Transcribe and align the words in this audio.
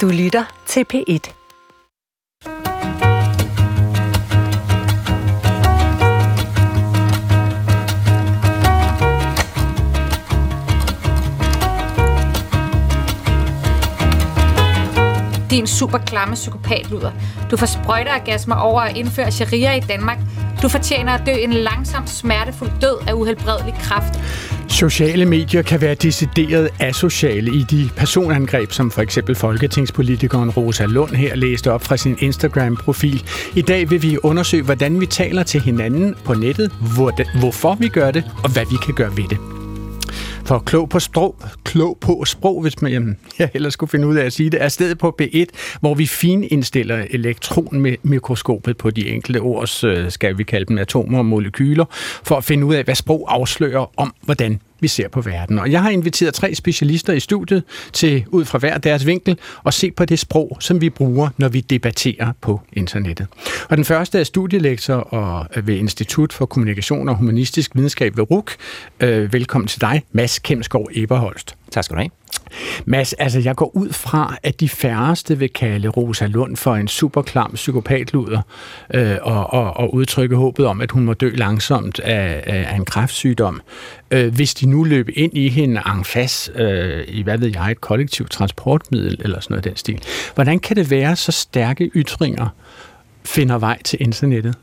Du 0.00 0.08
lytter 0.08 0.44
til 0.66 0.84
P1. 0.94 1.32
Din 15.50 15.66
super 15.66 15.98
klamme 15.98 16.34
psykopatluder. 16.34 17.12
Du 17.50 17.56
får 17.56 17.66
sprøjter 17.66 17.66
sprøjteorgasmer 17.66 18.56
over 18.56 18.80
at 18.80 18.96
indføre 18.96 19.32
sharia 19.32 19.72
i 19.72 19.80
Danmark. 19.80 20.18
Du 20.64 20.68
fortjener 20.68 21.12
at 21.12 21.22
dø 21.26 21.30
en 21.30 21.52
langsom, 21.52 22.06
smertefuld 22.06 22.70
død 22.80 22.96
af 23.08 23.12
uhelbredelig 23.12 23.74
kraft. 23.80 24.20
Sociale 24.68 25.24
medier 25.24 25.62
kan 25.62 25.80
være 25.80 25.94
decideret 25.94 26.68
asociale 26.80 27.54
i 27.54 27.62
de 27.70 27.90
personangreb, 27.96 28.72
som 28.72 28.90
for 28.90 29.02
eksempel 29.02 29.34
folketingspolitikeren 29.34 30.50
Rosa 30.50 30.84
Lund 30.84 31.10
her 31.10 31.36
læste 31.36 31.72
op 31.72 31.84
fra 31.84 31.96
sin 31.96 32.16
Instagram-profil. 32.18 33.24
I 33.54 33.62
dag 33.62 33.90
vil 33.90 34.02
vi 34.02 34.18
undersøge, 34.22 34.62
hvordan 34.62 35.00
vi 35.00 35.06
taler 35.06 35.42
til 35.42 35.60
hinanden 35.60 36.14
på 36.24 36.34
nettet, 36.34 36.72
hvorfor 37.40 37.74
vi 37.74 37.88
gør 37.88 38.10
det, 38.10 38.24
og 38.44 38.52
hvad 38.52 38.64
vi 38.70 38.76
kan 38.84 38.94
gøre 38.94 39.16
ved 39.16 39.24
det. 39.30 39.63
For 40.44 40.58
klog 40.58 40.88
på 40.88 41.00
sprog, 41.00 41.36
klog 41.64 41.98
på 42.00 42.24
sprog, 42.24 42.62
hvis 42.62 42.82
man 42.82 42.92
jamen, 42.92 43.16
jeg 43.38 43.50
ellers 43.54 43.72
skulle 43.72 43.90
finde 43.90 44.06
ud 44.06 44.16
af 44.16 44.24
at 44.24 44.32
sige 44.32 44.50
det, 44.50 44.62
er 44.62 44.68
stedet 44.68 44.98
på 44.98 45.16
B1, 45.22 45.44
hvor 45.80 45.94
vi 45.94 46.06
finindstiller 46.06 47.04
elektronmikroskopet 47.10 48.76
på 48.76 48.90
de 48.90 49.08
enkelte 49.08 49.38
ords, 49.38 49.84
øh, 49.84 50.10
skal 50.10 50.38
vi 50.38 50.42
kalde 50.42 50.64
dem 50.64 50.78
atomer 50.78 51.18
og 51.18 51.26
molekyler, 51.26 51.84
for 52.24 52.36
at 52.36 52.44
finde 52.44 52.66
ud 52.66 52.74
af, 52.74 52.84
hvad 52.84 52.94
sprog 52.94 53.34
afslører 53.34 54.00
om, 54.00 54.14
hvordan 54.22 54.60
vi 54.84 54.88
ser 54.88 55.08
på 55.08 55.20
verden. 55.20 55.58
Og 55.58 55.70
jeg 55.70 55.82
har 55.82 55.90
inviteret 55.90 56.34
tre 56.34 56.54
specialister 56.54 57.12
i 57.12 57.20
studiet 57.20 57.62
til, 57.92 58.24
ud 58.28 58.44
fra 58.44 58.58
hver 58.58 58.78
deres 58.78 59.06
vinkel, 59.06 59.38
at 59.66 59.74
se 59.74 59.90
på 59.90 60.04
det 60.04 60.18
sprog, 60.18 60.56
som 60.60 60.80
vi 60.80 60.90
bruger, 60.90 61.28
når 61.36 61.48
vi 61.48 61.60
debatterer 61.60 62.32
på 62.40 62.60
internettet. 62.72 63.26
Og 63.68 63.76
den 63.76 63.84
første 63.84 64.18
er 64.18 64.24
studielektor 64.24 64.94
og 64.94 65.46
øh, 65.56 65.66
ved 65.66 65.74
Institut 65.74 66.32
for 66.32 66.46
Kommunikation 66.46 67.08
og 67.08 67.16
Humanistisk 67.16 67.70
Videnskab 67.74 68.16
ved 68.16 68.30
RUK. 68.30 68.50
Øh, 69.00 69.32
velkommen 69.32 69.68
til 69.68 69.80
dig, 69.80 70.02
Mads 70.12 70.38
Kemsgaard 70.38 70.88
Eberholst. 70.94 71.54
Tak 71.70 71.84
skal 71.84 71.96
du 71.96 72.00
have. 72.00 72.23
Mads, 72.84 73.12
altså 73.12 73.40
jeg 73.40 73.56
går 73.56 73.76
ud 73.76 73.92
fra, 73.92 74.36
at 74.42 74.60
de 74.60 74.68
færreste 74.68 75.38
vil 75.38 75.52
kalde 75.52 75.88
Rosa 75.88 76.26
Lund 76.26 76.56
for 76.56 76.74
en 76.74 76.88
superklam 76.88 77.52
psykopatluder 77.54 78.40
øh, 78.94 79.16
og, 79.22 79.52
og, 79.52 79.76
og 79.76 79.94
udtrykke 79.94 80.36
håbet 80.36 80.66
om, 80.66 80.80
at 80.80 80.90
hun 80.90 81.04
må 81.04 81.12
dø 81.14 81.30
langsomt 81.34 82.00
af, 82.00 82.42
af 82.46 82.76
en 82.76 82.84
kræftsygdom. 82.84 83.60
Øh, 84.10 84.34
hvis 84.34 84.54
de 84.54 84.66
nu 84.66 84.84
løb 84.84 85.08
ind 85.14 85.36
i 85.36 85.48
hende 85.48 85.82
en 85.98 86.04
fas 86.04 86.50
øh, 86.54 87.04
i, 87.08 87.22
hvad 87.22 87.38
ved 87.38 87.48
jeg, 87.54 87.70
et 87.70 87.80
kollektivt 87.80 88.30
transportmiddel 88.30 89.20
eller 89.20 89.40
sådan 89.40 89.52
noget 89.52 89.64
den 89.64 89.76
stil. 89.76 90.02
Hvordan 90.34 90.58
kan 90.58 90.76
det 90.76 90.90
være, 90.90 91.16
så 91.16 91.32
stærke 91.32 91.90
ytringer 91.94 92.48
finder 93.24 93.58
vej 93.58 93.82
til 93.82 94.02
internettet? 94.02 94.54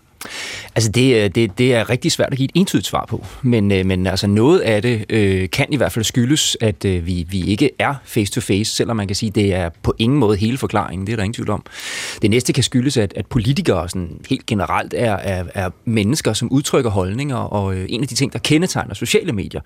Altså 0.75 0.91
det, 0.91 1.15
øh, 1.15 1.29
det, 1.35 1.57
det 1.57 1.73
er 1.73 1.89
rigtig 1.89 2.11
svært 2.11 2.31
at 2.31 2.37
give 2.37 2.45
et 2.45 2.51
entydigt 2.55 2.87
svar 2.87 3.05
på, 3.09 3.25
men, 3.41 3.71
øh, 3.71 3.85
men 3.85 4.07
altså 4.07 4.27
noget 4.27 4.59
af 4.59 4.81
det 4.81 5.05
øh, 5.09 5.49
kan 5.49 5.67
i 5.71 5.75
hvert 5.75 5.91
fald 5.91 6.05
skyldes, 6.05 6.57
at 6.61 6.85
øh, 6.85 7.07
vi, 7.07 7.25
vi 7.29 7.43
ikke 7.43 7.69
er 7.79 7.95
face-to-face, 8.05 8.75
selvom 8.75 8.97
man 8.97 9.07
kan 9.07 9.15
sige, 9.15 9.29
at 9.29 9.35
det 9.35 9.53
er 9.53 9.69
på 9.83 9.93
ingen 9.97 10.19
måde 10.19 10.37
hele 10.37 10.57
forklaringen, 10.57 11.07
det 11.07 11.13
er 11.13 11.15
der 11.15 11.23
ingen 11.23 11.33
tvivl 11.33 11.49
om. 11.49 11.63
Det 12.21 12.29
næste 12.29 12.53
kan 12.53 12.63
skyldes, 12.63 12.97
at, 12.97 13.13
at 13.15 13.25
politikere 13.25 13.89
sådan 13.89 14.21
helt 14.29 14.45
generelt 14.45 14.93
er, 14.97 15.13
er, 15.13 15.43
er 15.53 15.69
mennesker, 15.85 16.33
som 16.33 16.51
udtrykker 16.51 16.91
holdninger, 16.91 17.37
og 17.37 17.75
øh, 17.75 17.85
en 17.89 18.01
af 18.01 18.07
de 18.07 18.15
ting, 18.15 18.33
der 18.33 18.39
kendetegner 18.39 18.93
sociale 18.93 19.31
medier, 19.31 19.61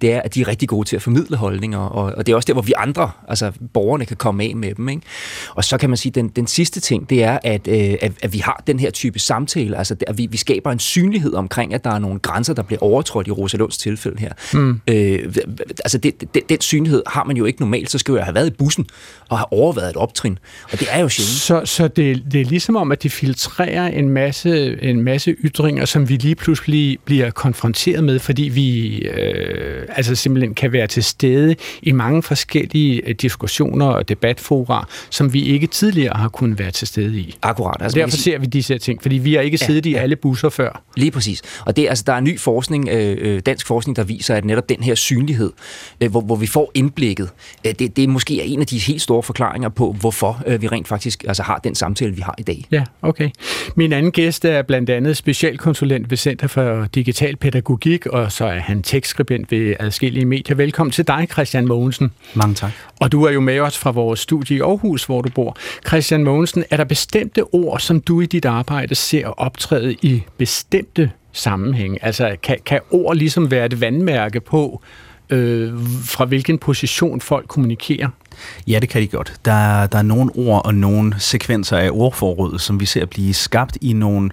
det 0.00 0.12
er, 0.12 0.22
at 0.22 0.34
de 0.34 0.40
er 0.40 0.48
rigtig 0.48 0.68
gode 0.68 0.88
til 0.88 0.96
at 0.96 1.02
formidle 1.02 1.36
holdninger, 1.36 1.78
og, 1.78 2.04
og 2.16 2.26
det 2.26 2.32
er 2.32 2.36
også 2.36 2.46
der, 2.46 2.52
hvor 2.52 2.62
vi 2.62 2.72
andre, 2.76 3.10
altså 3.28 3.52
borgerne, 3.72 4.04
kan 4.04 4.16
komme 4.16 4.44
af 4.44 4.56
med 4.56 4.74
dem. 4.74 4.88
Ikke? 4.88 5.02
Og 5.54 5.64
så 5.64 5.78
kan 5.78 5.90
man 5.90 5.96
sige, 5.96 6.10
at 6.10 6.14
den, 6.14 6.28
den 6.28 6.46
sidste 6.46 6.80
ting, 6.80 7.10
det 7.10 7.24
er, 7.24 7.38
at, 7.44 7.68
øh, 7.68 7.96
at, 8.00 8.12
at 8.22 8.32
vi 8.32 8.38
har 8.38 8.62
den 8.66 8.80
her 8.80 8.90
type 8.90 9.18
samtale, 9.18 9.78
altså 9.78 9.96
at 10.06 10.18
vi, 10.18 10.26
vi 10.30 10.36
skaber 10.36 10.70
en 10.70 10.78
synlighed 10.78 11.34
omkring, 11.34 11.74
at 11.74 11.84
der 11.84 11.90
er 11.90 11.98
nogle 11.98 12.18
grænser, 12.18 12.54
der 12.54 12.62
bliver 12.62 12.82
overtrådt 12.82 13.26
i 13.26 13.30
Rosalunds 13.30 13.78
tilfælde 13.78 14.20
her. 14.20 14.32
Mm. 14.54 14.80
Øh, 14.88 15.34
altså, 15.84 15.98
det, 15.98 16.34
det, 16.34 16.48
den 16.48 16.60
synlighed 16.60 17.02
har 17.06 17.24
man 17.24 17.36
jo 17.36 17.44
ikke 17.44 17.60
normalt. 17.60 17.90
Så 17.90 17.98
skal 17.98 18.14
jeg 18.14 18.24
have 18.24 18.34
været 18.34 18.46
i 18.46 18.50
bussen 18.50 18.86
og 19.28 19.38
have 19.38 19.52
overvejet 19.52 19.90
et 19.90 19.96
optrin. 19.96 20.38
Og 20.72 20.80
det 20.80 20.88
er 20.90 21.00
jo 21.00 21.08
sjældent. 21.08 21.36
Så, 21.36 21.62
så 21.64 21.88
det, 21.88 22.22
det 22.32 22.40
er 22.40 22.44
ligesom 22.44 22.76
om, 22.76 22.92
at 22.92 23.02
de 23.02 23.10
filtrerer 23.10 23.86
en 23.86 24.08
masse, 24.08 24.82
en 24.82 25.02
masse 25.02 25.30
ytringer, 25.44 25.84
som 25.84 26.08
vi 26.08 26.16
lige 26.16 26.34
pludselig 26.34 26.98
bliver 27.04 27.30
konfronteret 27.30 28.04
med, 28.04 28.18
fordi 28.18 28.42
vi 28.42 28.98
øh, 28.98 29.86
altså 29.88 30.14
simpelthen 30.14 30.54
kan 30.54 30.72
være 30.72 30.86
til 30.86 31.04
stede 31.04 31.56
i 31.82 31.92
mange 31.92 32.22
forskellige 32.22 33.08
øh, 33.08 33.14
diskussioner 33.14 33.86
og 33.86 34.08
debatfora, 34.08 34.88
som 35.10 35.32
vi 35.32 35.44
ikke 35.44 35.66
tidligere 35.66 36.16
har 36.16 36.28
kunnet 36.28 36.58
være 36.58 36.70
til 36.70 36.88
stede 36.88 37.18
i. 37.18 37.36
Akkurat. 37.42 37.82
Altså, 37.82 37.98
derfor 37.98 38.16
ser 38.16 38.38
vi 38.38 38.46
disse 38.46 38.78
ting, 38.78 39.02
fordi 39.02 39.18
vi 39.18 39.34
har 39.34 39.40
ikke 39.40 39.58
ja, 39.60 39.66
siddet 39.66 39.86
i 39.90 39.94
alle 39.94 40.16
busser 40.16 40.48
før. 40.48 40.82
Lige 40.96 41.10
præcis. 41.10 41.42
Og 41.66 41.76
det, 41.76 41.88
altså, 41.88 42.04
der 42.06 42.12
er 42.12 42.20
ny 42.20 42.38
forskning, 42.38 42.88
øh, 42.88 43.16
øh, 43.20 43.40
dansk 43.46 43.66
forskning, 43.66 43.96
der 43.96 44.04
viser, 44.04 44.34
at 44.34 44.44
netop 44.44 44.68
den 44.68 44.82
her 44.82 44.94
synlighed, 44.94 45.52
øh, 46.00 46.10
hvor, 46.10 46.20
hvor 46.20 46.36
vi 46.36 46.46
får 46.46 46.70
indblikket, 46.74 47.30
øh, 47.66 47.74
det, 47.78 47.96
det 47.96 48.04
er 48.04 48.08
måske 48.08 48.42
en 48.44 48.60
af 48.60 48.66
de 48.66 48.78
helt 48.78 49.02
store 49.02 49.22
forklaringer 49.22 49.68
på, 49.68 49.96
hvorfor 50.00 50.42
øh, 50.46 50.62
vi 50.62 50.68
rent 50.68 50.88
faktisk 50.88 51.24
altså, 51.28 51.42
har 51.42 51.58
den 51.58 51.74
samtale, 51.74 52.14
vi 52.14 52.20
har 52.20 52.34
i 52.38 52.42
dag. 52.42 52.66
Ja, 52.70 52.84
okay. 53.02 53.30
Min 53.76 53.92
anden 53.92 54.12
gæst 54.12 54.44
er 54.44 54.62
blandt 54.62 54.90
andet 54.90 55.16
specialkonsulent 55.16 56.10
ved 56.10 56.16
Center 56.16 56.46
for 56.46 56.86
Digital 56.94 57.36
Pædagogik, 57.36 58.06
og 58.06 58.32
så 58.32 58.44
er 58.44 58.58
han 58.58 58.82
tekstskribent 58.82 59.50
ved 59.50 59.74
adskillige 59.80 60.24
medier. 60.24 60.56
Velkommen 60.56 60.92
til 60.92 61.06
dig, 61.06 61.26
Christian 61.32 61.66
Mogensen. 61.66 62.12
Mange 62.34 62.54
tak. 62.54 62.70
Og 63.00 63.12
du 63.12 63.24
er 63.24 63.30
jo 63.30 63.40
med 63.40 63.60
os 63.60 63.78
fra 63.78 63.90
vores 63.90 64.20
studie 64.20 64.56
i 64.56 64.60
Aarhus, 64.60 65.04
hvor 65.04 65.22
du 65.22 65.30
bor. 65.30 65.56
Christian 65.86 66.24
Mogensen, 66.24 66.64
er 66.70 66.76
der 66.76 66.84
bestemte 66.84 67.44
ord, 67.54 67.80
som 67.80 68.00
du 68.00 68.20
i 68.20 68.26
dit 68.26 68.44
arbejde 68.44 68.94
ser 68.94 69.26
optræde 69.26 69.79
i 70.02 70.22
bestemte 70.36 71.10
sammenhænge? 71.32 72.04
Altså, 72.04 72.36
kan, 72.42 72.58
kan 72.66 72.80
ord 72.90 73.16
ligesom 73.16 73.50
være 73.50 73.66
et 73.66 73.80
vandmærke 73.80 74.40
på, 74.40 74.82
øh, 75.30 75.72
fra 76.04 76.24
hvilken 76.24 76.58
position 76.58 77.20
folk 77.20 77.48
kommunikerer? 77.48 78.08
Ja, 78.66 78.78
det 78.78 78.88
kan 78.88 79.02
de 79.02 79.06
godt. 79.06 79.34
Der, 79.44 79.86
der 79.86 79.98
er 79.98 80.02
nogle 80.02 80.30
ord 80.34 80.66
og 80.66 80.74
nogle 80.74 81.14
sekvenser 81.18 81.76
af 81.76 81.90
ordforråd, 81.92 82.58
som 82.58 82.80
vi 82.80 82.86
ser 82.86 83.06
blive 83.06 83.34
skabt 83.34 83.78
i 83.80 83.92
nogle 83.92 84.30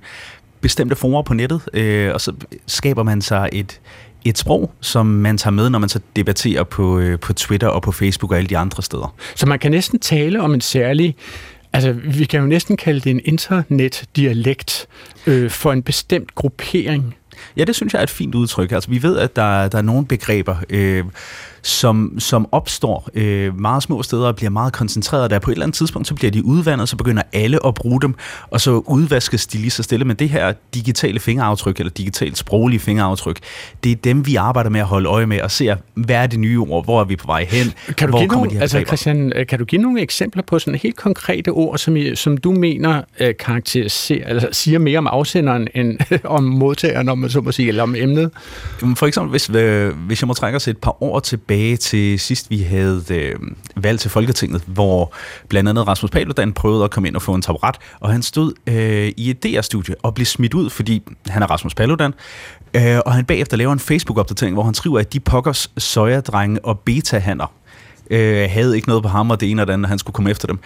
bestemte 0.61 0.95
former 0.95 1.21
på 1.21 1.33
nettet, 1.33 1.61
øh, 1.73 2.13
og 2.13 2.21
så 2.21 2.33
skaber 2.67 3.03
man 3.03 3.21
sig 3.21 3.49
et, 3.51 3.79
et 4.25 4.37
sprog, 4.37 4.71
som 4.81 5.05
man 5.05 5.37
tager 5.37 5.51
med, 5.51 5.69
når 5.69 5.79
man 5.79 5.89
så 5.89 5.99
debatterer 6.15 6.63
på, 6.63 6.99
øh, 6.99 7.19
på 7.19 7.33
Twitter 7.33 7.67
og 7.67 7.81
på 7.81 7.91
Facebook 7.91 8.31
og 8.31 8.37
alle 8.37 8.47
de 8.47 8.57
andre 8.57 8.83
steder. 8.83 9.15
Så 9.35 9.45
man 9.45 9.59
kan 9.59 9.71
næsten 9.71 9.99
tale 9.99 10.41
om 10.41 10.53
en 10.53 10.61
særlig 10.61 11.15
Altså, 11.77 11.91
vi 11.91 12.25
kan 12.25 12.39
jo 12.39 12.45
næsten 12.45 12.77
kalde 12.77 12.99
det 12.99 13.09
en 13.09 13.21
internetdialekt 13.25 14.87
øh, 15.27 15.49
for 15.49 15.71
en 15.71 15.83
bestemt 15.83 16.35
gruppering. 16.35 17.15
Ja, 17.57 17.63
det 17.63 17.75
synes 17.75 17.93
jeg 17.93 17.99
er 17.99 18.03
et 18.03 18.09
fint 18.09 18.35
udtryk. 18.35 18.71
Altså, 18.71 18.89
vi 18.89 19.03
ved, 19.03 19.17
at 19.17 19.35
der, 19.35 19.67
der 19.67 19.77
er 19.77 19.81
nogle 19.81 20.05
begreber, 20.05 20.55
øh, 20.69 21.03
som, 21.67 22.19
som 22.19 22.47
opstår 22.51 23.09
øh, 23.13 23.59
meget 23.59 23.83
små 23.83 24.03
steder 24.03 24.27
og 24.27 24.35
bliver 24.35 24.49
meget 24.49 24.73
koncentreret. 24.73 25.31
Der 25.31 25.39
på 25.39 25.51
et 25.51 25.55
eller 25.55 25.65
andet 25.65 25.75
tidspunkt, 25.75 26.07
så 26.07 26.15
bliver 26.15 26.31
de 26.31 26.45
udvandet, 26.45 26.89
så 26.89 26.95
begynder 26.95 27.23
alle 27.33 27.65
at 27.65 27.73
bruge 27.73 28.01
dem, 28.01 28.15
og 28.51 28.61
så 28.61 28.71
udvaskes 28.71 29.47
de 29.47 29.57
lige 29.57 29.69
så 29.69 29.83
stille. 29.83 30.05
Men 30.05 30.15
det 30.15 30.29
her 30.29 30.53
digitale 30.73 31.19
fingeraftryk, 31.19 31.79
eller 31.79 31.91
digitalt 31.91 32.37
sproglige 32.37 32.79
fingeraftryk, 32.79 33.39
det 33.83 33.91
er 33.91 33.95
dem, 33.95 34.27
vi 34.27 34.35
arbejder 34.35 34.69
med 34.69 34.79
at 34.79 34.85
holde 34.85 35.09
øje 35.09 35.25
med 35.25 35.41
og 35.41 35.51
se, 35.51 35.75
hvad 35.93 36.15
er 36.15 36.27
det 36.27 36.39
nye 36.39 36.59
ord, 36.59 36.83
hvor 36.83 37.01
er 37.01 37.05
vi 37.05 37.15
på 37.15 37.27
vej 37.27 37.45
hen, 37.49 37.73
kan 37.97 38.07
du 38.07 38.11
hvor 38.11 38.19
give 38.19 38.27
nogle, 38.27 38.49
de 38.49 38.61
altså, 38.61 38.83
Christian, 38.87 39.33
øh, 39.35 39.47
kan 39.47 39.59
du 39.59 39.65
give 39.65 39.81
nogle 39.81 40.01
eksempler 40.01 40.43
på 40.43 40.59
sådan 40.59 40.79
helt 40.79 40.95
konkrete 40.95 41.49
ord, 41.49 41.77
som, 41.77 41.97
som 42.15 42.37
du 42.37 42.51
mener 42.51 43.01
øh, 43.19 43.33
karakteriserer, 43.39 44.27
altså 44.27 44.49
siger 44.51 44.79
mere 44.79 44.97
om 44.97 45.07
afsenderen 45.07 45.67
end 45.75 45.99
om 46.23 46.43
modtageren, 46.43 47.09
om 47.09 47.17
man 47.27 47.31
så 47.31 47.41
må 47.41 47.51
sige, 47.51 47.67
eller 47.67 47.83
om 47.83 47.95
emnet? 47.95 48.31
For 48.95 49.05
eksempel, 49.05 49.29
hvis, 49.29 49.49
øh, 49.49 49.93
hvis 49.97 50.21
jeg 50.21 50.27
må 50.27 50.33
trække 50.33 50.55
os 50.55 50.67
et 50.67 50.77
par 50.77 51.03
år 51.03 51.19
tilbage, 51.19 51.77
til 51.77 52.19
sidst, 52.19 52.49
vi 52.49 52.57
havde 52.57 53.03
øh, 53.09 53.35
valg 53.75 53.99
til 53.99 54.11
Folketinget, 54.11 54.61
hvor 54.65 55.13
blandt 55.49 55.69
andet 55.69 55.87
Rasmus 55.87 56.11
Paludan 56.11 56.53
prøvede 56.53 56.83
at 56.83 56.91
komme 56.91 57.07
ind 57.07 57.15
og 57.15 57.21
få 57.21 57.33
en 57.33 57.41
taburet, 57.41 57.75
og 57.99 58.11
han 58.11 58.21
stod 58.21 58.53
øh, 58.67 59.11
i 59.17 59.29
et 59.29 59.43
DR-studie 59.43 59.95
og 60.03 60.13
blev 60.15 60.25
smidt 60.25 60.53
ud, 60.53 60.69
fordi 60.69 61.03
han 61.27 61.43
er 61.43 61.47
Rasmus 61.47 61.75
Paludan, 61.75 62.13
øh, 62.73 62.99
og 63.05 63.13
han 63.13 63.25
bagefter 63.25 63.57
laver 63.57 63.73
en 63.73 63.79
Facebook-opdatering, 63.79 64.53
hvor 64.53 64.63
han 64.63 64.73
skriver, 64.73 64.99
at 64.99 65.13
de 65.13 65.19
pokkers 65.19 65.71
sojadrenge 65.77 66.65
og 66.65 66.79
beta-hanner 66.79 67.53
øh, 68.09 68.49
havde 68.49 68.75
ikke 68.75 68.87
noget 68.87 69.03
på 69.03 69.09
ham, 69.09 69.31
og 69.31 69.39
det 69.39 69.51
ene 69.51 69.61
og 69.61 69.67
det 69.67 69.73
andet, 69.73 69.89
han 69.89 69.99
skulle 69.99 70.13
komme 70.13 70.29
efter 70.31 70.47
dem 70.47 70.59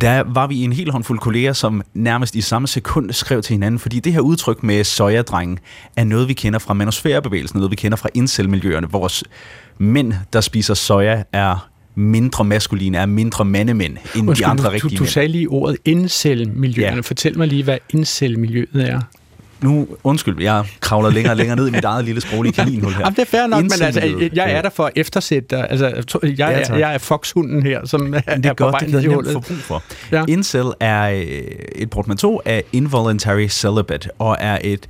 der 0.00 0.22
var 0.26 0.46
vi 0.46 0.62
en 0.62 0.72
hel 0.72 0.90
håndfuld 0.90 1.18
kolleger, 1.18 1.52
som 1.52 1.82
nærmest 1.94 2.34
i 2.34 2.40
samme 2.40 2.68
sekund 2.68 3.12
skrev 3.12 3.42
til 3.42 3.54
hinanden, 3.54 3.78
fordi 3.78 4.00
det 4.00 4.12
her 4.12 4.20
udtryk 4.20 4.62
med 4.62 4.84
sojadrengen 4.84 5.58
er 5.96 6.04
noget, 6.04 6.28
vi 6.28 6.32
kender 6.32 6.58
fra 6.58 6.74
manosfærebevægelsen, 6.74 7.58
noget, 7.58 7.70
vi 7.70 7.76
kender 7.76 7.96
fra 7.96 8.08
incel-miljøerne. 8.14 8.90
Vores 8.90 9.24
mænd, 9.78 10.12
der 10.32 10.40
spiser 10.40 10.74
soja, 10.74 11.22
er 11.32 11.68
mindre 11.94 12.44
maskuline, 12.44 12.98
er 12.98 13.06
mindre 13.06 13.44
mandemænd 13.44 13.96
end 14.16 14.28
Undskyld, 14.28 14.46
de 14.46 14.50
andre 14.50 14.64
du, 14.64 14.70
rigtige 14.70 14.98
du, 14.98 15.04
du 15.04 15.10
sagde 15.10 15.28
lige 15.28 15.48
ordet 15.48 15.76
incel-miljøerne. 15.84 16.96
Ja. 16.96 17.00
Fortæl 17.00 17.38
mig 17.38 17.48
lige, 17.48 17.62
hvad 17.62 17.78
incel-miljøet 17.90 18.90
er. 18.90 19.00
Nu, 19.60 19.86
undskyld, 20.04 20.42
jeg 20.42 20.64
kravler 20.80 21.10
længere 21.10 21.32
og 21.32 21.36
længere 21.36 21.56
ned 21.56 21.68
i 21.68 21.70
mit 21.70 21.84
eget 21.84 22.04
lille 22.04 22.20
sproglige 22.20 22.52
kaninhul 22.62 22.92
her. 22.92 23.00
Jamen, 23.00 23.14
det 23.14 23.22
er 23.22 23.26
fair 23.26 23.46
nok, 23.46 23.62
men 23.62 23.72
altså, 23.82 24.28
jeg 24.34 24.52
er 24.52 24.62
der 24.62 24.70
for 24.70 24.84
at 24.84 24.92
eftersætte 24.96 25.56
dig. 25.56 25.70
Altså, 25.70 25.86
jeg, 26.22 26.32
Ja, 26.38 26.50
er, 26.50 26.76
jeg 26.76 26.94
er 26.94 26.98
foxhunden 26.98 27.62
her, 27.62 27.86
som 27.86 28.12
det 28.12 28.22
er, 28.26 28.38
er 28.44 28.52
på 28.52 28.64
godt, 28.64 28.72
vej 28.72 28.78
det 28.78 28.90
kan 28.90 29.00
i 29.00 29.26
jeg 29.26 29.34
brug 29.34 29.42
for. 29.42 29.82
Ja. 30.12 30.24
Incel 30.28 30.72
er 30.80 31.10
øh, 31.10 31.22
et 31.74 31.90
portmanteau 31.90 32.40
af 32.44 32.64
involuntary 32.72 33.48
celibate, 33.48 34.08
og 34.18 34.36
er 34.40 34.58
et 34.64 34.88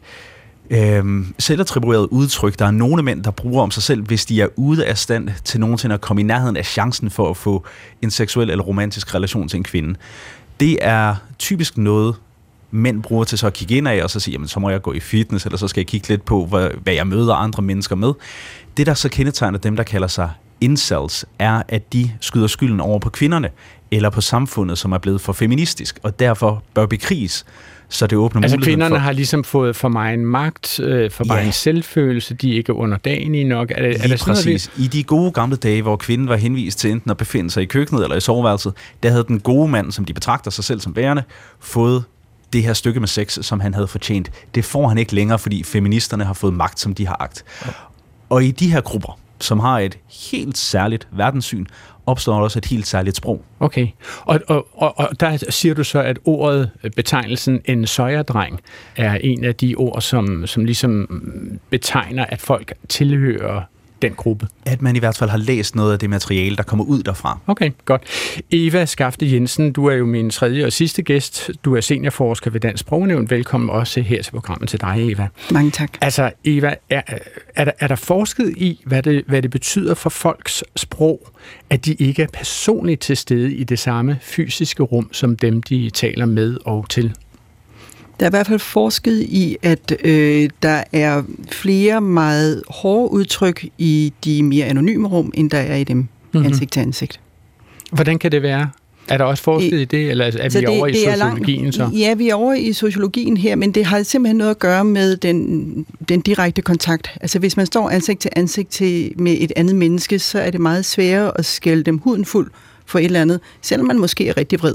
øhm, 0.71 1.35
selvattribueret 1.39 2.07
udtryk, 2.11 2.59
der 2.59 2.67
er 2.67 2.71
nogle 2.71 3.03
mænd, 3.03 3.25
der 3.25 3.31
bruger 3.31 3.63
om 3.63 3.71
sig 3.71 3.83
selv, 3.83 4.03
hvis 4.03 4.27
de 4.27 4.43
er 4.43 4.49
ude 4.57 4.87
af 4.87 4.99
stand 4.99 5.29
til 5.45 5.61
nogensinde 5.61 5.95
at 5.95 6.01
komme 6.01 6.21
i 6.21 6.25
nærheden 6.25 6.57
af 6.57 6.65
chancen 6.67 7.11
for 7.11 7.31
at 7.31 7.37
få 7.37 7.65
en 8.03 8.11
seksuel 8.11 8.51
eller 8.51 8.65
romantisk 8.65 9.15
relation 9.15 9.49
til 9.49 9.57
en 9.57 9.65
kvinde. 9.65 9.95
Det 10.61 10.79
er 10.81 11.15
typisk 11.39 11.79
noget, 11.79 12.15
mænd 12.71 13.03
bruger 13.03 13.25
til 13.25 13.39
så 13.39 13.47
at 13.47 13.53
kigge 13.53 13.77
ind 13.77 13.89
af, 13.89 14.03
og 14.03 14.11
så 14.11 14.21
sige, 14.21 14.33
jamen 14.33 14.49
så 14.49 14.61
må 14.61 14.71
jeg 14.71 14.83
gå 14.83 14.93
i 14.93 15.01
fitness, 15.01 15.45
eller 15.45 15.59
så 15.59 15.69
skal 15.69 15.81
jeg 15.81 15.87
kigge 15.87 16.09
lidt 16.09 16.25
på, 16.25 16.47
hvad, 16.47 16.69
hvad 16.83 16.93
jeg 16.95 17.07
møder 17.07 17.35
andre 17.35 17.63
mennesker 17.63 17.97
med. 17.97 18.13
Det, 18.77 18.87
der 18.87 18.95
så 18.95 19.09
kendetegner 19.09 19.59
dem, 19.59 19.77
der 19.77 19.83
kalder 19.83 20.09
sig 20.09 20.31
incels, 20.61 21.25
er, 21.39 21.63
at 21.69 21.93
de 21.93 22.11
skyder 22.21 22.47
skylden 22.47 22.81
over 22.81 22.99
på 22.99 23.11
kvinderne, 23.11 23.49
eller 23.91 24.11
på 24.11 24.21
samfundet, 24.21 24.79
som 24.79 24.93
er 24.93 24.99
blevet 24.99 25.21
for 25.21 25.33
feministisk, 25.33 25.99
og 26.03 26.19
derfor 26.21 26.63
bør 26.75 26.87
bekriges, 26.87 27.45
så 27.89 28.07
det 28.07 28.19
åbner 28.19 28.43
Altså 28.43 28.57
kvinderne 28.63 28.95
for... 28.95 28.99
har 28.99 29.13
ligesom 29.13 29.45
fået 29.45 29.77
for 29.77 29.89
mig 29.89 30.15
en 30.15 30.27
magt, 30.27 30.81
øh, 30.81 31.11
for 31.11 31.25
mig 31.25 31.41
Ja. 31.41 31.47
en 31.47 31.53
selvfølelse, 31.53 32.35
de 32.35 32.53
er 32.53 32.57
ikke 32.57 32.73
underdanige 32.73 33.45
nok. 33.45 33.71
Er, 33.71 33.75
det- 33.83 33.85
er 33.85 33.99
Lige 33.99 34.09
det 34.09 34.21
sådan 34.21 34.31
noget, 34.33 34.45
præcis. 34.45 34.71
I 34.79 34.87
de 34.87 35.03
gode 35.05 35.31
gamle 35.33 35.57
dage, 35.57 35.83
hvor 35.83 35.97
kvinden 35.97 36.29
var 36.29 36.37
henvist 36.37 36.79
til 36.79 36.91
enten 36.91 37.11
at 37.11 37.17
befinde 37.17 37.51
sig 37.51 37.63
i 37.63 37.67
køkkenet 37.67 38.03
eller 38.03 38.17
i 38.17 38.21
soveværelset, 38.21 38.73
der 39.03 39.11
havde 39.11 39.25
den 39.29 39.41
gode 39.41 39.69
mand, 39.69 39.93
som 39.93 40.05
de 40.05 40.13
betragter 40.15 40.51
sig 40.51 40.65
selv 40.65 40.81
som 40.81 40.97
værende, 40.97 41.23
fået 41.61 42.05
det 42.55 42.63
her 42.63 42.73
stykke 42.73 43.01
med 43.01 43.09
sex, 43.09 43.39
som 43.43 43.61
han 43.61 43.75
havde 43.75 43.89
fortjent. 43.89 44.31
Det 44.55 44.65
får 44.65 44.89
han 44.89 44.99
ikke 44.99 45.15
længere, 45.15 45.39
fordi 45.39 45.63
feministerne 45.63 46.25
har 46.25 46.35
fået 46.35 46.55
magt, 46.55 46.81
som 46.81 46.95
de 46.95 47.07
har 47.07 47.17
agt. 47.23 47.45
Og 48.29 48.45
i 48.45 48.51
de 48.51 48.73
her 48.73 48.81
grupper, 48.81 49.19
som 49.41 49.61
har 49.61 49.79
et 49.79 49.99
helt 50.33 50.59
særligt 50.59 51.09
verdenssyn, 51.13 51.67
opstår 52.07 52.35
der 52.35 52.41
også 52.41 52.59
et 52.59 52.65
helt 52.65 52.87
særligt 52.87 53.17
sprog. 53.17 53.45
Okay, 53.61 53.87
og, 54.21 54.41
og, 54.49 54.67
og, 54.73 54.99
og 54.99 55.21
der 55.21 55.37
siger 55.51 55.75
du 55.75 55.85
så, 55.85 55.99
at 55.99 56.19
ordet, 56.25 56.71
øh, 56.85 56.91
betegnelsen 56.91 57.61
en 57.65 57.87
søjerdreng, 57.87 58.61
er 58.97 59.15
en 59.15 59.45
af 59.45 59.55
de 59.55 59.75
ord, 59.75 60.01
som, 60.01 60.47
som 60.47 60.65
ligesom 60.65 60.91
mm, 60.91 61.61
betegner, 61.71 62.25
at 62.29 62.41
folk 62.41 62.73
tilhører 62.89 63.63
den 64.03 64.13
gruppe. 64.13 64.49
At 64.67 64.83
man 64.83 64.97
i 64.97 64.99
hvert 64.99 65.17
fald 65.17 65.31
har 65.31 65.39
læst 65.39 65.77
noget 65.77 65.93
af 65.93 65.99
det 65.99 66.11
materiale, 66.11 66.57
der 66.57 66.63
kommer 66.63 66.85
ud 66.85 67.03
derfra. 67.03 67.39
Okay, 67.47 67.71
godt. 67.85 68.03
Eva 68.51 68.87
Skafte 68.87 69.33
Jensen, 69.33 69.73
du 69.73 69.87
er 69.87 69.95
jo 69.95 70.07
min 70.07 70.31
tredje 70.31 70.67
og 70.67 70.73
sidste 70.73 71.03
gæst. 71.03 71.51
Du 71.65 71.77
er 71.77 71.81
seniorforsker 71.81 72.51
ved 72.51 72.61
Dansk 72.61 72.81
Sprognævn. 72.81 73.31
Velkommen 73.31 73.71
også 73.71 74.01
her 74.01 74.23
til 74.23 74.31
programmet 74.31 74.69
til 74.69 74.81
dig, 74.81 75.13
Eva. 75.13 75.29
Mange 75.51 75.71
tak. 75.71 75.91
Altså, 76.01 76.31
Eva, 76.45 76.75
er, 76.91 77.03
er, 77.55 77.65
der, 77.65 77.73
er 77.81 77.89
der 77.89 77.97
forsket 77.97 78.55
i, 78.57 78.81
hvad 78.87 79.03
det, 79.03 79.25
hvad 79.27 79.43
det 79.43 79.51
betyder 79.51 79.95
for 79.95 80.11
folks 80.11 80.65
sprog, 80.77 81.29
at 81.71 81.85
de 81.85 81.95
ikke 81.95 82.23
er 82.23 82.29
personligt 82.33 83.01
til 83.01 83.17
stede 83.17 83.55
i 83.55 83.65
det 83.65 83.79
samme 83.79 84.19
fysiske 84.23 84.83
rum, 84.83 85.09
som 85.13 85.37
dem, 85.37 85.63
de 85.63 85.91
taler 85.91 86.27
med 86.27 86.57
og 86.65 86.87
til? 86.91 87.15
Der 88.21 88.27
er 88.27 88.31
i 88.31 88.37
hvert 88.37 88.47
fald 88.47 88.59
forsket 88.59 89.21
i, 89.21 89.57
at 89.63 89.97
øh, 90.05 90.51
der 90.63 90.83
er 90.93 91.23
flere 91.51 92.01
meget 92.01 92.63
hårde 92.69 93.13
udtryk 93.13 93.67
i 93.79 94.13
de 94.25 94.43
mere 94.43 94.67
anonyme 94.67 95.09
rum, 95.09 95.33
end 95.35 95.51
der 95.51 95.59
er 95.59 95.77
i 95.77 95.85
dem 95.85 95.97
Mhm. 95.97 96.09
mm-hmm. 96.33 96.47
ansigt 96.53 96.73
til 96.73 96.81
ansigt. 96.81 97.21
Hvordan 97.93 98.19
kan 98.19 98.33
det 98.33 98.43
være? 98.43 98.71
Er 99.09 99.19
der 99.19 99.25
også 99.25 99.43
forsket 99.43 99.73
i, 99.81 99.85
det, 99.85 100.11
eller 100.11 100.25
er 100.41 100.49
Så 100.49 100.61
vi 100.61 100.67
over 100.67 100.87
i 100.87 100.95
sociologien 100.95 101.73
så? 101.73 101.91
Ja, 101.93 102.15
vi 102.15 102.29
er 102.29 102.35
over 102.35 102.55
i 102.55 102.73
sociologien 102.73 103.37
her, 103.37 103.57
men 103.57 103.73
det 103.73 103.85
har 103.85 104.03
simpelthen 104.03 104.37
noget 104.37 104.51
at 104.51 104.59
gøre 104.59 104.85
med 104.85 105.17
den, 105.17 105.87
den 106.09 106.21
direkte 106.21 106.63
kontakt. 106.63 107.11
Altså 107.21 107.39
hvis 107.39 107.57
man 107.57 107.67
står 107.67 107.91
ansigt 107.91 108.21
til 108.21 108.31
ansigt 108.37 108.71
til, 108.71 109.13
med 109.17 109.37
et 109.41 109.53
andet 109.57 109.77
menneske, 109.77 110.19
så 110.19 110.39
er 110.39 110.51
det 110.51 110.61
meget 110.61 110.85
sværere 110.85 111.39
at 111.39 111.45
skælde 111.45 111.83
dem 111.83 111.99
huden 111.99 112.25
fuld 112.25 112.51
for 112.87 112.99
et 112.99 113.05
eller 113.05 113.21
andet, 113.21 113.41
selvom 113.63 113.87
man 113.87 113.99
måske 113.99 114.29
er 114.29 114.37
rigtig 114.37 114.59
vred, 114.61 114.75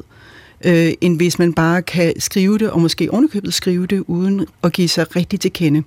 øh, 0.66 0.94
end 1.02 1.18
hvis 1.18 1.40
man 1.40 1.54
bare 1.54 1.82
kan 1.82 2.20
skrive 2.20 2.58
det, 2.58 2.70
og 2.72 2.82
måske 2.82 3.12
ovenikøbet 3.12 3.54
skrive 3.54 3.88
det, 3.88 4.04
uden 4.08 4.46
at 4.64 4.74
give 4.74 4.88
sig 4.88 5.16
rigtig 5.16 5.40
til 5.40 5.54
kende. 5.54 5.84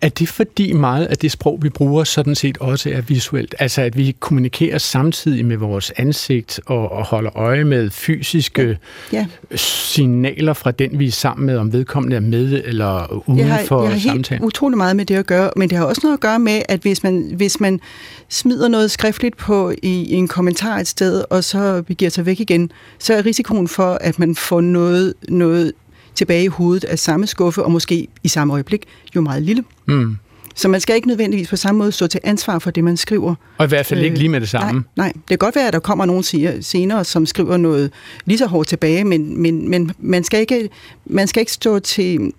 Er 0.00 0.08
det 0.08 0.28
fordi 0.28 0.72
meget 0.72 1.06
af 1.06 1.16
det 1.16 1.32
sprog, 1.32 1.58
vi 1.62 1.68
bruger, 1.68 2.04
sådan 2.04 2.34
set 2.34 2.58
også 2.58 2.90
er 2.90 3.00
visuelt? 3.00 3.54
Altså 3.58 3.82
at 3.82 3.96
vi 3.96 4.16
kommunikerer 4.20 4.78
samtidig 4.78 5.46
med 5.46 5.56
vores 5.56 5.92
ansigt 5.96 6.60
og, 6.66 6.92
og 6.92 7.04
holder 7.04 7.36
øje 7.38 7.64
med 7.64 7.90
fysiske 7.90 8.78
Ja. 9.12 9.26
signaler 9.54 10.52
fra 10.52 10.70
den, 10.70 10.98
vi 10.98 11.06
er 11.06 11.10
sammen 11.12 11.46
med, 11.46 11.56
om 11.56 11.72
vedkommende 11.72 12.16
er 12.16 12.20
med 12.20 12.62
eller 12.64 13.22
uden 13.28 13.38
det 13.38 13.46
har, 13.46 13.62
for 13.66 13.80
det 13.80 13.88
har 13.88 13.94
helt 13.94 14.04
samtalen? 14.12 14.44
utrolig 14.44 14.76
meget 14.76 14.96
med 14.96 15.04
det 15.04 15.14
at 15.14 15.26
gøre, 15.26 15.50
men 15.56 15.70
det 15.70 15.78
har 15.78 15.84
også 15.84 16.00
noget 16.04 16.14
at 16.16 16.20
gøre 16.20 16.38
med, 16.38 16.62
at 16.68 16.80
hvis 16.80 17.02
man, 17.02 17.30
hvis 17.36 17.60
man 17.60 17.80
smider 18.28 18.68
noget 18.68 18.90
skriftligt 18.90 19.36
på 19.36 19.70
i, 19.82 20.02
i 20.02 20.12
en 20.14 20.28
kommentar 20.28 20.78
et 20.78 20.88
sted, 20.88 21.24
og 21.30 21.44
så 21.44 21.82
begiver 21.82 22.10
sig 22.10 22.26
væk 22.26 22.40
igen, 22.40 22.70
så 22.98 23.14
er 23.14 23.26
risikoen 23.26 23.68
for, 23.68 23.98
at 24.00 24.18
man 24.18 24.34
får 24.34 24.60
noget, 24.60 25.14
noget 25.28 25.72
tilbage 26.18 26.44
i 26.44 26.46
hovedet 26.46 26.84
af 26.84 26.98
samme 26.98 27.26
skuffe, 27.26 27.62
og 27.62 27.72
måske 27.72 28.08
i 28.22 28.28
samme 28.28 28.52
øjeblik, 28.52 28.84
jo 29.16 29.20
meget 29.20 29.42
lille. 29.42 29.64
Mm. 29.86 30.16
Så 30.54 30.68
man 30.68 30.80
skal 30.80 30.96
ikke 30.96 31.08
nødvendigvis 31.08 31.48
på 31.48 31.56
samme 31.56 31.78
måde 31.78 31.92
stå 31.92 32.06
til 32.06 32.20
ansvar 32.24 32.58
for 32.58 32.70
det, 32.70 32.84
man 32.84 32.96
skriver. 32.96 33.34
Og 33.58 33.64
i 33.64 33.68
hvert 33.68 33.86
fald 33.86 34.00
ikke 34.00 34.14
Øh, 34.14 34.18
lige 34.18 34.28
med 34.28 34.40
det 34.40 34.48
samme. 34.48 34.72
Nej, 34.72 34.82
nej, 34.96 35.12
det 35.12 35.28
kan 35.28 35.38
godt 35.38 35.54
være, 35.56 35.66
at 35.66 35.72
der 35.72 35.78
kommer 35.78 36.04
nogen 36.04 36.22
senere, 36.62 37.04
som 37.04 37.26
skriver 37.26 37.56
noget 37.56 37.90
lige 38.24 38.38
så 38.38 38.46
hårdt 38.46 38.68
tilbage, 38.68 39.04
men, 39.04 39.42
men, 39.42 39.70
men 39.70 39.92
man, 39.98 40.24
skal 40.24 40.40
ikke, 40.40 40.68
man 41.06 41.26
skal 41.26 41.40
ikke 41.40 41.52
stå 41.52 41.78
til... 41.78 42.32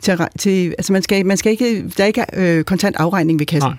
til, 0.00 0.18
til 0.38 0.74
altså 0.78 0.92
man 0.92 1.02
skal, 1.02 1.26
man 1.26 1.36
skal 1.36 1.52
ikke, 1.52 1.84
der 1.96 2.02
er 2.02 2.06
ikke 2.06 2.24
øh, 2.32 2.64
kontant 2.64 2.96
afregning 2.96 3.38
ved 3.38 3.46
kassen. 3.46 3.70
Nej. 3.70 3.76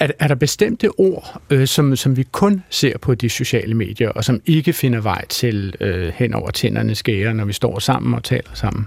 Er, 0.00 0.08
er 0.18 0.28
der 0.28 0.34
bestemte 0.34 0.88
ord, 0.98 1.40
øh, 1.50 1.66
som, 1.66 1.96
som 1.96 2.16
vi 2.16 2.24
kun 2.32 2.62
ser 2.70 2.98
på 2.98 3.14
de 3.14 3.28
sociale 3.28 3.74
medier, 3.74 4.08
og 4.08 4.24
som 4.24 4.40
ikke 4.46 4.72
finder 4.72 5.00
vej 5.00 5.24
til 5.28 5.74
øh, 5.80 6.12
hen 6.16 6.34
over 6.34 6.50
tænderne 6.50 6.94
skære, 6.94 7.34
når 7.34 7.44
vi 7.44 7.52
står 7.52 7.78
sammen 7.78 8.14
og 8.14 8.24
taler 8.24 8.50
sammen? 8.54 8.86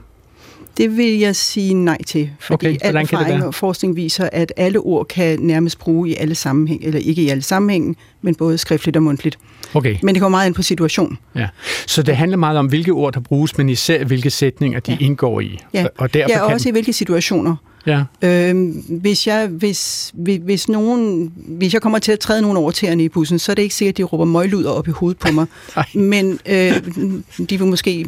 Det 0.78 0.98
vil 0.98 1.20
jeg 1.20 1.36
sige 1.36 1.74
nej 1.74 1.98
til, 2.08 2.30
fordi 2.40 2.54
Okay, 2.68 2.78
al 2.82 2.96
erfaring 2.96 3.46
og 3.46 3.56
forskning 3.56 3.96
viser, 3.96 4.30
at 4.32 4.54
alle 4.58 4.80
ord 4.80 5.08
kan 5.08 5.40
nærmest 5.40 5.80
bruge 5.80 6.10
i 6.10 6.16
alle 6.16 6.36
sammenhæng, 6.36 6.84
eller 6.84 7.00
ikke 7.00 7.22
i 7.22 7.30
alle 7.30 7.44
sammenhænge, 7.44 7.96
men 8.22 8.36
både 8.36 8.58
skriftligt 8.58 8.98
og 8.98 9.04
mundtligt. 9.04 9.40
Okay, 9.74 9.96
Men 10.04 10.16
det 10.16 10.22
kommer 10.22 10.38
meget 10.38 10.48
ind 10.48 10.56
på 10.56 10.62
situation. 10.62 11.18
ja. 11.36 11.48
Så 11.88 12.04
det 12.04 12.16
handler 12.16 12.38
meget 12.38 12.58
om, 12.60 12.66
hvilke 12.68 12.92
ord 12.92 13.14
der 13.14 13.20
bruges, 13.20 13.58
men 13.58 13.70
især 13.70 14.04
hvilke 14.04 14.30
sætninger 14.30 14.80
de 14.80 14.92
Ja. 14.92 14.98
indgår 15.00 15.40
i. 15.40 15.60
Ja, 15.74 15.86
og 15.98 16.14
derfor 16.14 16.30
ja 16.34 16.42
og 16.42 16.48
kan 16.48 16.54
også 16.54 16.70
i 16.70 16.72
hvilke 16.72 16.94
situationer. 16.94 17.56
Ja. 17.86 18.04
Øhm, 18.22 18.70
hvis, 19.02 19.28
jeg, 19.28 19.48
hvis, 19.48 20.12
hvis, 20.14 20.40
hvis, 20.44 20.70
nogen, 20.70 21.34
hvis 21.36 21.74
jeg 21.74 21.82
kommer 21.82 22.00
til 22.00 22.12
at 22.12 22.20
træde 22.20 22.42
nogen 22.42 22.58
over 22.58 22.72
tæerne 22.72 23.04
i 23.04 23.10
bussen, 23.10 23.40
så 23.40 23.52
er 23.52 23.54
det 23.54 23.62
ikke 23.62 23.76
sikkert, 23.76 23.94
at 23.94 23.98
de 23.98 24.04
råber 24.04 24.26
møgluder 24.26 24.70
op 24.70 24.88
i 24.88 24.92
hovedet 24.92 25.20
på 25.20 25.32
mig. 25.32 25.46
Ej. 25.76 25.86
Men 25.94 26.40
øh, 26.46 26.74
de 27.50 27.58
vil 27.60 27.66
måske 27.68 28.06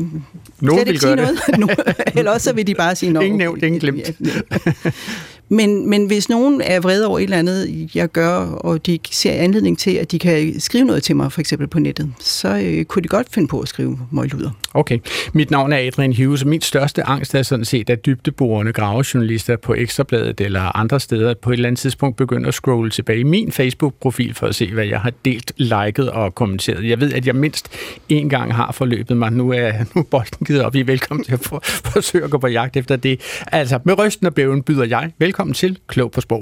Nogen 0.59 0.79
slet 0.79 0.87
ikke 0.87 1.01
sige 1.01 1.15
noget. 1.15 1.39
Eller 2.17 2.31
også 2.31 2.49
så 2.49 2.53
vil 2.53 2.67
de 2.67 2.75
bare 2.75 2.95
sige 2.95 3.11
noget. 3.11 3.25
Ingen 3.25 3.37
nævnt, 3.37 3.63
ingen 3.63 3.79
glemt. 3.79 4.11
Men, 5.51 5.89
men 5.89 6.05
hvis 6.05 6.29
nogen 6.29 6.61
er 6.61 6.79
vrede 6.79 7.07
over 7.07 7.19
et 7.19 7.23
eller 7.23 7.37
andet, 7.37 7.89
jeg 7.95 8.09
gør, 8.09 8.37
og 8.37 8.85
de 8.85 8.99
ser 9.11 9.31
anledning 9.31 9.77
til, 9.79 9.91
at 9.91 10.11
de 10.11 10.19
kan 10.19 10.59
skrive 10.59 10.85
noget 10.85 11.03
til 11.03 11.15
mig, 11.15 11.31
for 11.31 11.39
eksempel 11.41 11.67
på 11.67 11.79
nettet, 11.79 12.13
så 12.19 12.61
øh, 12.65 12.85
kunne 12.85 13.03
de 13.03 13.07
godt 13.07 13.27
finde 13.31 13.47
på 13.47 13.59
at 13.59 13.67
skrive 13.67 13.99
møgluder. 14.11 14.51
Okay. 14.73 14.99
Mit 15.33 15.51
navn 15.51 15.73
er 15.73 15.77
Adrian 15.77 16.15
Hughes, 16.15 16.41
og 16.41 16.47
min 16.47 16.61
største 16.61 17.03
angst 17.03 17.35
er 17.35 17.43
sådan 17.43 17.65
set, 17.65 17.89
at 17.89 18.05
dybdeborende 18.05 18.73
gravejournalister 18.73 19.55
på 19.55 19.73
Ekstrabladet 19.73 20.41
eller 20.41 20.77
andre 20.77 20.99
steder 20.99 21.33
på 21.33 21.49
et 21.49 21.53
eller 21.53 21.67
andet 21.67 21.79
tidspunkt 21.79 22.17
begynder 22.17 22.47
at 22.47 22.53
scrolle 22.53 22.91
tilbage 22.91 23.19
i 23.19 23.23
min 23.23 23.51
Facebook-profil 23.51 24.33
for 24.33 24.47
at 24.47 24.55
se, 24.55 24.73
hvad 24.73 24.85
jeg 24.85 24.99
har 24.99 25.11
delt, 25.25 25.51
liket 25.57 26.09
og 26.11 26.35
kommenteret. 26.35 26.89
Jeg 26.89 26.99
ved, 26.99 27.13
at 27.13 27.27
jeg 27.27 27.35
mindst 27.35 27.69
én 28.13 28.27
gang 28.27 28.55
har 28.55 28.71
forløbet 28.71 29.17
mig. 29.17 29.31
Nu 29.31 29.51
er, 29.51 29.71
nu 29.95 30.01
er 30.01 30.05
bolden 30.05 30.45
givet 30.45 30.61
op. 30.63 30.75
I 30.75 30.79
er 30.79 30.83
velkommen 30.83 31.23
til 31.23 31.33
at 31.33 31.39
for, 31.39 31.59
forsøge 31.63 32.23
at 32.23 32.31
gå 32.31 32.37
på 32.37 32.47
jagt 32.47 32.77
efter 32.77 32.95
det. 32.95 33.21
Altså, 33.47 33.79
med 33.85 33.99
rysten 33.99 34.27
og 34.27 34.33
bæven 34.33 34.63
byder 34.63 34.85
jeg. 34.85 35.11
Velkommen 35.19 35.40
til 35.53 35.77
Klog 35.87 36.11
på 36.11 36.21
Sprog. 36.21 36.41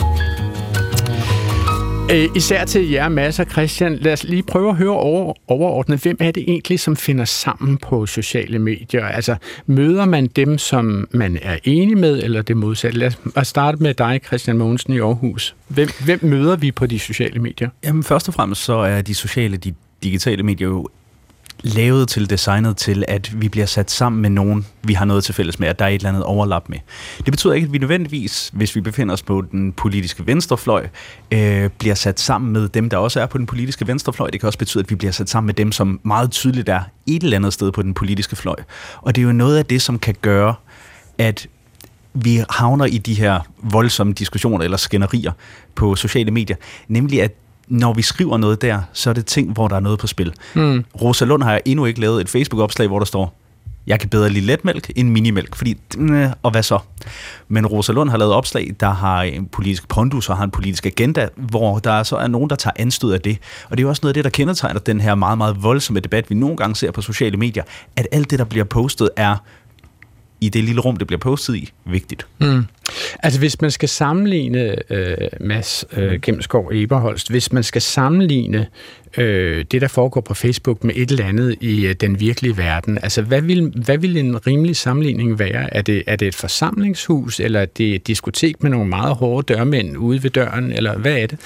Øh, 2.11 2.27
især 2.35 2.65
til 2.65 2.89
jer, 2.89 3.09
Mads 3.09 3.39
og 3.39 3.45
Christian. 3.45 3.95
Lad 3.95 4.13
os 4.13 4.23
lige 4.23 4.43
prøve 4.43 4.69
at 4.69 4.75
høre 4.75 4.89
over, 4.89 5.33
overordnet. 5.47 6.01
Hvem 6.01 6.17
er 6.19 6.31
det 6.31 6.43
egentlig, 6.47 6.79
som 6.79 6.95
finder 6.95 7.25
sammen 7.25 7.77
på 7.77 8.05
sociale 8.05 8.59
medier? 8.59 9.05
Altså, 9.05 9.35
møder 9.65 10.05
man 10.05 10.27
dem, 10.27 10.57
som 10.57 11.07
man 11.11 11.39
er 11.41 11.57
enig 11.63 11.97
med, 11.97 12.23
eller 12.23 12.41
det 12.41 12.57
modsatte? 12.57 12.97
Lad 12.99 13.07
os- 13.07 13.17
os 13.35 13.47
starte 13.47 13.77
med 13.83 13.93
dig, 13.93 14.19
Christian 14.25 14.57
Mogensen 14.57 14.93
i 14.93 14.99
Aarhus. 14.99 15.55
Hvem, 15.67 15.89
hvem 16.05 16.19
møder 16.23 16.55
vi 16.55 16.71
på 16.71 16.85
de 16.85 16.99
sociale 16.99 17.39
medier? 17.39 17.69
Jamen 17.83 18.03
først 18.03 18.27
og 18.27 18.33
fremmest 18.33 18.63
så 18.63 18.73
er 18.73 19.01
de 19.01 19.13
sociale, 19.15 19.57
de 19.57 19.73
digitale 20.03 20.43
medier 20.43 20.67
jo 20.67 20.87
lavet 21.61 22.09
til, 22.09 22.29
designet 22.29 22.77
til, 22.77 23.05
at 23.07 23.41
vi 23.41 23.49
bliver 23.49 23.65
sat 23.65 23.91
sammen 23.91 24.21
med 24.21 24.29
nogen, 24.29 24.65
vi 24.83 24.93
har 24.93 25.05
noget 25.05 25.23
til 25.23 25.33
fælles 25.33 25.59
med, 25.59 25.67
at 25.67 25.79
der 25.79 25.85
er 25.85 25.89
et 25.89 25.95
eller 25.95 26.09
andet 26.09 26.23
overlap 26.23 26.69
med. 26.69 26.77
Det 27.17 27.31
betyder 27.31 27.53
ikke, 27.53 27.65
at 27.65 27.73
vi 27.73 27.77
nødvendigvis, 27.77 28.49
hvis 28.53 28.75
vi 28.75 28.81
befinder 28.81 29.13
os 29.13 29.21
på 29.21 29.43
den 29.51 29.71
politiske 29.71 30.27
venstrefløj, 30.27 30.87
øh, 31.31 31.69
bliver 31.69 31.95
sat 31.95 32.19
sammen 32.19 32.53
med 32.53 32.69
dem, 32.69 32.89
der 32.89 32.97
også 32.97 33.21
er 33.21 33.25
på 33.25 33.37
den 33.37 33.45
politiske 33.45 33.87
venstrefløj. 33.87 34.29
Det 34.29 34.39
kan 34.39 34.47
også 34.47 34.59
betyde, 34.59 34.83
at 34.83 34.89
vi 34.89 34.95
bliver 34.95 35.11
sat 35.11 35.29
sammen 35.29 35.45
med 35.45 35.53
dem, 35.53 35.71
som 35.71 35.99
meget 36.03 36.31
tydeligt 36.31 36.69
er 36.69 36.81
et 37.07 37.23
eller 37.23 37.37
andet 37.37 37.53
sted 37.53 37.71
på 37.71 37.81
den 37.81 37.93
politiske 37.93 38.35
fløj. 38.35 38.55
Og 39.01 39.15
det 39.15 39.21
er 39.21 39.25
jo 39.25 39.31
noget 39.31 39.57
af 39.57 39.65
det, 39.65 39.81
som 39.81 39.99
kan 39.99 40.15
gøre, 40.21 40.55
at 41.17 41.47
vi 42.13 42.43
havner 42.49 42.85
i 42.85 42.97
de 42.97 43.13
her 43.13 43.39
voldsomme 43.63 44.13
diskussioner 44.13 44.63
eller 44.63 44.77
skænderier 44.77 45.31
på 45.75 45.95
sociale 45.95 46.31
medier, 46.31 46.55
nemlig 46.87 47.21
at 47.21 47.31
når 47.69 47.93
vi 47.93 48.01
skriver 48.01 48.37
noget 48.37 48.61
der, 48.61 48.81
så 48.93 49.09
er 49.09 49.13
det 49.13 49.25
ting, 49.25 49.53
hvor 49.53 49.67
der 49.67 49.75
er 49.75 49.79
noget 49.79 49.99
på 49.99 50.07
spil. 50.07 50.33
Mm. 50.55 50.85
Rosa 51.01 51.25
Lund 51.25 51.43
har 51.43 51.61
endnu 51.65 51.85
ikke 51.85 52.01
lavet 52.01 52.21
et 52.21 52.29
Facebook-opslag, 52.29 52.87
hvor 52.87 52.99
der 52.99 53.05
står, 53.05 53.35
jeg 53.87 53.99
kan 53.99 54.09
bedre 54.09 54.29
lide 54.29 54.45
letmælk 54.45 54.91
end 54.95 55.09
minimælk, 55.09 55.55
fordi, 55.55 55.77
øh, 55.97 56.29
og 56.43 56.51
hvad 56.51 56.63
så? 56.63 56.79
Men 57.47 57.65
Rosa 57.67 57.91
Lund 57.91 58.09
har 58.09 58.17
lavet 58.17 58.33
opslag, 58.33 58.75
der 58.79 58.89
har 58.89 59.21
en 59.21 59.45
politisk 59.45 59.87
pondus 59.87 60.29
og 60.29 60.37
har 60.37 60.43
en 60.43 60.51
politisk 60.51 60.85
agenda, 60.85 61.27
hvor 61.35 61.79
der 61.79 62.03
så 62.03 62.15
er 62.15 62.27
nogen, 62.27 62.49
der 62.49 62.55
tager 62.55 62.73
anstød 62.75 63.13
af 63.13 63.21
det. 63.21 63.37
Og 63.69 63.77
det 63.77 63.79
er 63.79 63.83
jo 63.83 63.89
også 63.89 63.99
noget 64.03 64.09
af 64.09 64.13
det, 64.13 64.23
der 64.23 64.29
kendetegner 64.29 64.79
den 64.79 65.01
her 65.01 65.15
meget, 65.15 65.37
meget 65.37 65.63
voldsomme 65.63 65.99
debat, 65.99 66.29
vi 66.29 66.35
nogle 66.35 66.57
gange 66.57 66.75
ser 66.75 66.91
på 66.91 67.01
sociale 67.01 67.37
medier, 67.37 67.63
at 67.95 68.07
alt 68.11 68.31
det, 68.31 68.39
der 68.39 68.45
bliver 68.45 68.65
postet, 68.65 69.09
er 69.15 69.35
i 70.41 70.49
det 70.49 70.63
lille 70.63 70.81
rum, 70.81 70.97
det 70.97 71.07
bliver 71.07 71.19
postet 71.19 71.55
i, 71.55 71.71
vigtigt. 71.85 72.27
Mm. 72.39 72.65
Altså 73.23 73.39
hvis 73.39 73.61
man 73.61 73.71
skal 73.71 73.89
sammenligne, 73.89 74.75
øh, 74.89 75.17
Mads 75.39 75.85
øh, 75.97 76.21
Gemskov 76.21 76.71
Eberholst, 76.73 77.29
hvis 77.29 77.51
man 77.51 77.63
skal 77.63 77.81
sammenligne 77.81 78.67
øh, 79.17 79.65
det, 79.71 79.81
der 79.81 79.87
foregår 79.87 80.21
på 80.21 80.33
Facebook 80.33 80.83
med 80.83 80.93
et 80.95 81.11
eller 81.11 81.25
andet 81.25 81.55
i 81.61 81.85
øh, 81.85 81.95
den 81.95 82.19
virkelige 82.19 82.57
verden, 82.57 82.99
altså 83.03 83.21
hvad 83.21 83.41
vil, 83.41 83.73
hvad 83.75 83.97
vil 83.97 84.17
en 84.17 84.47
rimelig 84.47 84.75
sammenligning 84.75 85.39
være? 85.39 85.73
Er 85.75 85.81
det, 85.81 86.03
er 86.07 86.15
det 86.15 86.27
et 86.27 86.35
forsamlingshus, 86.35 87.39
eller 87.39 87.59
er 87.59 87.65
det 87.65 87.95
et 87.95 88.07
diskotek 88.07 88.63
med 88.63 88.71
nogle 88.71 88.87
meget 88.87 89.15
hårde 89.15 89.53
dørmænd 89.53 89.97
ude 89.97 90.23
ved 90.23 90.29
døren, 90.29 90.71
eller 90.71 90.97
hvad 90.97 91.17
er 91.17 91.27
det? 91.27 91.39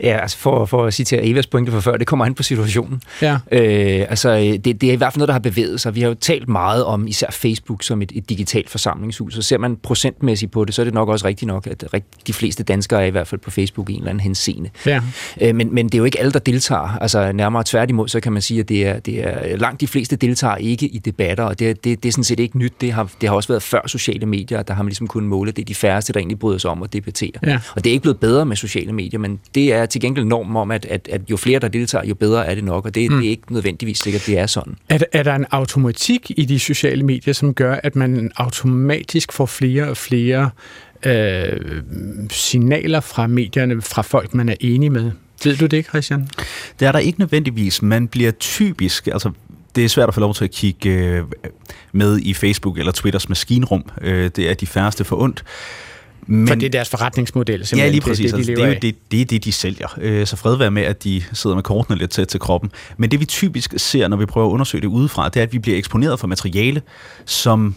Ja, 0.00 0.18
altså 0.22 0.38
for, 0.38 0.64
for 0.64 0.86
at 0.86 0.94
citere 0.94 1.24
Evas 1.24 1.46
pointe 1.46 1.72
for 1.72 1.80
før, 1.80 1.96
det 1.96 2.06
kommer 2.06 2.24
an 2.24 2.34
på 2.34 2.42
situationen. 2.42 3.02
Ja. 3.22 3.38
Øh, 3.52 4.06
altså 4.08 4.36
det, 4.64 4.80
det 4.80 4.88
er 4.88 4.92
i 4.92 4.96
hvert 4.96 5.12
fald 5.12 5.18
noget, 5.18 5.28
der 5.28 5.32
har 5.32 5.40
bevæget 5.40 5.80
sig. 5.80 5.94
Vi 5.94 6.00
har 6.00 6.08
jo 6.08 6.14
talt 6.14 6.48
meget 6.48 6.84
om 6.84 7.06
især 7.06 7.30
Facebook 7.30 7.82
som 7.82 8.02
et, 8.02 8.12
et 8.14 8.28
digitalt 8.28 8.70
forsamlingshus, 8.70 9.36
og 9.36 9.44
ser 9.44 9.58
man 9.58 9.76
procentmæssigt 9.76 10.52
på 10.52 10.64
det, 10.64 10.74
så 10.74 10.83
er 10.84 10.90
det 10.90 10.94
nok 10.94 11.08
også 11.08 11.26
rigtigt 11.26 11.46
nok, 11.46 11.66
at 11.66 12.02
de 12.26 12.32
fleste 12.32 12.62
danskere 12.62 13.02
er 13.02 13.06
i 13.06 13.10
hvert 13.10 13.26
fald 13.26 13.40
på 13.40 13.50
Facebook 13.50 13.90
i 13.90 13.92
en 13.92 13.98
eller 13.98 14.10
anden 14.10 14.20
henseende. 14.20 14.70
Ja. 14.86 15.00
Øh, 15.40 15.54
men, 15.54 15.74
men 15.74 15.86
det 15.86 15.94
er 15.94 15.98
jo 15.98 16.04
ikke 16.04 16.20
alle, 16.20 16.32
der 16.32 16.38
deltager. 16.38 16.98
Altså 17.00 17.32
nærmere 17.32 17.62
tværtimod, 17.66 18.08
så 18.08 18.20
kan 18.20 18.32
man 18.32 18.42
sige, 18.42 18.60
at 18.60 18.68
det 18.68 18.86
er, 18.86 18.98
det 18.98 19.24
er 19.24 19.56
langt 19.56 19.80
de 19.80 19.86
fleste 19.86 20.16
deltager 20.16 20.56
ikke 20.56 20.86
i 20.86 20.98
debatter, 20.98 21.44
og 21.44 21.58
det, 21.58 21.84
det, 21.84 22.02
det 22.02 22.08
er 22.08 22.12
sådan 22.12 22.24
set 22.24 22.40
ikke 22.40 22.58
nyt. 22.58 22.72
Det 22.80 22.92
har, 22.92 23.10
det 23.20 23.28
har 23.28 23.36
også 23.36 23.48
været 23.48 23.62
før 23.62 23.80
sociale 23.86 24.26
medier, 24.26 24.62
der 24.62 24.74
har 24.74 24.82
man 24.82 24.88
ligesom 24.88 25.06
kunnet 25.06 25.28
måle. 25.28 25.52
Det 25.52 25.62
er 25.62 25.66
de 25.66 25.74
færreste, 25.74 26.12
der 26.12 26.20
egentlig 26.20 26.38
bryder 26.38 26.58
sig 26.58 26.70
om 26.70 26.82
at 26.82 26.92
debattere. 26.92 27.32
Ja. 27.46 27.58
Og 27.76 27.84
det 27.84 27.90
er 27.90 27.92
ikke 27.92 28.02
blevet 28.02 28.20
bedre 28.20 28.46
med 28.46 28.56
sociale 28.56 28.92
medier, 28.92 29.20
men 29.20 29.40
det 29.54 29.72
er 29.72 29.86
til 29.86 30.00
gengæld 30.00 30.24
normen 30.24 30.56
om, 30.56 30.70
at, 30.70 30.86
at, 30.86 31.08
at 31.12 31.20
jo 31.30 31.36
flere, 31.36 31.58
der 31.58 31.68
deltager, 31.68 32.06
jo 32.06 32.14
bedre 32.14 32.46
er 32.46 32.54
det 32.54 32.64
nok, 32.64 32.84
og 32.84 32.94
det, 32.94 33.10
mm. 33.10 33.16
det 33.16 33.26
er 33.26 33.30
ikke 33.30 33.52
nødvendigvis 33.52 33.98
sikkert, 33.98 34.26
det 34.26 34.38
er 34.38 34.46
sådan. 34.46 34.76
Er, 34.88 34.98
er 35.12 35.22
der 35.22 35.34
en 35.34 35.46
automatik 35.50 36.30
i 36.36 36.44
de 36.44 36.58
sociale 36.58 37.02
medier, 37.02 37.34
som 37.34 37.54
gør, 37.54 37.80
at 37.82 37.96
man 37.96 38.30
automatisk 38.36 39.32
får 39.32 39.46
flere 39.46 39.88
og 39.88 39.96
flere 39.96 40.42
øh, 40.42 40.50
signaler 42.30 43.00
fra 43.00 43.26
medierne, 43.26 43.82
fra 43.82 44.02
folk, 44.02 44.34
man 44.34 44.48
er 44.48 44.54
enig 44.60 44.92
med? 44.92 45.10
Ved 45.44 45.56
du 45.56 45.66
det, 45.66 45.86
Christian? 45.86 46.28
Det 46.80 46.88
er 46.88 46.92
der 46.92 46.98
ikke 46.98 47.18
nødvendigvis. 47.18 47.82
Man 47.82 48.08
bliver 48.08 48.30
typisk, 48.30 49.06
altså 49.06 49.30
det 49.74 49.84
er 49.84 49.88
svært 49.88 50.08
at 50.08 50.14
få 50.14 50.20
lov 50.20 50.34
til 50.34 50.44
at 50.44 50.50
kigge 50.50 50.90
øh, 50.90 51.22
med 51.92 52.18
i 52.22 52.34
Facebook 52.34 52.78
eller 52.78 52.92
Twitters 52.92 53.28
maskinrum. 53.28 53.84
Øh, 54.00 54.30
det 54.36 54.50
er 54.50 54.54
de 54.54 54.66
færreste 54.66 55.04
for 55.04 55.22
ondt. 55.22 55.44
Men, 56.26 56.48
for 56.48 56.54
det 56.54 56.66
er 56.66 56.70
deres 56.70 56.88
forretningsmodel, 56.88 57.66
simpelthen. 57.66 57.86
Ja, 57.86 57.90
lige 57.92 58.00
præcis. 58.00 58.32
Det, 58.32 58.46
det, 58.46 58.46
de 58.46 58.52
altså, 58.52 58.62
det, 58.62 58.70
er 58.70 58.74
jo 58.74 58.78
det, 58.82 59.10
det 59.10 59.20
er 59.20 59.24
det, 59.24 59.44
de 59.44 59.52
sælger. 59.52 59.98
Øh, 60.00 60.26
så 60.26 60.36
fred 60.36 60.56
være 60.56 60.70
med, 60.70 60.82
at 60.82 61.04
de 61.04 61.22
sidder 61.32 61.56
med 61.56 61.62
kortene 61.62 61.98
lidt 61.98 62.10
tæt 62.10 62.28
til 62.28 62.40
kroppen. 62.40 62.70
Men 62.96 63.10
det 63.10 63.20
vi 63.20 63.24
typisk 63.24 63.74
ser, 63.76 64.08
når 64.08 64.16
vi 64.16 64.26
prøver 64.26 64.46
at 64.46 64.50
undersøge 64.50 64.82
det 64.82 64.88
udefra, 64.88 65.28
det 65.28 65.40
er, 65.40 65.42
at 65.42 65.52
vi 65.52 65.58
bliver 65.58 65.78
eksponeret 65.78 66.20
for 66.20 66.26
materiale, 66.26 66.82
som 67.24 67.74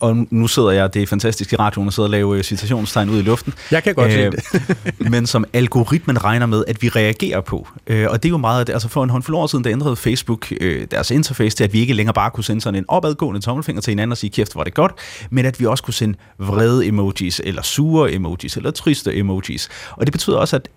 og 0.00 0.26
nu 0.30 0.46
sidder 0.46 0.70
jeg, 0.70 0.94
det 0.94 1.02
er 1.02 1.06
fantastisk 1.06 1.52
i 1.52 1.56
radioen, 1.56 1.88
at 1.88 1.94
sidde 1.94 2.06
og 2.06 2.10
lave 2.10 2.36
øh, 2.36 2.42
citationstegn 2.42 3.10
ud 3.10 3.18
i 3.18 3.22
luften. 3.22 3.54
Jeg 3.70 3.82
kan 3.82 3.94
godt 3.94 4.12
øh, 4.12 4.32
det. 4.32 4.42
men 5.12 5.26
som 5.26 5.44
algoritmen 5.52 6.24
regner 6.24 6.46
med, 6.46 6.64
at 6.68 6.82
vi 6.82 6.88
reagerer 6.88 7.40
på. 7.40 7.68
Øh, 7.86 8.06
og 8.10 8.22
det 8.22 8.28
er 8.28 8.30
jo 8.30 8.36
meget, 8.36 8.70
altså 8.70 8.88
for 8.88 9.04
en 9.04 9.10
håndfuld 9.10 9.36
år 9.36 9.46
siden, 9.46 9.64
der 9.64 9.72
ændrede 9.72 9.96
Facebook 9.96 10.52
øh, 10.60 10.86
deres 10.90 11.10
interface 11.10 11.56
til, 11.56 11.64
at 11.64 11.72
vi 11.72 11.80
ikke 11.80 11.92
længere 11.92 12.14
bare 12.14 12.30
kunne 12.30 12.44
sende 12.44 12.60
sådan 12.60 12.78
en 12.78 12.84
opadgående 12.88 13.40
tommelfinger 13.40 13.82
til 13.82 13.90
hinanden 13.90 14.12
og 14.12 14.18
sige, 14.18 14.30
kæft, 14.30 14.56
var 14.56 14.64
det 14.64 14.74
godt, 14.74 14.92
men 15.30 15.44
at 15.44 15.60
vi 15.60 15.66
også 15.66 15.84
kunne 15.84 15.94
sende 15.94 16.18
vrede 16.38 16.86
emojis, 16.86 17.40
eller 17.44 17.62
sure 17.62 18.12
emojis, 18.12 18.56
eller 18.56 18.70
triste 18.70 19.16
emojis. 19.16 19.68
Og 19.90 20.06
det 20.06 20.12
betyder 20.12 20.36
også, 20.36 20.56
at 20.56 20.68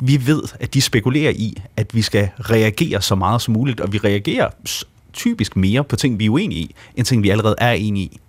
vi 0.00 0.26
ved, 0.26 0.42
at 0.60 0.74
de 0.74 0.80
spekulerer 0.80 1.30
i, 1.30 1.62
at 1.76 1.94
vi 1.94 2.02
skal 2.02 2.28
reagere 2.40 3.02
så 3.02 3.14
meget 3.14 3.42
som 3.42 3.54
muligt, 3.54 3.80
og 3.80 3.92
vi 3.92 3.98
reagerer 3.98 4.48
typisk 5.12 5.56
mere 5.56 5.84
på 5.84 5.96
ting, 5.96 6.18
vi 6.18 6.26
er 6.26 6.30
uenige 6.30 6.60
i, 6.60 6.74
end 6.96 7.06
ting, 7.06 7.22
vi 7.22 7.30
allerede 7.30 7.54
er 7.58 7.72
enige 7.72 8.04
i. 8.04 8.20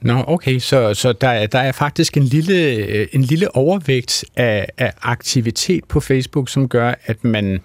Nå, 0.00 0.24
okay, 0.26 0.58
så, 0.58 0.94
så 0.94 1.12
der, 1.12 1.46
der 1.46 1.58
er 1.58 1.72
faktisk 1.72 2.16
en 2.16 2.22
lille, 2.22 2.62
øh, 2.62 3.08
en 3.12 3.22
lille 3.22 3.56
overvægt 3.56 4.24
af, 4.36 4.66
af 4.78 4.92
aktivitet 5.02 5.84
på 5.84 6.00
Facebook, 6.00 6.48
som 6.48 6.68
gør, 6.68 6.94
at 7.06 7.24
man 7.24 7.60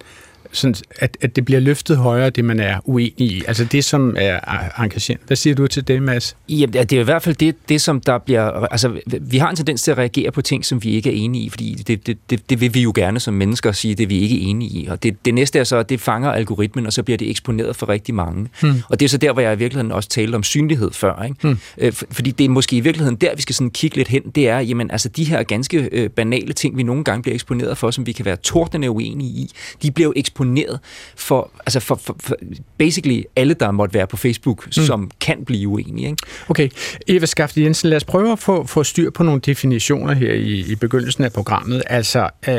sådan, 0.55 0.75
at, 0.99 1.17
at 1.21 1.35
det 1.35 1.45
bliver 1.45 1.59
løftet 1.59 1.97
højere, 1.97 2.29
det 2.29 2.45
man 2.45 2.59
er 2.59 2.79
uenig 2.85 3.31
i. 3.31 3.43
Altså 3.47 3.65
det, 3.65 3.83
som 3.85 4.15
er 4.19 4.39
engagerende. 4.79 5.23
Hvad 5.27 5.37
siger 5.37 5.55
du 5.55 5.67
til 5.67 5.87
det, 5.87 6.01
Mads? 6.01 6.37
Ja, 6.49 6.65
det 6.65 6.93
er 6.93 6.99
i 6.99 7.03
hvert 7.03 7.21
fald 7.21 7.35
det, 7.35 7.55
det, 7.69 7.81
som 7.81 8.01
der 8.01 8.17
bliver... 8.17 8.43
Altså, 8.43 8.99
vi 9.21 9.37
har 9.37 9.49
en 9.49 9.55
tendens 9.55 9.83
til 9.83 9.91
at 9.91 9.97
reagere 9.97 10.31
på 10.31 10.41
ting, 10.41 10.65
som 10.65 10.83
vi 10.83 10.89
ikke 10.89 11.09
er 11.09 11.13
enige 11.15 11.43
i, 11.43 11.49
fordi 11.49 11.73
det, 11.87 12.07
det, 12.07 12.17
det, 12.29 12.49
det 12.49 12.61
vil 12.61 12.73
vi 12.73 12.81
jo 12.81 12.91
gerne 12.95 13.19
som 13.19 13.33
mennesker 13.33 13.71
sige, 13.71 13.95
det 13.95 14.09
vi 14.09 14.19
ikke 14.19 14.35
er 14.35 14.49
enige 14.49 14.79
i. 14.79 14.87
Og 14.87 15.03
det, 15.03 15.25
det 15.25 15.33
næste 15.33 15.59
er 15.59 15.63
så, 15.63 15.77
at 15.77 15.89
det 15.89 16.01
fanger 16.01 16.31
algoritmen, 16.31 16.85
og 16.85 16.93
så 16.93 17.03
bliver 17.03 17.17
det 17.17 17.29
eksponeret 17.29 17.75
for 17.75 17.89
rigtig 17.89 18.15
mange. 18.15 18.47
Hmm. 18.61 18.81
Og 18.89 18.99
det 18.99 19.05
er 19.05 19.09
så 19.09 19.17
der, 19.17 19.33
hvor 19.33 19.41
jeg 19.41 19.53
i 19.53 19.57
virkeligheden 19.57 19.91
også 19.91 20.09
talte 20.09 20.35
om 20.35 20.43
synlighed 20.43 20.91
før. 20.91 21.23
Ikke? 21.23 21.35
Hmm. 21.41 21.57
Øh, 21.77 21.93
fordi 21.93 22.31
det 22.31 22.45
er 22.45 22.49
måske 22.49 22.75
i 22.75 22.79
virkeligheden 22.79 23.15
der, 23.15 23.35
vi 23.35 23.41
skal 23.41 23.55
sådan 23.55 23.71
kigge 23.71 23.97
lidt 23.97 24.07
hen, 24.07 24.21
det 24.35 24.49
er, 24.49 24.59
jamen 24.59 24.91
altså 24.91 25.09
de 25.09 25.23
her 25.23 25.43
ganske 25.43 25.89
øh, 25.91 26.09
banale 26.09 26.53
ting, 26.53 26.77
vi 26.77 26.83
nogle 26.83 27.03
gange 27.03 27.21
bliver 27.21 27.35
eksponeret 27.35 27.77
for, 27.77 27.91
som 27.91 28.05
vi 28.05 28.11
kan 28.11 28.25
være 28.25 28.35
tordende 28.35 28.91
uenige 28.91 29.29
i, 29.29 29.51
de 29.81 29.91
bliver 29.91 30.07
jo 30.07 30.13
eksponeret 30.15 30.44
eksponeret 30.45 30.79
for, 31.15 31.51
altså 31.59 31.79
for, 31.79 31.95
for, 31.95 32.15
for 32.19 32.35
basically 32.77 33.23
alle, 33.35 33.53
der 33.53 33.71
måtte 33.71 33.93
være 33.93 34.07
på 34.07 34.17
Facebook, 34.17 34.65
mm. 34.65 34.71
som 34.71 35.11
kan 35.19 35.45
blive 35.45 35.67
uenige. 35.67 36.09
Ikke? 36.09 36.23
Okay. 36.49 36.69
Eva 37.07 37.25
Skaft 37.25 37.57
Jensen, 37.57 37.89
lad 37.89 37.97
os 37.97 38.03
prøve 38.03 38.31
at 38.31 38.39
få, 38.39 38.65
få 38.65 38.83
styr 38.83 39.09
på 39.09 39.23
nogle 39.23 39.41
definitioner 39.41 40.13
her 40.13 40.33
i, 40.33 40.71
i 40.71 40.75
begyndelsen 40.75 41.23
af 41.23 41.33
programmet. 41.33 41.83
Altså, 41.87 42.29
øh, 42.47 42.55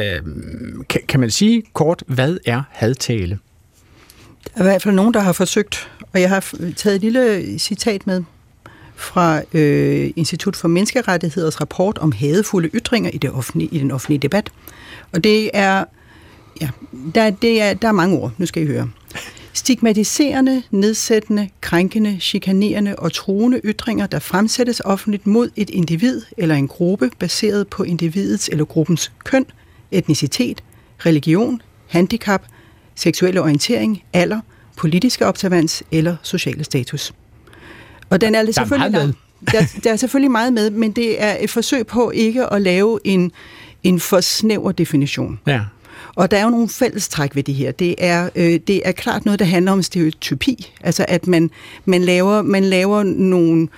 kan, 0.88 1.00
kan 1.09 1.21
man 1.21 1.31
sige 1.31 1.62
kort, 1.73 2.02
hvad 2.07 2.38
er 2.47 2.62
hadtale? 2.71 3.38
Der 4.45 4.61
er 4.61 4.61
i 4.61 4.62
hvert 4.62 4.83
fald 4.83 4.95
nogen, 4.95 5.14
der 5.14 5.21
har 5.21 5.33
forsøgt, 5.33 5.90
og 6.12 6.21
jeg 6.21 6.28
har 6.28 6.55
taget 6.76 6.97
et 6.97 7.02
lille 7.02 7.59
citat 7.59 8.07
med 8.07 8.23
fra 8.99 9.43
øh, 9.55 10.11
Institut 10.16 10.57
for 10.57 10.69
Menneskerettigheders 10.69 11.61
rapport 11.61 11.99
om 11.99 12.12
hadefulde 12.12 12.69
ytringer 12.69 13.11
i, 13.11 13.19
det 13.19 13.31
offentlige, 13.33 13.69
i 13.73 13.78
den 13.78 13.90
offentlige 13.90 14.19
debat. 14.19 14.50
Og 15.12 15.25
det 15.25 15.50
er 15.55 15.85
Ja, 16.61 16.69
der, 17.15 17.31
det 17.31 17.63
er, 17.63 17.75
der 17.75 17.89
er 17.89 17.93
mange 17.93 18.19
ord. 18.19 18.33
Nu 18.39 18.47
skal 18.47 18.63
I 18.63 18.67
høre. 18.67 18.91
Stigmatiserende, 19.53 20.63
nedsættende, 20.71 21.49
krænkende, 21.61 22.17
chikanerende 22.21 22.97
og 22.97 23.13
truende 23.13 23.61
ytringer, 23.65 24.07
der 24.07 24.19
fremsættes 24.19 24.81
offentligt 24.85 25.27
mod 25.27 25.51
et 25.57 25.71
individ 25.71 26.23
eller 26.39 26.55
en 26.55 26.69
gruppe 26.69 27.11
baseret 27.19 27.69
på 27.69 27.83
individets 27.83 28.49
eller 28.49 28.65
gruppens 28.65 29.13
køn, 29.25 29.47
etnicitet, 29.91 30.65
religion, 31.07 31.63
handicap, 31.87 32.43
seksuelle 32.95 33.43
orientering, 33.43 34.03
alder, 34.13 34.41
politiske 34.77 35.27
observans 35.27 35.83
eller 35.93 36.17
sociale 36.23 36.65
status. 36.65 37.13
Og 38.11 38.21
den 38.21 38.35
er, 38.35 38.43
der 38.43 38.53
selvfølgelig 38.53 38.93
der, 38.93 39.13
der, 39.53 39.67
der 39.85 39.93
er 39.93 39.97
selvfølgelig 39.97 40.31
meget 40.31 40.53
med, 40.53 40.71
men 40.71 40.93
det 40.93 41.23
er 41.23 41.37
et 41.41 41.51
forsøg 41.51 41.87
på 41.87 42.11
ikke 42.11 42.53
at 42.53 42.63
lave 42.63 42.99
en, 43.05 43.33
en 43.83 44.01
for 44.01 44.21
snæver 44.21 44.73
definition. 44.73 45.41
Ja. 45.47 45.61
Og 46.15 46.31
der 46.31 46.37
er 46.37 46.43
jo 46.43 46.51
nogle 46.51 46.69
fællestræk 46.69 47.37
ved 47.37 47.43
det 47.43 47.55
her. 47.55 47.73
Det 47.73 47.95
er, 47.99 48.29
øh, 48.35 48.61
det 48.67 48.83
er 48.85 48.93
klart 48.93 49.25
noget, 49.25 49.39
der 49.39 49.47
handler 49.47 49.73
om 49.73 49.83
stereotypi. 49.83 50.73
Altså 50.81 51.05
at 51.09 51.27
man, 51.27 51.51
man, 51.85 52.03
laver, 52.03 52.43
man 52.43 52.65
laver 52.65 53.03
nogle 53.03 53.69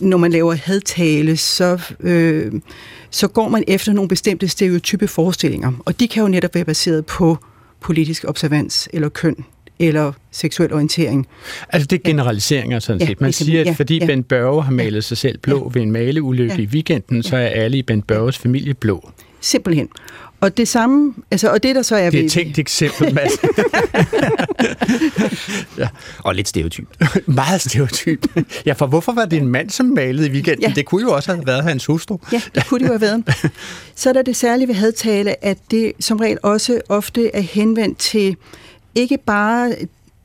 når 0.00 0.16
man 0.16 0.30
laver 0.30 0.54
hadtale, 0.54 1.36
så, 1.36 1.80
øh, 2.00 2.52
så 3.10 3.28
går 3.28 3.48
man 3.48 3.64
efter 3.66 3.92
nogle 3.92 4.08
bestemte 4.08 4.48
stereotype 4.48 5.08
forestillinger. 5.08 5.72
Og 5.84 6.00
de 6.00 6.08
kan 6.08 6.22
jo 6.22 6.28
netop 6.28 6.54
være 6.54 6.64
baseret 6.64 7.06
på 7.06 7.38
politisk 7.80 8.24
observans 8.28 8.88
eller 8.92 9.08
køn 9.08 9.44
eller 9.78 10.12
seksuel 10.30 10.72
orientering. 10.72 11.26
Altså 11.68 11.86
det 11.86 11.98
er 11.98 12.10
generaliseringer 12.10 12.78
sådan 12.78 13.06
set. 13.06 13.20
Man 13.20 13.32
siger, 13.32 13.70
at 13.70 13.76
fordi 13.76 13.98
ja, 13.98 14.06
Bent 14.06 14.28
Børge 14.28 14.62
har 14.62 14.72
malet 14.72 15.04
sig 15.04 15.16
selv 15.16 15.38
blå 15.38 15.72
ja. 15.74 15.78
ved 15.78 15.82
en 15.82 15.92
maleulykke 15.92 16.54
ja. 16.54 16.62
i 16.62 16.66
weekenden, 16.66 17.22
så 17.22 17.36
er 17.36 17.46
alle 17.46 17.78
i 17.78 17.82
Bent 17.82 18.06
Børges 18.06 18.38
familie 18.38 18.74
blå. 18.74 19.10
Simpelthen. 19.40 19.88
Og 20.40 20.56
det 20.56 20.68
samme, 20.68 21.14
altså, 21.30 21.50
og 21.50 21.62
det 21.62 21.74
der 21.74 21.82
så 21.82 21.96
er... 21.96 22.10
Det 22.10 22.20
er 22.20 22.24
et 22.24 22.30
tænkt 22.30 22.58
eksempel, 22.58 23.14
Mads. 23.14 23.32
ja. 25.78 25.88
Og 26.18 26.34
lidt 26.34 26.48
stereotyp. 26.48 26.86
Meget 27.26 27.60
stereotyp. 27.60 28.26
Ja, 28.66 28.72
for 28.72 28.86
hvorfor 28.86 29.12
var 29.12 29.24
det 29.24 29.36
en 29.36 29.48
mand, 29.48 29.70
som 29.70 29.86
malede 29.86 30.28
i 30.28 30.30
weekenden? 30.30 30.62
Ja. 30.62 30.72
Det 30.76 30.86
kunne 30.86 31.02
jo 31.02 31.14
også 31.14 31.34
have 31.34 31.46
været 31.46 31.62
hans 31.62 31.86
hustru. 31.86 32.18
Ja, 32.32 32.42
det 32.54 32.66
kunne 32.66 32.80
det 32.80 32.86
jo 32.86 32.92
have 32.92 33.00
været. 33.00 33.50
Så 33.94 34.08
er 34.08 34.12
der 34.12 34.22
det 34.22 34.36
særlige 34.36 34.68
ved 34.68 34.74
hadtale, 34.74 35.44
at 35.44 35.58
det 35.70 35.92
som 36.00 36.18
regel 36.18 36.38
også 36.42 36.80
ofte 36.88 37.34
er 37.34 37.40
henvendt 37.40 37.98
til 37.98 38.36
ikke 38.94 39.18
bare 39.26 39.74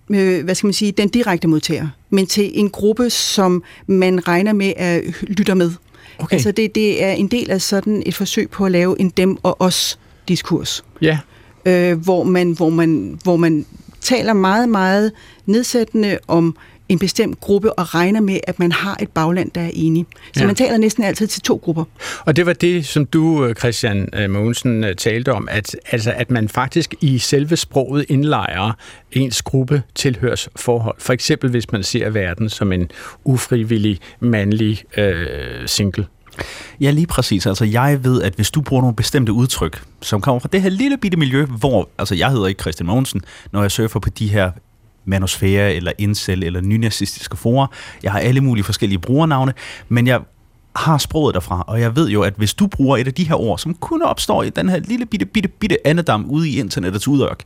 øh, 0.10 0.44
hvad 0.44 0.56
skal 0.56 0.68
man 0.68 0.74
sige, 0.74 0.92
den 0.92 1.10
direkte 1.10 1.48
modtager, 1.48 1.88
men 2.10 2.28
til 2.28 2.60
en 2.60 2.70
gruppe, 2.70 3.10
som 3.10 3.64
man 3.88 4.28
regner 4.28 4.54
med 4.54 4.74
at 4.78 5.04
lytter 5.22 5.54
med. 5.54 5.72
Okay. 6.20 6.36
Altså 6.36 6.52
det, 6.52 6.76
det 6.76 7.04
er 7.04 7.12
en 7.12 7.28
del 7.28 7.52
af 7.52 7.62
sådan 7.62 8.04
et 8.06 8.16
forsøg 8.16 8.50
på 8.50 8.66
at 8.66 8.72
lave 8.72 9.02
en 9.02 9.10
dem 9.10 9.38
og 9.44 9.62
os 9.62 10.00
diskurs, 10.28 10.84
Ja. 11.02 11.20
øh, 11.66 11.98
hvor, 11.98 12.24
man, 12.24 12.52
hvor, 12.52 12.70
man, 12.70 13.20
hvor 13.24 13.38
man 13.38 13.66
taler 14.02 14.34
meget, 14.34 14.70
meget 14.70 15.12
nedsættende 15.46 16.18
om 16.28 16.56
en 16.90 17.00
bestemt 17.00 17.40
gruppe 17.40 17.74
og 17.74 17.96
regner 17.96 18.22
med, 18.22 18.38
at 18.48 18.60
man 18.60 18.72
har 18.72 18.98
et 19.02 19.10
bagland, 19.10 19.52
der 19.52 19.62
er 19.62 19.70
enige. 19.74 20.06
Så 20.34 20.40
Ja. 20.40 20.46
man 20.46 20.56
taler 20.56 20.78
næsten 20.78 21.04
altid 21.04 21.28
til 21.28 21.42
to 21.42 21.56
grupper. 21.64 21.84
Og 22.26 22.36
det 22.36 22.46
var 22.46 22.54
det, 22.54 22.86
som 22.86 23.06
du, 23.06 23.46
øh, 23.46 23.56
Christian 23.56 24.10
øh, 24.14 24.30
Mogensen, 24.30 24.84
øh, 24.84 24.96
talte 24.96 25.34
om, 25.34 25.48
at, 25.52 25.76
altså, 25.92 26.12
at 26.16 26.32
man 26.32 26.50
faktisk 26.50 26.96
i 27.02 27.18
selve 27.20 27.58
sproget 27.58 28.06
indlejrer 28.10 28.72
ens 29.12 29.42
gruppe 29.42 29.84
tilhørsforhold. 29.96 30.96
For 31.00 31.14
eksempel 31.14 31.50
hvis 31.50 31.72
man 31.72 31.84
ser 31.84 32.10
verden 32.10 32.50
som 32.50 32.72
en 32.72 32.92
ufrivillig 33.24 34.00
mandlig 34.20 34.84
øh, 34.98 35.68
single. 35.68 36.06
Ja, 36.82 36.92
lige 36.92 37.08
præcis. 37.08 37.46
Altså, 37.46 37.66
jeg 37.66 38.04
ved, 38.04 38.22
at 38.22 38.34
hvis 38.34 38.52
du 38.52 38.62
bruger 38.62 38.82
nogle 38.82 38.96
bestemte 38.96 39.34
udtryk, 39.34 39.84
som 40.02 40.22
kommer 40.22 40.40
fra 40.40 40.50
det 40.52 40.62
her 40.62 40.70
lille 40.70 40.98
bitte 40.98 41.18
miljø, 41.18 41.46
hvor, 41.46 41.90
altså, 41.98 42.16
jeg 42.16 42.30
hedder 42.32 42.48
ikke 42.48 42.62
Christian 42.62 42.88
Mogensen, 42.88 43.22
når 43.52 43.62
jeg 43.62 43.72
surfer 43.72 44.00
på 44.00 44.10
de 44.10 44.28
her 44.28 44.52
manosfære, 45.06 45.74
eller 45.74 45.92
incel, 45.98 46.44
eller 46.44 46.62
nynazistiske 46.62 47.38
forer. 47.38 47.68
Jeg 48.04 48.12
har 48.12 48.20
alle 48.20 48.42
mulige 48.42 48.64
forskellige 48.64 49.00
brugernavne, 49.00 49.54
men 49.90 50.08
jeg 50.08 50.20
har 50.76 50.98
sproget 50.98 51.34
derfra, 51.34 51.64
og 51.68 51.82
jeg 51.82 51.96
ved 51.96 52.10
jo, 52.10 52.22
at 52.22 52.34
hvis 52.38 52.54
du 52.54 52.68
bruger 52.68 52.98
et 52.98 53.08
af 53.08 53.14
de 53.14 53.24
her 53.28 53.36
ord, 53.36 53.58
som 53.60 53.74
kun 53.74 54.02
opstår 54.02 54.44
i 54.44 54.50
den 54.50 54.70
her 54.70 54.80
lille 54.80 55.06
bitte, 55.06 55.26
bitte, 55.26 55.50
bitte 55.50 55.88
andedam 55.88 56.26
ude 56.30 56.50
i 56.50 56.60
internettets 56.60 57.08
udørk, 57.08 57.44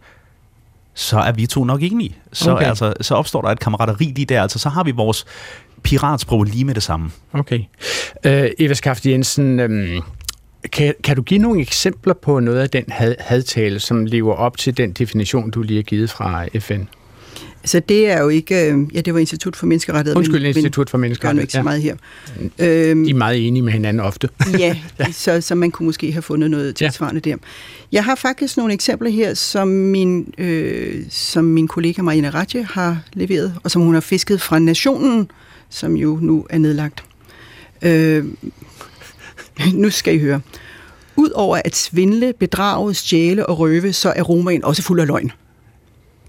så 0.94 1.20
er 1.20 1.32
vi 1.32 1.46
to 1.46 1.64
nok 1.64 1.84
enige. 1.84 2.16
Så, 2.34 2.52
Okay. 2.52 2.66
altså, 2.66 2.94
så 3.02 3.16
opstår 3.16 3.42
der 3.42 3.50
et 3.50 3.60
kammerateri 3.60 4.06
lige 4.06 4.26
der. 4.26 4.42
Altså, 4.42 4.60
så 4.60 4.70
har 4.70 4.84
vi 4.84 4.92
vores 4.92 5.26
piratsprog 5.84 6.44
lige 6.44 6.66
med 6.66 6.76
det 6.76 6.84
samme. 6.84 7.12
Okay. 7.34 7.60
Øh, 8.26 8.50
Eva 8.60 8.74
Skaft 8.74 9.06
Jensen, 9.06 9.60
øh, 9.60 10.02
kan, 10.72 10.94
kan 11.04 11.16
du 11.16 11.22
give 11.22 11.40
nogle 11.40 11.62
eksempler 11.62 12.14
på 12.14 12.40
noget 12.40 12.60
af 12.60 12.70
den 12.70 12.84
had, 12.88 13.16
hadtale, 13.20 13.80
som 13.80 14.06
lever 14.06 14.34
op 14.34 14.58
til 14.58 14.78
den 14.78 14.92
definition, 14.92 15.52
du 15.52 15.62
lige 15.62 15.78
har 15.78 15.84
givet 15.84 16.10
fra 16.10 16.46
FN? 16.60 16.82
Altså 17.62 17.80
det 17.80 18.10
er 18.10 18.22
jo 18.22 18.30
ikke... 18.30 18.72
Øh, 18.72 18.78
ja, 18.94 19.02
det 19.02 19.14
var 19.14 19.20
Institut 19.20 19.56
for 19.56 19.66
Menneskerettigheder. 19.66 20.18
Undskyld, 20.18 20.42
men, 20.42 20.48
Institut 20.48 20.90
for 20.90 20.98
men 20.98 21.16
gør 21.16 21.34
nu 21.34 21.42
ikke 21.42 21.54
så 21.54 21.62
Menneskerettigheder. 21.64 21.98
meget 22.58 22.68
her. 22.68 22.90
Øhm, 22.92 23.04
De 23.04 23.10
er 23.10 23.16
meget 23.16 23.48
enige 23.48 23.64
med 23.64 23.74
hinanden 23.74 24.00
ofte. 24.00 24.30
ja, 24.60 24.78
så, 25.12 25.42
så 25.42 25.56
man 25.56 25.72
kunne 25.72 25.86
måske 25.86 26.12
have 26.12 26.22
fundet 26.22 26.52
noget 26.52 26.76
tilsvarende 26.76 27.22
der. 27.22 27.36
Jeg 27.92 28.04
har 28.06 28.16
faktisk 28.16 28.58
nogle 28.58 28.74
eksempler 28.74 29.10
her, 29.10 29.34
som 29.34 29.68
min, 29.68 30.34
øh, 30.38 31.04
som 31.10 31.44
min 31.44 31.68
kollega 31.68 32.02
Marina 32.02 32.30
Ratje 32.30 32.64
har 32.64 33.00
leveret, 33.14 33.54
og 33.64 33.72
som 33.72 33.82
hun 33.82 33.94
har 33.94 34.02
fisket 34.02 34.42
fra 34.42 34.60
Nationen, 34.60 35.32
som 35.70 35.96
jo 35.96 36.20
nu 36.22 36.46
er 36.50 36.58
nedlagt. 36.58 37.04
Øh, 37.82 38.26
nu 39.74 39.90
skal 39.90 40.16
I 40.16 40.20
høre. 40.20 40.42
Udover 41.16 41.62
at 41.66 41.76
svindle, 41.76 42.34
bedrage, 42.40 42.94
stjæle 42.94 43.46
og 43.46 43.60
røve, 43.60 43.94
så 43.94 44.14
er 44.16 44.22
romaen 44.22 44.64
også 44.64 44.84
fuld 44.84 45.00
af 45.00 45.08
løgn. 45.08 45.32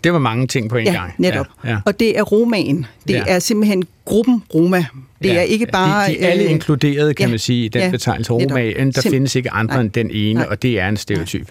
Det 0.04 0.12
var 0.12 0.18
mange 0.18 0.46
ting 0.46 0.70
på 0.70 0.76
en 0.76 0.86
Ja, 0.86 0.92
gang. 0.92 1.14
netop. 1.18 1.46
Ja, 1.64 1.70
ja. 1.70 1.78
Og 1.86 2.00
det 2.00 2.18
er 2.18 2.22
romaen. 2.22 2.86
Det 3.08 3.14
Ja. 3.14 3.22
er 3.26 3.38
simpelthen 3.38 3.84
gruppen 4.04 4.42
Roma. 4.54 4.84
Det 5.22 5.28
Ja. 5.28 5.34
er 5.34 5.40
ikke 5.40 5.66
bare... 5.72 6.08
De, 6.08 6.12
de 6.14 6.18
alle 6.18 6.44
øh, 6.44 6.50
inkluderet, 6.50 7.16
kan 7.16 7.26
ja, 7.26 7.30
man 7.30 7.38
sige, 7.38 7.64
i 7.64 7.68
den 7.68 7.82
ja, 7.82 7.90
betegnelse 7.90 8.32
romaen. 8.32 8.92
Der 8.92 9.00
Sim- 9.00 9.10
findes 9.10 9.34
ikke 9.34 9.50
andre 9.52 9.74
Nej. 9.74 9.82
end 9.82 9.90
den 9.90 10.10
ene, 10.10 10.34
Nej. 10.40 10.46
og 10.50 10.62
det 10.62 10.80
er 10.80 10.88
en 10.88 10.96
stereotyp. 10.96 11.48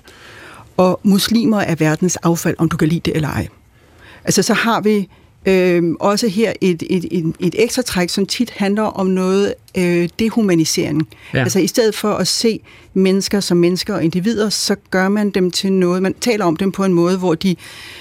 og 0.77 0.99
muslimer 1.03 1.59
er 1.59 1.75
verdens 1.75 2.15
affald, 2.15 2.55
om 2.57 2.69
du 2.69 2.77
kan 2.77 2.87
lide 2.87 2.99
det 2.99 3.15
eller 3.15 3.29
ej. 3.29 3.47
Altså 4.23 4.41
så 4.43 4.53
har 4.53 4.81
vi 4.81 5.09
øh, 5.47 5.83
også 5.99 6.27
her 6.27 6.53
et, 6.61 6.83
et, 6.89 7.05
et, 7.11 7.35
et 7.39 7.55
ekstra 7.57 7.81
træk, 7.81 8.09
som 8.09 8.25
tit 8.25 8.49
handler 8.49 8.83
om 8.83 9.07
noget 9.07 9.53
øh, 9.77 10.09
dehumanisering. 10.19 11.07
Ja. 11.33 11.39
Altså 11.39 11.59
i 11.59 11.67
stedet 11.67 11.95
for 11.95 12.13
at 12.13 12.27
se 12.27 12.59
mennesker 12.93 13.39
som 13.39 13.57
mennesker 13.57 13.93
og 13.93 14.03
individer, 14.03 14.49
så 14.49 14.75
gør 14.89 15.09
man 15.09 15.29
dem 15.29 15.51
til 15.51 15.73
noget, 15.73 16.03
man 16.03 16.13
taler 16.21 16.45
om 16.45 16.55
dem 16.55 16.71
på 16.71 16.85
en 16.85 16.93
måde, 16.93 17.17
hvor 17.17 17.35
de, 17.35 17.55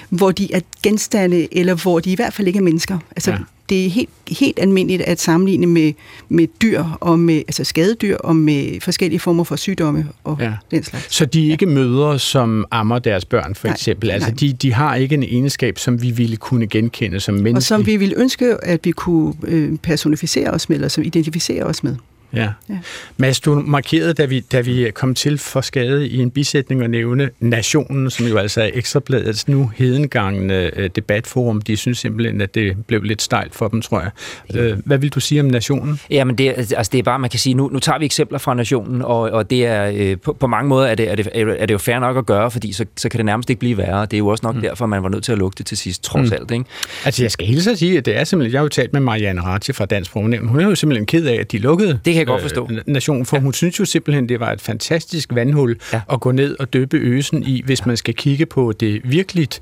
hvor 0.09 0.31
de 0.31 0.55
er 0.55 0.61
genstande, 0.83 1.59
eller 1.59 1.75
hvor 1.75 2.01
de 2.01 2.13
i 2.13 2.15
hvert 2.15 2.35
fald 2.35 2.47
ikke 2.47 2.59
er 2.59 2.63
mennesker. 2.63 2.99
Altså 3.17 3.31
Ja. 3.31 3.37
Ja. 3.71 3.75
det 3.75 3.87
er 3.87 3.91
helt, 3.91 4.11
helt 4.29 4.59
almindeligt 4.59 5.03
at 5.03 5.21
sammenligne 5.21 5.67
med, 5.67 5.93
med 6.29 6.47
dyr, 6.63 6.85
og 7.01 7.19
med, 7.19 7.37
altså 7.37 7.65
skadedyr, 7.65 8.17
og 8.17 8.37
med 8.37 8.81
forskellige 8.81 9.21
former 9.21 9.45
for 9.45 9.57
sygdomme 9.57 10.07
og 10.25 10.37
Ja. 10.41 10.45
ja. 10.45 10.53
den 10.71 10.83
slags. 10.83 11.15
Så 11.15 11.25
de 11.25 11.47
er 11.49 11.53
ikke 11.53 11.67
mødre, 11.67 12.19
som 12.19 12.65
ammer 12.71 12.99
deres 12.99 13.25
børn, 13.25 13.55
for 13.55 13.69
Nej, 13.69 13.75
eksempel. 13.75 14.11
Altså, 14.11 14.29
nej. 14.29 14.37
de, 14.41 14.53
de 14.53 14.73
har 14.73 14.95
ikke 14.95 15.15
en 15.15 15.23
egenskab, 15.23 15.79
som 15.79 16.03
vi 16.03 16.11
ville 16.11 16.37
kunne 16.37 16.67
genkende 16.67 17.21
som 17.21 17.35
mennesker. 17.35 17.57
Og 17.57 17.63
som 17.63 17.87
vi 17.87 17.97
ville 17.97 18.15
ønske, 18.19 18.57
at 18.63 18.81
vi 18.85 18.91
kunne 18.91 19.35
øh, 19.43 19.77
personificere 19.83 20.51
os 20.51 20.69
med, 20.69 20.77
eller 20.77 20.89
som 20.89 21.05
identificere 21.05 21.65
os 21.65 21.85
med. 21.85 21.97
Ja. 22.37 22.49
Ja. 22.69 22.79
Mads, 23.17 23.41
du 23.41 23.63
markerede, 23.67 24.15
da 24.15 24.25
vi, 24.25 24.41
da 24.41 24.61
vi 24.61 24.91
kom 24.95 25.15
til 25.15 25.39
for 25.39 25.61
skade 25.61 26.09
i 26.09 26.19
en 26.19 26.31
bisætning 26.31 26.83
at 26.83 26.91
nævne 26.91 27.31
Nationen, 27.41 28.11
som 28.11 28.27
jo 28.27 28.37
altså 28.37 28.63
er 28.63 28.71
Ekstrabladets 28.75 29.49
nu 29.49 29.71
hedengangende 29.77 30.71
øh, 30.77 30.91
debatforum. 30.97 31.61
De 31.61 31.77
synes 31.77 31.99
simpelthen, 31.99 32.41
at 32.41 32.55
det 32.55 32.87
blev 32.87 33.03
lidt 33.03 33.23
stejlt 33.23 33.55
for 33.55 33.69
dem, 33.69 33.81
tror 33.81 34.01
jeg. 34.01 34.11
Øh, 34.55 34.79
hvad 34.85 34.99
vil 34.99 35.11
du 35.11 35.21
sige 35.21 35.41
om 35.41 35.47
Nationen? 35.47 36.01
Jamen, 36.11 36.39
det, 36.39 36.49
altså, 36.57 36.89
det 36.93 36.99
er 36.99 37.03
bare, 37.03 37.19
man 37.19 37.31
kan 37.31 37.41
sige, 37.41 37.55
nu, 37.55 37.69
nu 37.73 37.79
tager 37.79 37.99
vi 37.99 38.05
eksempler 38.05 38.39
fra 38.39 38.55
nationen, 38.55 39.03
og, 39.03 39.21
og 39.21 39.51
det 39.51 39.67
er 39.67 39.93
øh, 39.95 40.17
på, 40.19 40.33
på 40.33 40.47
mange 40.47 40.69
måder 40.69 40.87
er 40.87 40.95
det, 40.95 41.11
er, 41.11 41.15
det, 41.15 41.29
er 41.35 41.67
det 41.67 41.73
jo 41.73 41.79
fair 41.79 41.99
nok 41.99 42.17
at 42.17 42.27
gøre, 42.27 42.51
fordi 42.51 42.73
så, 42.73 42.85
så 42.97 43.09
kan 43.09 43.19
det 43.19 43.25
nærmest 43.27 43.51
ikke 43.51 43.61
blive 43.61 43.79
værre. 43.79 44.03
Det 44.03 44.13
er 44.15 44.19
jo 44.19 44.27
også 44.29 44.47
nok 44.47 44.55
mm. 44.55 44.61
derfor, 44.61 44.87
man 44.87 45.03
var 45.03 45.09
nødt 45.09 45.25
til 45.25 45.33
at 45.33 45.39
lukke 45.39 45.55
det 45.59 45.67
til 45.67 45.77
sidst, 45.77 46.05
trods 46.05 46.31
Mm. 46.31 46.37
alt. 46.41 46.51
Ikke? 46.51 46.65
Altså, 47.05 47.25
jeg 47.25 47.31
skal 47.31 47.47
hilse 47.47 47.71
at 47.71 47.79
sige, 47.79 47.99
at 47.99 48.07
det 48.07 48.17
er 48.17 48.25
simpelthen... 48.25 48.53
Jeg 48.53 48.59
har 48.61 48.65
jo 48.65 48.69
talt 48.69 48.93
med 48.93 49.01
Marianne 49.01 49.43
Ratche 49.43 49.75
fra 49.75 49.87
Dansk 49.87 50.11
Sprognævn. 50.11 50.49
Hun 50.49 50.61
er 50.61 50.65
jo 50.65 50.75
simpelthen 50.75 51.07
ked 51.07 51.27
af, 51.27 51.35
at 51.41 51.53
de 51.53 51.59
lukkede 51.59 52.01
Det 52.05 52.15
kan 52.15 52.26
jeg 52.27 52.33
godt 52.33 52.43
forstå. 52.43 52.69
øh, 52.71 52.79
Nationen, 52.87 53.27
for 53.27 53.37
ja. 53.37 53.43
hun 53.43 53.53
synes 53.53 53.79
jo 53.81 53.85
simpelthen, 53.85 54.29
det 54.29 54.41
var 54.41 54.53
et 54.53 54.61
fantastisk 54.61 55.35
vandhul 55.35 55.77
Ja. 55.93 55.97
ja. 56.09 56.15
at 56.15 56.21
gå 56.21 56.33
ned 56.33 56.57
og 56.61 56.73
døbe 56.73 56.97
øsen 56.97 57.43
i, 57.43 57.63
hvis 57.65 57.87
man 57.87 57.97
skal 57.97 58.15
kigge 58.15 58.47
på 58.47 58.73
det 58.73 59.01
virkeligt 59.05 59.61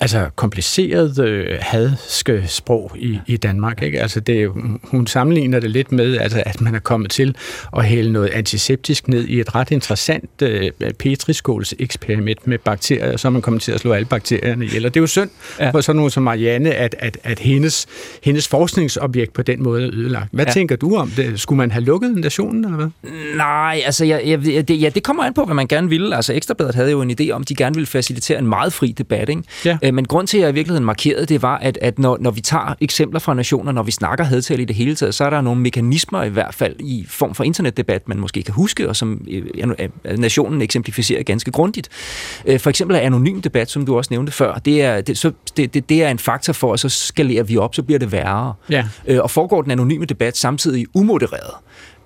altså 0.00 0.28
kompliceret 0.36 1.18
øh, 1.18 1.46
hadske 1.60 2.44
sprog 2.46 2.92
i, 2.96 3.18
i 3.26 3.36
Danmark. 3.36 3.82
Ikke? 3.82 4.00
Altså 4.02 4.20
det, 4.20 4.48
hun 4.84 5.06
sammenligner 5.06 5.60
det 5.60 5.70
lidt 5.70 5.92
med, 5.92 6.16
altså, 6.18 6.42
at 6.46 6.60
man 6.60 6.74
er 6.74 6.78
kommet 6.78 7.10
til 7.10 7.36
at 7.76 7.84
hælde 7.84 8.12
noget 8.12 8.28
antiseptisk 8.28 9.08
ned 9.08 9.24
i 9.24 9.40
et 9.40 9.54
ret 9.54 9.70
interessant 9.70 10.30
øh, 10.42 10.70
petriskåls 10.98 11.74
eksperiment 11.78 12.46
med 12.46 12.58
bakterier, 12.58 13.16
så 13.16 13.28
er 13.28 13.32
man 13.32 13.42
kommet 13.42 13.62
til 13.62 13.72
at 13.72 13.80
slå 13.80 13.92
alle 13.92 14.06
bakterierne 14.06 14.64
ihjel. 14.64 14.86
Og 14.86 14.94
det 14.94 15.00
er 15.00 15.02
jo 15.02 15.06
synd 15.06 15.30
ja. 15.60 15.70
For 15.70 15.80
sådan 15.80 15.96
nogen 15.96 16.10
som 16.10 16.22
Marianne, 16.22 16.70
at, 16.74 16.96
at, 16.98 17.18
at 17.24 17.38
hendes, 17.38 17.86
hendes 18.24 18.48
forskningsobjekt 18.48 19.32
på 19.32 19.42
den 19.42 19.62
måde 19.62 19.82
er 19.82 19.90
ødelagt. 19.92 20.28
Hvad 20.32 20.46
ja. 20.46 20.52
Tænker 20.52 20.76
du 20.76 20.96
om 20.96 21.10
det? 21.16 21.40
Skulle 21.40 21.56
man 21.56 21.70
have 21.70 21.84
lukket 21.84 22.16
nationen, 22.16 22.64
eller 22.64 22.76
hvad? 22.76 22.88
Nej, 23.36 23.82
altså 23.86 24.04
jeg, 24.04 24.22
jeg, 24.26 24.46
jeg- 24.48 24.68
det, 24.68 24.80
ja, 24.82 24.88
det 24.88 25.02
kommer 25.02 25.24
an 25.24 25.34
på, 25.34 25.44
hvad 25.44 25.54
man 25.54 25.66
gerne 25.66 25.88
ville. 25.88 26.16
Altså 26.16 26.32
Ekstrabladet 26.32 26.74
havde 26.74 26.90
jo 26.90 27.00
en 27.02 27.16
idé 27.20 27.30
om, 27.30 27.42
at 27.42 27.48
de 27.48 27.54
gerne 27.54 27.74
ville 27.74 27.86
facilitere 27.86 28.38
en 28.38 28.46
meget 28.46 28.72
fri 28.72 28.92
debat. 28.98 29.28
Ikke? 29.28 29.42
Ja. 29.64 29.78
Øh, 29.84 29.94
Men 29.94 30.04
grund 30.04 30.26
til, 30.26 30.38
at 30.38 30.42
jeg 30.42 30.50
i 30.50 30.54
virkeligheden 30.54 30.84
markerede, 30.84 31.26
det 31.26 31.42
var, 31.42 31.58
at, 31.58 31.78
at 31.82 31.98
når, 31.98 32.18
når 32.20 32.30
vi 32.30 32.40
tager 32.40 32.74
eksempler 32.80 33.20
fra 33.20 33.34
nationer, 33.34 33.72
når 33.72 33.82
vi 33.82 33.90
snakker 33.90 34.24
hadtale 34.24 34.62
i 34.62 34.64
det 34.64 34.76
hele 34.76 34.94
taget, 34.94 35.14
så 35.14 35.24
er 35.24 35.30
der 35.30 35.40
nogle 35.40 35.60
mekanismer 35.60 36.22
i 36.22 36.28
hvert 36.28 36.54
fald 36.54 36.76
i 36.80 37.04
form 37.08 37.34
for 37.34 37.44
internetdebat, 37.44 38.08
man 38.08 38.20
måske 38.20 38.42
kan 38.42 38.54
huske, 38.54 38.88
og 38.88 38.96
som 38.96 39.26
øh, 39.30 39.42
øh, 40.04 40.18
nationen 40.18 40.62
eksemplificerer 40.62 41.22
ganske 41.22 41.50
grundigt. 41.50 41.88
Øh, 42.46 42.60
For 42.60 42.70
eksempel 42.70 42.96
er 42.96 43.00
anonym 43.00 43.40
debat, 43.40 43.70
som 43.70 43.86
du 43.86 43.96
også 43.96 44.08
nævnte 44.10 44.32
før, 44.32 44.54
det 44.54 44.82
er, 44.82 45.00
det, 45.00 45.18
så, 45.18 45.32
det, 45.56 45.74
det, 45.74 45.88
det 45.88 46.02
er 46.02 46.08
en 46.08 46.18
faktor 46.18 46.52
for, 46.52 46.72
at 46.72 46.80
så 46.80 46.88
skalerer 46.88 47.42
vi 47.42 47.56
op, 47.56 47.74
så 47.74 47.82
bliver 47.82 47.98
det 47.98 48.12
værre. 48.12 48.54
Ja. 48.70 48.84
Øh, 49.06 49.22
og 49.22 49.30
foregår 49.30 49.62
den 49.62 49.70
anonyme 49.70 50.04
debat 50.04 50.36
samtidig 50.36 50.86
umodereret, 50.94 51.54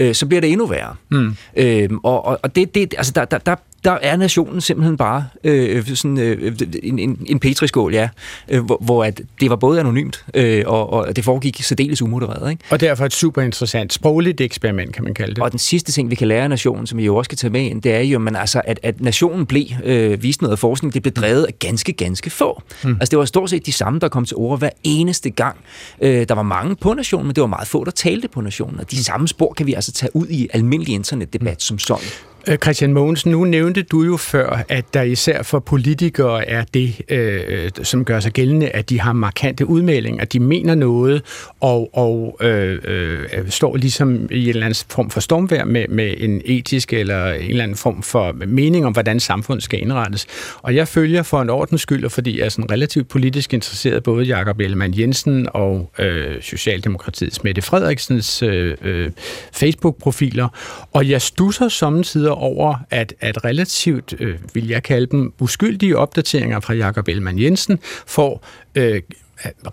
øh, 0.00 0.14
så 0.14 0.26
bliver 0.26 0.40
det 0.40 0.50
endnu 0.52 0.66
værre. 0.66 0.94
Mm. 1.10 1.36
Øh, 1.56 1.88
og, 2.04 2.24
og, 2.24 2.40
og 2.42 2.56
det, 2.56 2.74
det, 2.74 2.94
altså 2.96 3.12
der, 3.12 3.24
der, 3.24 3.38
der, 3.38 3.54
der 3.84 3.98
er 4.02 4.16
nationen 4.16 4.60
simpelthen 4.60 4.96
bare 4.96 5.24
øh, 5.44 5.86
sådan, 5.86 6.18
øh, 6.18 6.52
en, 6.82 6.98
en, 6.98 7.26
en 7.26 7.38
petriskål, 7.38 7.94
ja, 7.94 8.08
øh, 8.48 8.64
hvor, 8.64 8.78
hvor 8.80 9.04
at 9.04 9.20
det 9.40 9.50
var 9.50 9.56
både 9.56 9.80
anonymt, 9.80 10.24
øh, 10.34 10.64
og, 10.66 10.92
og 10.92 11.16
det 11.16 11.24
foregik 11.24 11.62
særdeles 11.62 12.02
umodereret. 12.02 12.50
Ikke? 12.50 12.64
Og 12.70 12.80
derfor 12.80 13.04
et 13.04 13.12
super 13.12 13.42
interessant 13.42 13.92
sprogligt 13.92 14.40
eksperiment, 14.40 14.94
kan 14.94 15.04
man 15.04 15.14
kalde 15.14 15.34
det. 15.34 15.42
Og 15.42 15.50
den 15.50 15.58
sidste 15.58 15.92
ting, 15.92 16.10
vi 16.10 16.14
kan 16.14 16.28
lære 16.28 16.42
af 16.42 16.48
nationen, 16.48 16.86
som 16.86 16.98
vi 16.98 17.04
jo 17.04 17.16
også 17.16 17.28
skal 17.28 17.38
tage 17.38 17.50
med 17.50 17.60
ind, 17.60 17.82
det 17.82 17.94
er 17.94 18.00
jo, 18.00 18.18
men 18.18 18.36
altså, 18.36 18.62
at, 18.64 18.80
at 18.82 19.00
nationen 19.00 19.46
blev, 19.46 19.64
øh, 19.84 20.22
vist 20.22 20.42
noget 20.42 20.58
forskning, 20.58 20.94
det 20.94 21.02
blev 21.02 21.12
drevet 21.12 21.44
af 21.44 21.58
ganske, 21.58 21.92
ganske 21.92 22.30
få. 22.30 22.62
Mm. 22.84 22.90
Altså 22.90 23.10
det 23.10 23.18
var 23.18 23.24
stort 23.24 23.50
set 23.50 23.66
de 23.66 23.72
samme, 23.72 24.00
der 24.00 24.08
kom 24.08 24.24
til 24.24 24.36
ord 24.36 24.58
hver 24.58 24.70
eneste 24.84 25.30
gang. 25.30 25.56
Øh, 26.00 26.28
der 26.28 26.34
var 26.34 26.42
mange 26.42 26.76
på 26.76 26.94
nationen, 26.94 27.26
men 27.26 27.34
det 27.34 27.40
var 27.40 27.46
meget 27.46 27.68
få, 27.68 27.84
der 27.84 27.90
talte 27.90 28.28
på 28.28 28.40
nationen. 28.40 28.80
Og 28.80 28.90
de 28.90 29.04
samme 29.04 29.28
spor 29.28 29.52
kan 29.52 29.66
vi 29.66 29.74
altså 29.74 29.92
tage 29.92 30.16
ud 30.16 30.26
i 30.28 30.48
almindelig 30.52 30.94
internetdebat 30.94 31.52
mm. 31.52 31.60
som 31.60 31.78
sådan. 31.78 32.08
Øh, 32.48 32.56
Christian 32.56 32.92
Mogensen, 32.92 33.30
nu 33.30 33.44
nævnte 33.44 33.82
du 33.82 34.02
jo 34.02 34.16
før, 34.16 34.64
at 34.68 34.94
der 34.94 35.02
især 35.02 35.42
for 35.42 35.58
politikere 35.58 36.48
er 36.48 36.64
det, 36.74 37.00
øh, 37.08 37.70
som 37.82 38.04
gør 38.04 38.20
sig 38.20 38.32
gældende, 38.32 38.68
at 38.68 38.90
de 38.90 39.00
har 39.00 39.12
markante 39.12 39.66
udmeldinger, 39.66 40.22
at 40.22 40.32
de 40.32 40.40
mener 40.40 40.74
noget, 40.74 41.22
og, 41.60 41.90
og 41.96 42.36
øh, 42.40 42.78
øh, 42.84 43.50
står 43.50 43.76
ligesom 43.76 44.28
i 44.30 44.42
en 44.42 44.48
eller 44.48 44.66
anden 44.66 44.84
form 44.90 45.10
for 45.10 45.20
stormvær 45.20 45.64
med, 45.64 45.88
med 45.88 46.14
en 46.18 46.42
etisk 46.44 46.92
eller 46.92 47.32
en 47.32 47.50
eller 47.50 47.62
anden 47.62 47.76
form 47.76 48.02
for 48.02 48.32
mening 48.46 48.86
om, 48.86 48.92
hvordan 48.92 49.20
samfundet 49.20 49.64
skal 49.64 49.82
indrettes. 49.82 50.26
Og 50.62 50.74
jeg 50.74 50.88
følger 50.88 51.22
for 51.22 51.42
en 51.42 51.50
ordens 51.50 51.80
skyld, 51.80 52.04
og 52.04 52.12
fordi 52.12 52.38
jeg 52.38 52.44
er 52.44 52.48
sådan 52.48 52.70
relativt 52.70 53.08
politisk 53.08 53.54
interesseret, 53.54 54.02
både 54.02 54.24
Jakob 54.24 54.60
Ellemann 54.60 54.98
Jensen 54.98 55.48
og 55.54 55.90
øh, 55.98 56.42
Socialdemokratiets 56.42 57.44
Mette 57.44 57.62
Frederiksens 57.62 58.42
øh, 58.42 58.76
øh, 58.82 59.10
Facebook-profiler, 59.52 60.48
og 60.92 61.08
jeg 61.08 61.22
stusser 61.22 61.68
samtidig 61.68 62.37
over, 62.38 62.74
at, 62.90 63.14
at 63.20 63.44
relativt, 63.44 64.14
øh, 64.20 64.38
vil 64.54 64.68
jeg 64.68 64.82
kalde 64.82 65.06
dem, 65.06 65.32
uskyldige 65.40 65.98
opdateringer 65.98 66.60
fra 66.60 66.74
Jakob 66.74 67.08
Ellemann 67.08 67.38
Jensen 67.38 67.78
får 68.06 68.44
øh, 68.74 69.02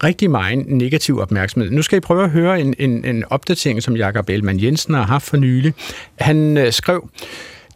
rigtig 0.04 0.32
meget 0.32 0.67
negativ 0.67 1.19
opmærksomhed. 1.19 1.71
Nu 1.71 1.82
skal 1.82 1.97
I 1.97 1.99
prøve 1.99 2.23
at 2.23 2.30
høre 2.30 2.62
en, 2.62 2.75
en, 2.80 3.06
en 3.06 3.23
opdatering, 3.30 3.84
som 3.84 3.95
Jakob 3.95 4.30
Ellemann 4.30 4.63
Jensen 4.63 4.93
har 4.93 5.04
haft 5.04 5.25
for 5.25 5.38
nylig. 5.38 5.73
Han 6.19 6.58
øh, 6.58 6.71
skrev, 6.71 7.10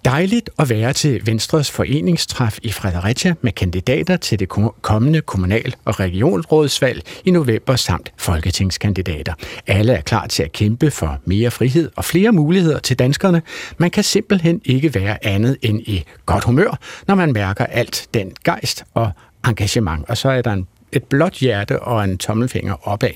Dejligt 0.06 0.50
at 0.60 0.70
være 0.70 0.94
til 0.94 1.26
Venstres 1.26 1.72
foreningstræf 1.72 2.58
i 2.62 2.72
Fredericia 2.72 3.36
med 3.42 3.52
kandidater 3.52 4.18
til 4.18 4.40
det 4.40 4.50
kommende 4.82 5.22
kommunal- 5.22 5.76
og 5.86 6.00
regionsrådsvalg 6.00 7.02
i 7.26 7.32
november 7.32 7.76
samt 7.76 8.14
folketingskandidater. 8.18 9.34
Alle 9.68 9.94
er 9.94 10.02
klar 10.02 10.28
til 10.28 10.44
at 10.44 10.52
kæmpe 10.52 10.92
for 10.92 11.20
mere 11.26 11.52
frihed 11.52 11.92
og 11.96 12.06
flere 12.06 12.32
muligheder 12.32 12.80
til 12.80 13.00
danskerne. 13.00 13.42
Man 13.78 13.92
kan 13.92 14.04
simpelthen 14.04 14.62
ikke 14.66 14.96
være 14.96 15.26
andet 15.26 15.58
end 15.62 15.80
i 15.82 16.04
godt 16.26 16.44
humør, 16.44 16.80
når 17.08 17.16
man 17.16 17.34
mærker 17.34 17.66
alt 17.66 18.08
den 18.14 18.32
gejst 18.46 18.84
og 18.94 19.12
engagement. 19.48 20.10
Og 20.10 20.18
så 20.18 20.30
er 20.30 20.42
der 20.42 20.54
en 20.54 20.68
et 20.92 21.04
blåt 21.04 21.34
hjerte 21.34 21.80
og 21.80 22.04
en 22.04 22.18
tommelfinger 22.18 22.88
opad. 22.88 23.10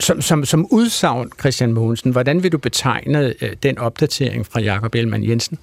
Som, 0.00 0.22
som, 0.22 0.44
som 0.44 0.66
udsagn, 0.70 1.30
Christian 1.40 1.72
Mogensen, 1.72 2.12
hvordan 2.12 2.42
vil 2.42 2.52
du 2.52 2.58
betegne 2.58 3.34
øh, 3.40 3.50
den 3.62 3.78
opdatering 3.78 4.46
fra 4.46 4.60
Jakob 4.60 4.94
Ellemann 4.94 5.28
Jensen? 5.28 5.58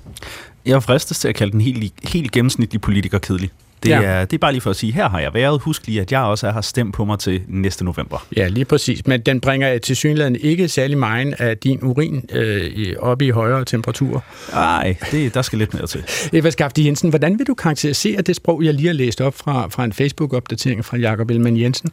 Jeg 0.66 0.84
fristes 0.84 1.20
til 1.20 1.28
at 1.28 1.36
kalde 1.36 1.52
den 1.52 1.62
helt, 1.62 1.94
helt 2.04 2.32
gennemsnitlig 2.32 2.82
politiker 2.82 3.20
kedelig. 3.20 3.52
Det, 3.84 3.90
ja. 3.90 4.02
er, 4.02 4.26
det 4.26 4.34
er 4.34 4.40
bare 4.40 4.52
lige 4.52 4.62
for 4.62 4.70
at 4.70 4.76
sige, 4.76 4.94
her 4.94 5.10
har 5.10 5.20
jeg 5.20 5.34
været. 5.34 5.62
Husk 5.62 5.88
lige, 5.88 6.02
at 6.02 6.12
jeg 6.12 6.22
også 6.22 6.52
her 6.52 6.62
stemt 6.62 6.94
på 6.94 7.06
mig 7.06 7.20
til 7.20 7.42
næste 7.48 7.86
november. 7.86 8.28
Ja, 8.38 8.48
lige 8.48 8.66
præcis. 8.66 9.08
Men 9.08 9.22
den 9.22 9.42
bringer 9.42 9.78
til 9.78 9.96
synligheden 9.96 10.36
ikke 10.36 10.68
særlig 10.68 10.98
meget 10.98 11.36
af 11.40 11.58
din 11.58 11.80
urin 11.84 12.26
øh, 12.34 12.96
op 13.00 13.22
i 13.22 13.30
højere 13.30 13.66
temperaturer. 13.66 14.20
Nej, 14.54 14.96
det, 15.12 15.34
der 15.34 15.42
skal 15.42 15.60
lidt 15.60 15.74
mere 15.74 15.88
til. 15.88 16.04
Eva 16.34 16.50
Skafte 16.50 16.86
Jensen, 16.86 17.10
hvordan 17.10 17.40
vil 17.40 17.48
du 17.48 17.54
karakterisere 17.54 18.22
det 18.22 18.36
sprog, 18.36 18.64
jeg 18.64 18.74
lige 18.74 18.88
har 18.88 18.94
læst 18.94 19.22
op 19.22 19.36
fra, 19.36 19.68
fra 19.68 19.84
en 19.84 19.94
Facebook-opdatering 19.94 20.86
fra 20.86 20.98
Jakob 20.98 21.30
Ellemann 21.30 21.58
Jensen? 21.58 21.90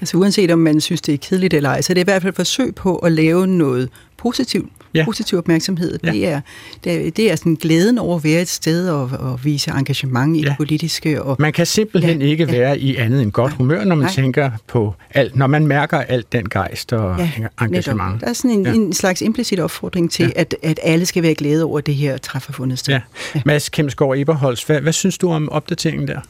Altså 0.00 0.16
uanset 0.16 0.50
om 0.50 0.58
man 0.58 0.80
synes, 0.80 1.00
det 1.00 1.14
er 1.14 1.18
kedeligt 1.18 1.54
eller 1.54 1.70
ej, 1.70 1.80
så 1.80 1.94
det 1.94 2.00
er 2.00 2.04
i 2.04 2.10
hvert 2.10 2.22
fald 2.22 2.32
et 2.32 2.36
forsøg 2.36 2.74
på 2.74 2.96
at 2.96 3.12
lave 3.12 3.46
noget 3.46 3.88
positivt 4.16 4.72
ja. 4.94 5.04
positiv 5.04 5.38
opmærksomhed. 5.38 5.98
Ja. 6.04 6.10
Det, 6.10 6.28
er, 6.28 6.40
det, 6.84 7.06
er, 7.06 7.10
det 7.10 7.32
er 7.32 7.36
sådan 7.36 7.54
glæden 7.54 7.98
over 7.98 8.16
at 8.16 8.24
være 8.24 8.42
et 8.42 8.48
sted 8.48 8.88
og, 8.88 9.10
og 9.18 9.44
vise 9.44 9.70
engagement 9.70 10.36
i 10.36 10.40
ja. 10.40 10.48
det 10.48 10.56
politiske. 10.56 11.22
Og, 11.22 11.36
man 11.38 11.52
kan 11.52 11.66
simpelthen 11.66 12.22
ja, 12.22 12.26
ikke 12.26 12.44
ja. 12.44 12.50
være 12.50 12.78
i 12.78 12.96
andet 12.96 13.22
end 13.22 13.32
godt 13.32 13.52
humør, 13.52 13.84
når 13.84 13.94
man 13.94 14.04
Nej. 14.04 14.12
tænker 14.12 14.50
på 14.66 14.94
alt, 15.10 15.36
når 15.36 15.46
man 15.46 15.66
mærker 15.66 15.98
alt 15.98 16.32
den 16.32 16.48
gejst 16.48 16.92
og 16.92 17.18
ja, 17.18 17.30
engagement. 17.60 18.12
Netop. 18.12 18.20
Der 18.20 18.26
er 18.26 18.32
sådan 18.32 18.50
en, 18.50 18.66
ja. 18.66 18.72
en 18.72 18.92
slags 18.92 19.22
implicit 19.22 19.60
opfordring 19.60 20.10
til, 20.10 20.32
ja. 20.36 20.40
at, 20.40 20.54
at 20.62 20.80
alle 20.82 21.06
skal 21.06 21.22
være 21.22 21.34
glæde 21.34 21.64
over 21.64 21.80
det 21.80 21.94
her 21.94 22.18
træffer 22.18 22.52
fundet 22.52 22.78
sted. 22.78 22.94
Ja. 22.94 23.00
Ja. 23.34 23.40
Mads 23.44 23.68
Kemsgaard 23.68 24.18
Eberholz, 24.18 24.62
hvad, 24.62 24.80
hvad 24.80 24.92
synes 24.92 25.18
du 25.18 25.30
om 25.30 25.48
opdateringen 25.48 26.08
der? 26.08 26.20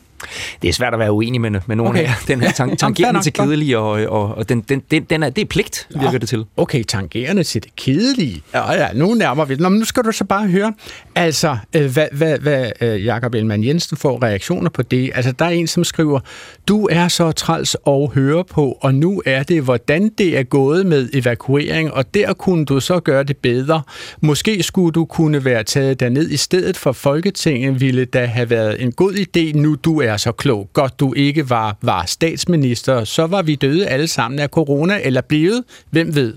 Det 0.62 0.68
er 0.68 0.72
svært 0.72 0.92
at 0.92 0.98
være 0.98 1.12
uenig 1.12 1.40
med, 1.40 1.50
med 1.66 1.76
nogen 1.76 1.90
okay. 1.90 2.04
af 2.04 2.10
Den 2.28 2.40
her 2.40 2.52
tang, 2.52 2.78
tangerende 2.84 3.22
til 3.22 3.32
kedelige, 3.32 3.78
og, 3.78 3.90
og, 3.90 4.34
og 4.34 4.48
den, 4.48 4.60
den, 4.60 4.82
den, 4.90 5.04
den 5.04 5.22
er, 5.22 5.30
det 5.30 5.42
er 5.42 5.46
pligt, 5.46 5.88
virker 5.90 6.12
ja. 6.12 6.18
det 6.18 6.28
til. 6.28 6.44
Okay, 6.56 6.82
tangerende 6.82 7.44
til 7.44 7.62
det 7.62 7.76
kedelige. 7.76 8.42
Ja, 8.54 8.72
ja, 8.72 8.88
nu 8.94 9.14
nærmer 9.14 9.44
vi 9.44 9.56
Nå, 9.56 9.68
men 9.68 9.78
nu 9.78 9.84
skal 9.84 10.02
du 10.02 10.12
så 10.12 10.24
bare 10.24 10.46
høre, 10.46 10.72
altså, 11.14 11.56
øh, 11.76 11.92
hvad, 11.92 12.06
hvad, 12.12 12.38
hvad 12.38 12.70
øh, 12.80 13.04
Jakob 13.04 13.34
Ellemann 13.34 13.64
Jensen 13.64 13.96
får 13.96 14.22
reaktioner 14.22 14.70
på 14.70 14.82
det. 14.82 15.10
Altså, 15.14 15.32
der 15.32 15.44
er 15.44 15.50
en, 15.50 15.66
som 15.66 15.84
skriver, 15.84 16.20
du 16.68 16.88
er 16.90 17.08
så 17.08 17.32
træls 17.32 17.76
at 17.86 18.08
høre 18.14 18.44
på, 18.44 18.78
og 18.80 18.94
nu 18.94 19.22
er 19.26 19.42
det, 19.42 19.62
hvordan 19.62 20.08
det 20.18 20.38
er 20.38 20.42
gået 20.42 20.86
med 20.86 21.08
evakuering, 21.12 21.92
og 21.92 22.14
der 22.14 22.32
kunne 22.32 22.64
du 22.64 22.80
så 22.80 23.00
gøre 23.00 23.22
det 23.22 23.36
bedre. 23.36 23.82
Måske 24.20 24.62
skulle 24.62 24.92
du 24.92 25.04
kunne 25.04 25.44
være 25.44 25.62
taget 25.62 26.00
derned 26.00 26.30
i 26.30 26.36
stedet 26.36 26.76
for 26.76 26.92
Folketinget, 26.92 27.80
ville 27.80 28.04
da 28.04 28.24
have 28.26 28.50
været 28.50 28.82
en 28.82 28.92
god 28.92 29.12
idé, 29.12 29.58
nu 29.58 29.74
du 29.74 30.00
er 30.00 30.13
så 30.16 30.32
klog. 30.32 30.68
Godt 30.72 31.00
du 31.00 31.14
ikke 31.14 31.50
var, 31.50 31.76
var 31.82 32.04
statsminister, 32.06 33.04
så 33.04 33.26
var 33.26 33.42
vi 33.42 33.54
døde 33.54 33.86
alle 33.86 34.08
sammen 34.08 34.38
af 34.40 34.48
corona, 34.48 35.00
eller 35.02 35.20
blevet, 35.20 35.64
hvem 35.90 36.14
ved. 36.14 36.34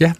Ja. 0.00 0.12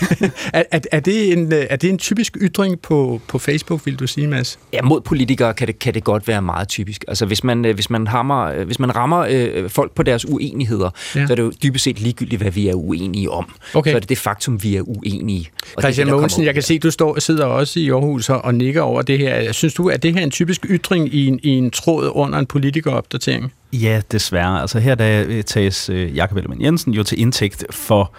er, 0.52 0.62
er, 0.70 0.80
er, 0.92 1.00
det 1.00 1.32
en, 1.32 1.52
er 1.52 1.76
det 1.76 1.90
en 1.90 1.98
typisk 1.98 2.36
ytring 2.40 2.80
på, 2.80 3.20
på 3.28 3.38
Facebook, 3.38 3.86
vil 3.86 3.96
du 3.96 4.06
sige, 4.06 4.26
Mads? 4.26 4.58
Ja, 4.72 4.82
mod 4.82 5.00
politikere 5.00 5.54
kan 5.54 5.66
det, 5.66 5.78
kan 5.78 5.94
det 5.94 6.04
godt 6.04 6.28
være 6.28 6.42
meget 6.42 6.68
typisk. 6.68 7.04
Altså, 7.08 7.26
hvis 7.26 7.44
man, 7.44 7.64
øh, 7.64 7.74
hvis 7.74 7.90
man, 7.90 8.06
hammer, 8.06 8.44
øh, 8.44 8.66
hvis 8.66 8.78
man 8.78 8.96
rammer 8.96 9.26
øh, 9.30 9.70
folk 9.70 9.94
på 9.94 10.02
deres 10.02 10.28
uenigheder, 10.28 10.90
ja. 11.14 11.26
så 11.26 11.32
er 11.32 11.34
det 11.34 11.42
jo 11.42 11.52
dybest 11.62 11.84
set 11.84 12.00
ligegyldigt, 12.00 12.42
hvad 12.42 12.50
vi 12.50 12.68
er 12.68 12.74
uenige 12.74 13.30
om. 13.30 13.50
Okay. 13.74 13.90
Så 13.90 13.96
er 13.96 14.00
det 14.00 14.08
det 14.08 14.18
faktum, 14.18 14.62
vi 14.62 14.76
er 14.76 14.82
uenige. 14.82 15.50
Og 15.76 15.82
Christian 15.82 16.06
det, 16.06 16.14
Mogensen, 16.14 16.44
jeg 16.44 16.54
kan 16.54 16.62
se, 16.62 16.78
du 16.78 16.90
står, 16.90 17.20
sidder 17.20 17.44
også 17.44 17.80
i 17.80 17.90
Aarhus 17.90 18.28
og 18.28 18.54
nikker 18.54 18.82
over 18.82 19.02
det 19.02 19.18
her. 19.18 19.52
Synes 19.52 19.74
du, 19.74 19.88
at 19.88 20.02
det 20.02 20.12
her 20.12 20.20
er 20.20 20.24
en 20.24 20.30
typisk 20.30 20.66
ytring 20.70 21.14
i 21.14 21.26
en, 21.26 21.40
i 21.42 21.48
en 21.48 21.70
tråd 21.70 22.10
under 22.14 22.38
en 22.38 22.46
politikeropdatering? 22.46 23.52
Ja, 23.72 24.00
desværre. 24.12 24.60
Altså 24.60 24.78
her 24.78 24.94
der 24.94 25.42
tages 25.42 25.90
Jakob 26.14 26.36
Ellemann 26.36 26.62
Jensen 26.62 26.92
jo 26.92 27.02
til 27.02 27.20
indtægt 27.20 27.64
for 27.70 28.12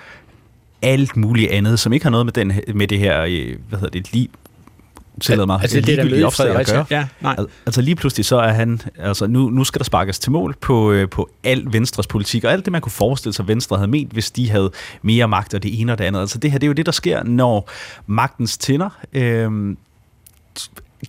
alt 0.81 1.17
muligt 1.17 1.51
andet, 1.51 1.79
som 1.79 1.93
ikke 1.93 2.05
har 2.05 2.09
noget 2.09 2.25
med, 2.25 2.33
den, 2.33 2.53
med 2.73 2.87
det 2.87 2.99
her, 2.99 3.21
øh, 3.21 3.55
hvad 3.69 3.79
hedder 3.79 3.99
det, 3.99 4.13
lige 4.13 4.29
tillade 5.21 5.45
mig, 5.45 5.59
altså, 5.61 5.81
det, 5.81 5.97
der 5.97 6.25
opslag 6.25 6.55
at 6.55 6.67
gøre. 6.67 6.85
Ja, 6.89 7.07
nej. 7.21 7.35
Altså 7.65 7.81
lige 7.81 7.95
pludselig 7.95 8.25
så 8.25 8.37
er 8.37 8.51
han, 8.51 8.81
altså 8.99 9.27
nu, 9.27 9.49
nu 9.49 9.63
skal 9.63 9.79
der 9.79 9.83
sparkes 9.83 10.19
til 10.19 10.31
mål 10.31 10.55
på, 10.61 10.91
øh, 10.91 11.09
på 11.09 11.29
al 11.43 11.63
Venstres 11.71 12.07
politik, 12.07 12.43
og 12.43 12.51
alt 12.51 12.65
det, 12.65 12.71
man 12.71 12.81
kunne 12.81 12.91
forestille 12.91 13.33
sig, 13.33 13.47
Venstre 13.47 13.77
havde 13.77 13.91
ment, 13.91 14.11
hvis 14.11 14.31
de 14.31 14.49
havde 14.49 14.71
mere 15.01 15.27
magt 15.27 15.53
og 15.53 15.63
det 15.63 15.81
ene 15.81 15.91
og 15.91 15.97
det 15.97 16.03
andet. 16.03 16.19
Altså 16.19 16.37
det 16.37 16.51
her, 16.51 16.57
det 16.59 16.65
er 16.65 16.69
jo 16.69 16.73
det, 16.73 16.85
der 16.85 16.91
sker, 16.91 17.23
når 17.23 17.69
magtens 18.07 18.57
tænder 18.57 18.89
øh, 19.13 19.75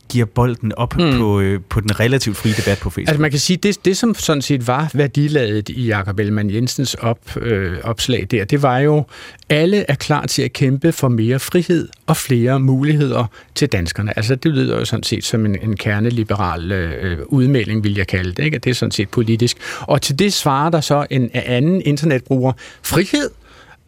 giver 0.09 0.25
bolden 0.25 0.73
op 0.77 0.95
hmm. 0.95 1.19
på, 1.19 1.41
øh, 1.41 1.61
på 1.69 1.81
den 1.81 2.01
relativt 2.01 2.37
frie 2.37 2.53
debat 2.53 2.79
på 2.79 2.91
Facebook. 2.91 3.09
Altså 3.09 3.21
man 3.21 3.31
kan 3.31 3.41
sige, 3.41 3.57
det, 3.57 3.85
det 3.85 3.97
som 3.97 4.15
sådan 4.15 4.43
set 4.43 4.67
var 4.67 4.91
værdiladet 4.95 5.69
i 5.69 5.87
Jakob 5.87 6.19
Ellemann 6.19 6.55
Jensens 6.55 6.95
op, 6.95 7.37
øh, 7.37 7.77
opslag 7.85 8.27
der, 8.31 8.45
det 8.45 8.63
var 8.63 8.79
jo, 8.79 9.05
alle 9.49 9.85
er 9.89 9.95
klar 9.95 10.27
til 10.27 10.43
at 10.43 10.53
kæmpe 10.53 10.93
for 10.93 11.09
mere 11.09 11.39
frihed 11.39 11.89
og 12.07 12.17
flere 12.17 12.61
muligheder 12.61 13.27
til 13.55 13.69
danskerne. 13.69 14.17
Altså 14.17 14.35
det 14.35 14.51
lyder 14.51 14.79
jo 14.79 14.85
sådan 14.85 15.03
set 15.03 15.25
som 15.25 15.47
en, 15.47 15.57
en 15.63 15.77
kerneliberal 15.77 16.73
øh, 16.73 17.19
udmelding, 17.27 17.85
vil 17.85 17.95
jeg 17.97 18.07
kalde 18.07 18.33
det. 18.33 18.45
Ikke? 18.45 18.59
Det 18.59 18.71
er 18.71 18.75
sådan 18.75 18.93
set 18.93 19.09
politisk. 19.09 19.57
Og 19.81 20.03
til 20.03 20.19
det 20.19 20.33
svarer 20.33 20.71
der 20.71 20.81
så 20.81 21.07
en 21.11 21.31
anden 21.35 21.83
internetbruger, 21.85 22.53
frihed 22.83 23.31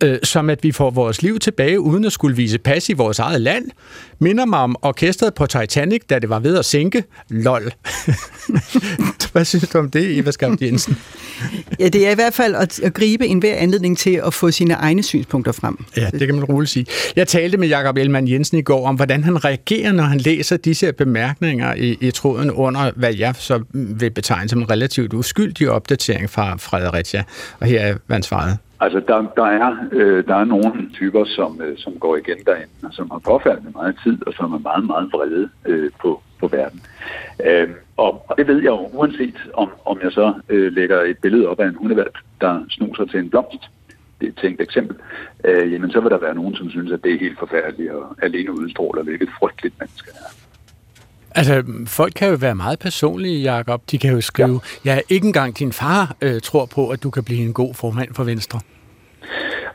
øh, 0.03 0.19
som 0.23 0.51
at 0.51 0.59
vi 0.63 0.73
får 0.73 0.91
vores 0.91 1.23
liv 1.23 1.39
tilbage 1.39 1.81
uden 1.81 2.05
at 2.05 2.13
skulle 2.13 2.37
vise 2.37 2.59
pas 2.59 2.89
i 2.89 2.93
vores 2.93 3.19
eget 3.19 3.41
land. 3.41 3.65
Minder 4.19 4.45
mig 4.45 4.59
om 4.59 4.77
orkestret 4.83 5.35
på 5.35 5.47
Titanic, 5.47 6.03
da 6.11 6.19
det 6.19 6.29
var 6.29 6.39
ved 6.39 6.59
at 6.59 6.65
sænke. 6.65 7.05
Lol. 7.29 7.63
Hvad 9.33 9.45
synes 9.45 9.69
du 9.69 9.79
om 9.79 9.91
det, 9.91 10.19
Eva 10.19 10.31
Skaft 10.31 10.63
Jensen? 10.63 10.99
ja, 11.81 11.89
det 11.89 12.07
er 12.07 12.11
i 12.11 12.15
hvert 12.15 12.35
fald 12.35 12.55
at, 12.55 12.81
at 12.81 12.95
gribe 12.95 13.27
en 13.27 13.39
hver 13.39 13.55
anledning 13.55 13.99
til 13.99 14.21
at 14.27 14.35
få 14.35 14.51
sine 14.51 14.75
egne 14.75 15.03
synspunkter 15.03 15.53
frem. 15.53 15.85
Ja, 15.97 16.11
det 16.13 16.27
kan 16.27 16.35
man 16.35 16.45
roligt 16.45 16.71
sige. 16.71 16.87
Jeg 17.17 17.29
talte 17.29 17.59
med 17.59 17.69
Jakob 17.69 17.97
Ellemann 17.97 18.29
Jensen 18.29 18.59
i 18.59 18.63
går 18.63 18.87
om, 18.87 18.95
hvordan 18.95 19.25
han 19.25 19.45
reagerer, 19.45 19.93
når 19.93 20.05
han 20.05 20.19
læser 20.19 20.57
disse 20.57 20.93
bemærkninger 20.93 21.75
i, 21.75 21.99
i 22.01 22.11
tråden 22.11 22.51
under, 22.51 22.91
hvad 22.97 23.15
jeg 23.15 23.35
så 23.39 23.63
vil 23.73 24.11
betegne 24.11 24.49
som 24.49 24.59
en 24.59 24.71
relativt 24.71 25.15
uskyldig 25.15 25.71
opdatering 25.71 26.31
fra 26.31 26.57
Fredericia. 26.57 27.25
Og 27.61 27.67
her 27.67 27.81
er, 27.81 27.95
hvad 28.07 28.17
han 28.17 28.23
svarede. 28.23 28.57
Altså, 28.85 29.01
der, 29.01 29.19
der, 29.37 29.45
er, 29.45 29.77
øh, 29.93 30.27
der 30.27 30.35
er 30.35 30.45
nogle 30.45 30.91
typer, 30.93 31.25
som, 31.25 31.61
øh, 31.63 31.79
som 31.79 31.93
går 31.99 32.17
igen 32.17 32.39
derinde, 32.47 32.73
og 32.83 32.93
som 32.93 33.11
har 33.11 33.19
påfaldende 33.19 33.71
meget 33.75 33.97
tid, 34.05 34.27
og 34.27 34.33
som 34.33 34.53
er 34.53 34.59
meget, 34.59 34.85
meget 34.87 35.13
vrede 35.13 35.49
øh, 35.67 35.91
på, 36.01 36.23
på 36.41 36.47
verden. 36.47 36.81
Øh, 37.47 37.69
og, 37.97 38.25
og 38.29 38.37
det 38.39 38.47
ved 38.47 38.57
jeg 38.57 38.67
jo, 38.67 38.89
uanset 38.93 39.39
om, 39.55 39.71
om 39.85 39.99
jeg 40.03 40.13
så 40.13 40.35
øh, 40.49 40.73
lægger 40.73 41.01
et 41.01 41.19
billede 41.19 41.49
op 41.49 41.61
af 41.61 41.67
en 41.67 41.75
hundevalg, 41.75 42.15
der 42.41 42.65
snuser 42.71 43.05
til 43.05 43.21
en 43.21 43.31
blomst, 43.31 43.71
det 44.21 44.27
er 44.27 44.33
et 44.33 44.39
tænkt 44.43 44.61
eksempel, 44.61 44.97
øh, 45.45 45.73
jamen 45.73 45.91
så 45.91 46.01
vil 46.01 46.11
der 46.11 46.19
være 46.19 46.35
nogen, 46.35 46.55
som 46.55 46.71
synes, 46.71 46.93
at 46.93 47.05
det 47.05 47.15
er 47.15 47.19
helt 47.19 47.39
forfærdeligt 47.39 47.93
og 47.93 48.17
alene 48.23 48.53
udstråler, 48.53 49.03
hvilket 49.03 49.29
frygteligt 49.39 49.75
menneske 49.81 50.11
er. 50.11 50.42
Altså, 51.35 51.65
folk 51.87 52.13
kan 52.17 52.29
jo 52.29 52.35
være 52.35 52.55
meget 52.55 52.79
personlige, 52.79 53.55
Jacob. 53.55 53.83
De 53.91 53.99
kan 53.99 54.13
jo 54.13 54.21
skrive, 54.21 54.61
ja, 54.85 54.95
ja 54.95 55.01
ikke 55.09 55.27
engang 55.27 55.59
din 55.59 55.73
far 55.73 56.17
øh, 56.23 56.41
tror 56.41 56.67
på, 56.67 56.89
at 56.89 57.03
du 57.03 57.11
kan 57.11 57.25
blive 57.25 57.43
en 57.43 57.53
god 57.53 57.75
formand 57.75 58.15
for 58.15 58.25
Venstre. 58.25 58.61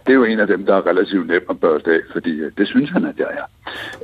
det 0.05 0.13
er 0.13 0.17
jo 0.17 0.23
en 0.23 0.39
af 0.39 0.47
dem, 0.47 0.65
der 0.65 0.75
er 0.75 0.87
relativt 0.87 1.27
nem 1.27 1.45
at 1.49 1.59
børste 1.59 1.91
af, 1.91 1.99
fordi 2.11 2.31
øh, 2.31 2.51
det 2.57 2.67
synes 2.67 2.89
han, 2.89 3.05
at 3.05 3.17
jeg 3.17 3.27
er. 3.31 3.45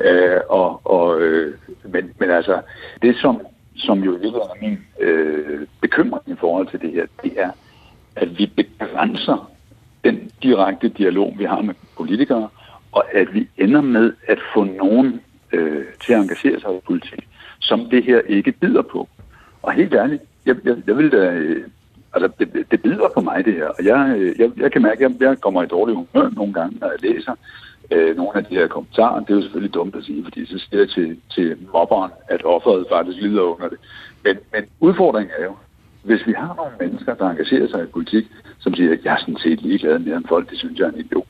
Øh, 0.02 0.42
og, 0.50 0.82
og, 0.84 1.22
øh, 1.22 1.54
men, 1.84 2.12
men 2.20 2.30
altså, 2.30 2.62
det 3.02 3.16
som, 3.22 3.42
som 3.76 4.04
jo 4.04 4.12
virkelig 4.12 4.34
er 4.34 4.62
min 4.62 4.80
øh, 5.00 5.68
bekymring 5.82 6.24
i 6.28 6.36
forhold 6.40 6.68
til 6.68 6.82
det 6.82 6.92
her, 6.92 7.06
det 7.24 7.34
er, 7.38 7.52
at 8.16 8.38
vi 8.38 8.46
begrænser 8.46 9.52
den 10.04 10.32
direkte 10.44 10.90
dialog, 10.90 11.36
vi 11.38 11.44
har 11.44 11.62
med 11.62 11.74
politikere, 11.98 12.50
og 12.92 13.06
at 13.14 13.34
vi 13.34 13.48
ender 13.58 13.82
med 13.82 14.14
at 14.28 14.40
få 14.54 14.64
nogen 14.64 15.22
øh, 15.54 15.86
til 16.06 16.14
at 16.14 16.20
engagere 16.20 16.60
sig 16.60 16.76
i 16.76 16.80
politik, 16.86 17.28
som 17.64 17.90
det 17.90 18.04
her 18.04 18.20
ikke 18.20 18.52
bider 18.52 18.82
på. 18.82 19.10
Og 19.62 19.74
helt 19.74 19.94
ærligt, 19.94 20.22
jeg, 20.46 20.56
jeg, 20.66 20.76
jeg 20.88 20.98
vil 20.98 21.12
da... 21.12 21.32
Øh, 21.32 21.68
altså, 22.14 22.30
det, 22.40 22.66
det 22.72 22.82
bider 22.82 23.10
på 23.14 23.22
mig, 23.22 23.46
det 23.46 23.54
her. 23.54 23.68
Og 23.68 23.86
jeg, 23.86 24.16
øh, 24.18 24.40
jeg, 24.40 24.52
jeg 24.58 24.72
kan 24.72 24.82
mærke, 24.82 25.06
at 25.06 25.12
jeg, 25.12 25.22
jeg 25.22 25.42
kommer 25.42 25.64
i 25.64 25.68
dårlig 25.68 25.96
humør 25.96 26.30
nogle 26.30 26.54
gange, 26.54 26.78
når 26.80 26.88
jeg 26.88 27.12
læser 27.12 27.36
øh, 27.92 28.16
nogle 28.18 28.32
af 28.36 28.46
de 28.46 28.56
her 28.56 28.68
kommentarer. 28.68 29.20
Det 29.20 29.30
er 29.30 29.36
jo 29.36 29.42
selvfølgelig 29.42 29.74
dumt 29.74 29.96
at 29.96 30.04
sige, 30.04 30.24
fordi 30.24 30.46
så 30.46 30.58
siger 30.60 30.80
jeg 30.80 30.90
til, 30.90 31.20
til 31.36 31.58
mobberen, 31.74 32.12
at 32.28 32.46
offeret 32.46 32.86
faktisk 32.92 33.18
lider 33.22 33.42
under 33.42 33.70
det. 33.70 33.78
Men, 34.24 34.38
men 34.54 34.64
udfordringen 34.80 35.34
er 35.40 35.44
jo, 35.44 35.56
hvis 36.04 36.28
vi 36.28 36.34
har 36.38 36.54
nogle 36.56 36.72
mennesker, 36.80 37.14
der 37.14 37.30
engagerer 37.30 37.68
sig 37.68 37.84
i 37.84 37.94
politik, 37.94 38.26
som 38.60 38.74
siger, 38.74 38.94
at 38.94 39.06
jeg 39.06 39.14
er 39.14 39.20
sådan 39.20 39.38
set 39.38 39.62
ligeglad 39.62 40.00
mere 40.00 40.18
end 40.18 40.26
folk, 40.28 40.50
det 40.50 40.58
synes 40.58 40.80
jeg 40.80 40.86
er 40.86 40.92
en 40.92 41.00
idiot, 41.00 41.28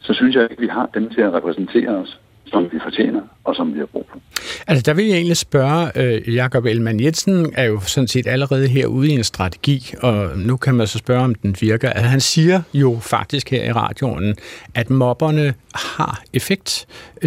så 0.00 0.14
synes 0.14 0.34
jeg 0.34 0.42
ikke, 0.42 0.54
at 0.54 0.60
vi 0.60 0.66
har 0.66 0.90
dem 0.94 1.10
til 1.10 1.20
at 1.20 1.32
repræsentere 1.32 1.88
os 1.88 2.20
som 2.54 2.62
vi 2.72 2.78
fortjener, 2.82 3.20
og 3.44 3.56
som 3.56 3.74
vi 3.74 3.78
har 3.78 3.86
brug 3.86 4.06
for. 4.10 4.18
Altså, 4.66 4.82
der 4.86 4.94
vil 4.94 5.06
jeg 5.06 5.16
egentlig 5.16 5.36
spørge, 5.36 5.90
øh, 5.98 6.34
Jakob 6.34 6.64
Elman 6.64 7.00
Jensen 7.00 7.52
er 7.56 7.64
jo 7.64 7.80
sådan 7.80 8.08
set 8.08 8.26
allerede 8.26 8.68
herude 8.68 9.08
i 9.08 9.10
en 9.10 9.24
strategi, 9.24 9.94
og 10.02 10.38
nu 10.38 10.56
kan 10.56 10.74
man 10.74 10.86
så 10.86 10.98
spørge, 10.98 11.24
om 11.24 11.34
den 11.34 11.56
virker. 11.60 11.90
Altså, 11.90 12.08
han 12.08 12.20
siger 12.20 12.62
jo 12.74 12.98
faktisk 13.00 13.50
her 13.50 13.64
i 13.64 13.72
radioen, 13.72 14.36
at 14.74 14.90
mobberne 14.90 15.54
har 15.74 16.22
effekt. 16.32 16.86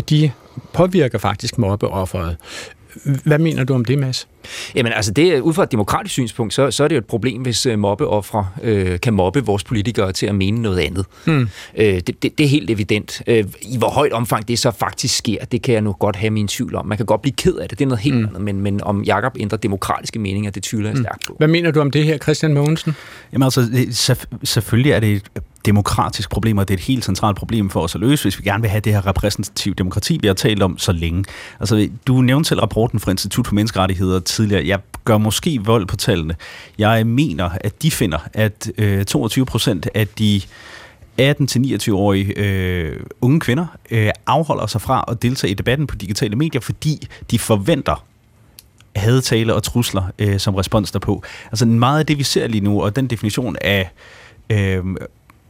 De 0.09 0.31
påvirker 0.73 1.17
faktisk 1.17 1.57
mobbeofferet. 1.57 2.37
Hvad 3.23 3.39
mener 3.39 3.63
du 3.63 3.73
om 3.73 3.85
det, 3.85 3.97
Mads? 3.99 4.27
Jamen 4.75 4.91
altså, 4.91 5.11
det, 5.11 5.39
ud 5.39 5.53
fra 5.53 5.63
et 5.63 5.71
demokratisk 5.71 6.13
synspunkt, 6.13 6.53
så, 6.53 6.71
så 6.71 6.83
er 6.83 6.87
det 6.87 6.95
jo 6.95 6.99
et 6.99 7.05
problem, 7.05 7.41
hvis 7.41 7.65
uh, 7.65 7.79
mobbeoffre 7.79 8.47
øh, 8.63 8.99
kan 8.99 9.13
mobbe 9.13 9.45
vores 9.45 9.63
politikere 9.63 10.11
til 10.11 10.25
at 10.25 10.35
mene 10.35 10.61
noget 10.61 10.79
andet. 10.79 11.05
Hmm. 11.25 11.49
Øh, 11.77 11.85
det, 11.85 12.23
det, 12.23 12.37
det 12.37 12.43
er 12.43 12.47
helt 12.47 12.69
evident. 12.69 13.21
Øh, 13.27 13.43
I 13.61 13.77
hvor 13.77 13.89
højt 13.89 14.11
omfang 14.11 14.47
det 14.47 14.59
så 14.59 14.71
faktisk 14.71 15.17
sker, 15.17 15.45
det 15.45 15.61
kan 15.61 15.73
jeg 15.73 15.81
nu 15.81 15.91
godt 15.91 16.15
have 16.15 16.29
min 16.29 16.47
tvivl 16.47 16.75
om. 16.75 16.85
Man 16.85 16.97
kan 16.97 17.05
godt 17.05 17.21
blive 17.21 17.33
ked 17.33 17.55
af 17.55 17.69
det, 17.69 17.79
det 17.79 17.85
er 17.85 17.89
noget 17.89 18.03
helt 18.03 18.15
hmm. 18.15 18.25
andet, 18.25 18.41
men, 18.41 18.61
men 18.61 18.83
om 18.83 19.03
Jakob 19.03 19.37
ændrer 19.39 19.57
demokratiske 19.57 20.19
meninger, 20.19 20.51
det 20.51 20.63
tvivler 20.63 20.89
jeg 20.89 20.95
hmm. 20.95 21.03
stærkt 21.03 21.25
på. 21.27 21.35
Hvad 21.37 21.47
mener 21.47 21.71
du 21.71 21.81
om 21.81 21.91
det 21.91 22.03
her, 22.03 22.17
Christian 22.17 22.53
Mogensen? 22.53 22.95
Jamen 23.33 23.43
altså, 23.43 24.15
selvfølgelig 24.43 24.91
er 24.91 24.99
det 24.99 25.13
et 25.13 25.43
demokratisk 25.65 26.29
problem, 26.29 26.57
og 26.57 26.67
det 26.67 26.73
er 26.73 26.77
et 26.77 26.83
helt 26.83 27.05
centralt 27.05 27.37
problem 27.37 27.69
for 27.69 27.81
os 27.81 27.95
at 27.95 28.01
løse, 28.01 28.23
hvis 28.23 28.39
vi 28.39 28.43
gerne 28.43 28.61
vil 28.61 28.69
have 28.69 28.81
det 28.81 28.93
her 28.93 29.07
repræsentative 29.07 29.75
demokrati, 29.75 30.19
vi 30.21 30.27
har 30.27 30.33
talt 30.33 30.63
om 30.63 30.77
så 30.77 30.91
længe. 30.91 31.25
Altså, 31.59 31.89
du 32.07 32.21
nævnte 32.21 32.47
selv 32.47 32.59
rapporten 32.59 32.99
fra 32.99 33.11
Institut 33.11 33.47
for 33.47 33.55
Menneskerettigheder 33.55 34.19
tidligere. 34.37 34.67
Jeg 34.67 34.79
gør 35.05 35.17
måske 35.17 35.59
vold 35.65 35.85
på 35.85 35.95
tallene. 35.95 36.35
Jeg 36.77 37.07
mener, 37.07 37.49
at 37.61 37.81
de 37.81 37.91
finder, 37.91 38.17
at 38.33 38.71
øh, 38.77 39.05
22 39.05 39.45
procent 39.45 39.87
af 39.93 40.07
de 40.07 40.41
18-29-årige 41.21 42.33
øh, 42.37 42.99
unge 43.21 43.39
kvinder 43.39 43.65
øh, 43.91 44.09
afholder 44.25 44.67
sig 44.67 44.81
fra 44.81 45.05
at 45.07 45.21
deltage 45.21 45.51
i 45.51 45.53
debatten 45.53 45.87
på 45.87 45.95
digitale 45.95 46.35
medier, 46.35 46.61
fordi 46.61 47.07
de 47.31 47.39
forventer 47.39 48.05
hadetale 48.95 49.53
og 49.53 49.63
trusler 49.63 50.03
øh, 50.19 50.39
som 50.39 50.55
respons 50.55 50.91
derpå. 50.91 51.23
Altså 51.51 51.65
meget 51.65 51.99
af 51.99 52.05
det, 52.05 52.17
vi 52.17 52.23
ser 52.23 52.47
lige 52.47 52.61
nu, 52.61 52.81
og 52.83 52.95
den 52.95 53.07
definition 53.07 53.55
af 53.61 53.89
øh, 54.49 54.83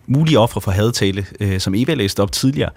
mulige 0.07 0.39
ofre 0.39 0.61
for 0.61 0.71
hadetale, 0.71 1.25
øh, 1.39 1.59
som 1.59 1.75
Eva 1.75 1.93
læste 1.93 2.23
op 2.23 2.31
tidligere, 2.31 2.69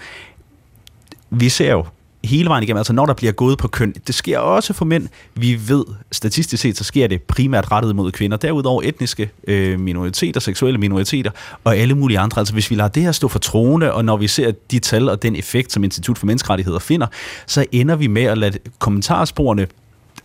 vi 1.30 1.48
ser 1.48 1.70
jo 1.70 1.84
hele 2.24 2.48
vejen 2.48 2.62
igennem, 2.62 2.78
altså 2.78 2.92
når 2.92 3.06
der 3.06 3.14
bliver 3.14 3.32
gået 3.32 3.58
på 3.58 3.68
køn, 3.68 3.94
det 4.06 4.14
sker 4.14 4.38
også 4.38 4.72
for 4.72 4.84
mænd. 4.84 5.08
Vi 5.34 5.68
ved, 5.68 5.84
statistisk 6.12 6.62
set, 6.62 6.76
så 6.76 6.84
sker 6.84 7.06
det 7.06 7.22
primært 7.22 7.72
rettet 7.72 7.96
mod 7.96 8.12
kvinder. 8.12 8.36
Derudover 8.36 8.82
etniske 8.84 9.30
øh, 9.48 9.80
minoriteter, 9.80 10.40
seksuelle 10.40 10.78
minoriteter 10.78 11.30
og 11.64 11.76
alle 11.76 11.94
mulige 11.94 12.18
andre. 12.18 12.40
Altså 12.40 12.54
hvis 12.54 12.70
vi 12.70 12.76
lader 12.76 12.88
det 12.88 13.02
her 13.02 13.12
stå 13.12 13.28
for 13.28 13.38
troende, 13.38 13.92
og 13.92 14.04
når 14.04 14.16
vi 14.16 14.28
ser 14.28 14.52
de 14.70 14.78
tal 14.78 15.08
og 15.08 15.22
den 15.22 15.36
effekt, 15.36 15.72
som 15.72 15.84
Institut 15.84 16.18
for 16.18 16.26
Menneskerettigheder 16.26 16.78
finder, 16.78 17.06
så 17.46 17.64
ender 17.72 17.96
vi 17.96 18.06
med 18.06 18.22
at 18.22 18.38
lade 18.38 18.58
kommentarsporene 18.78 19.66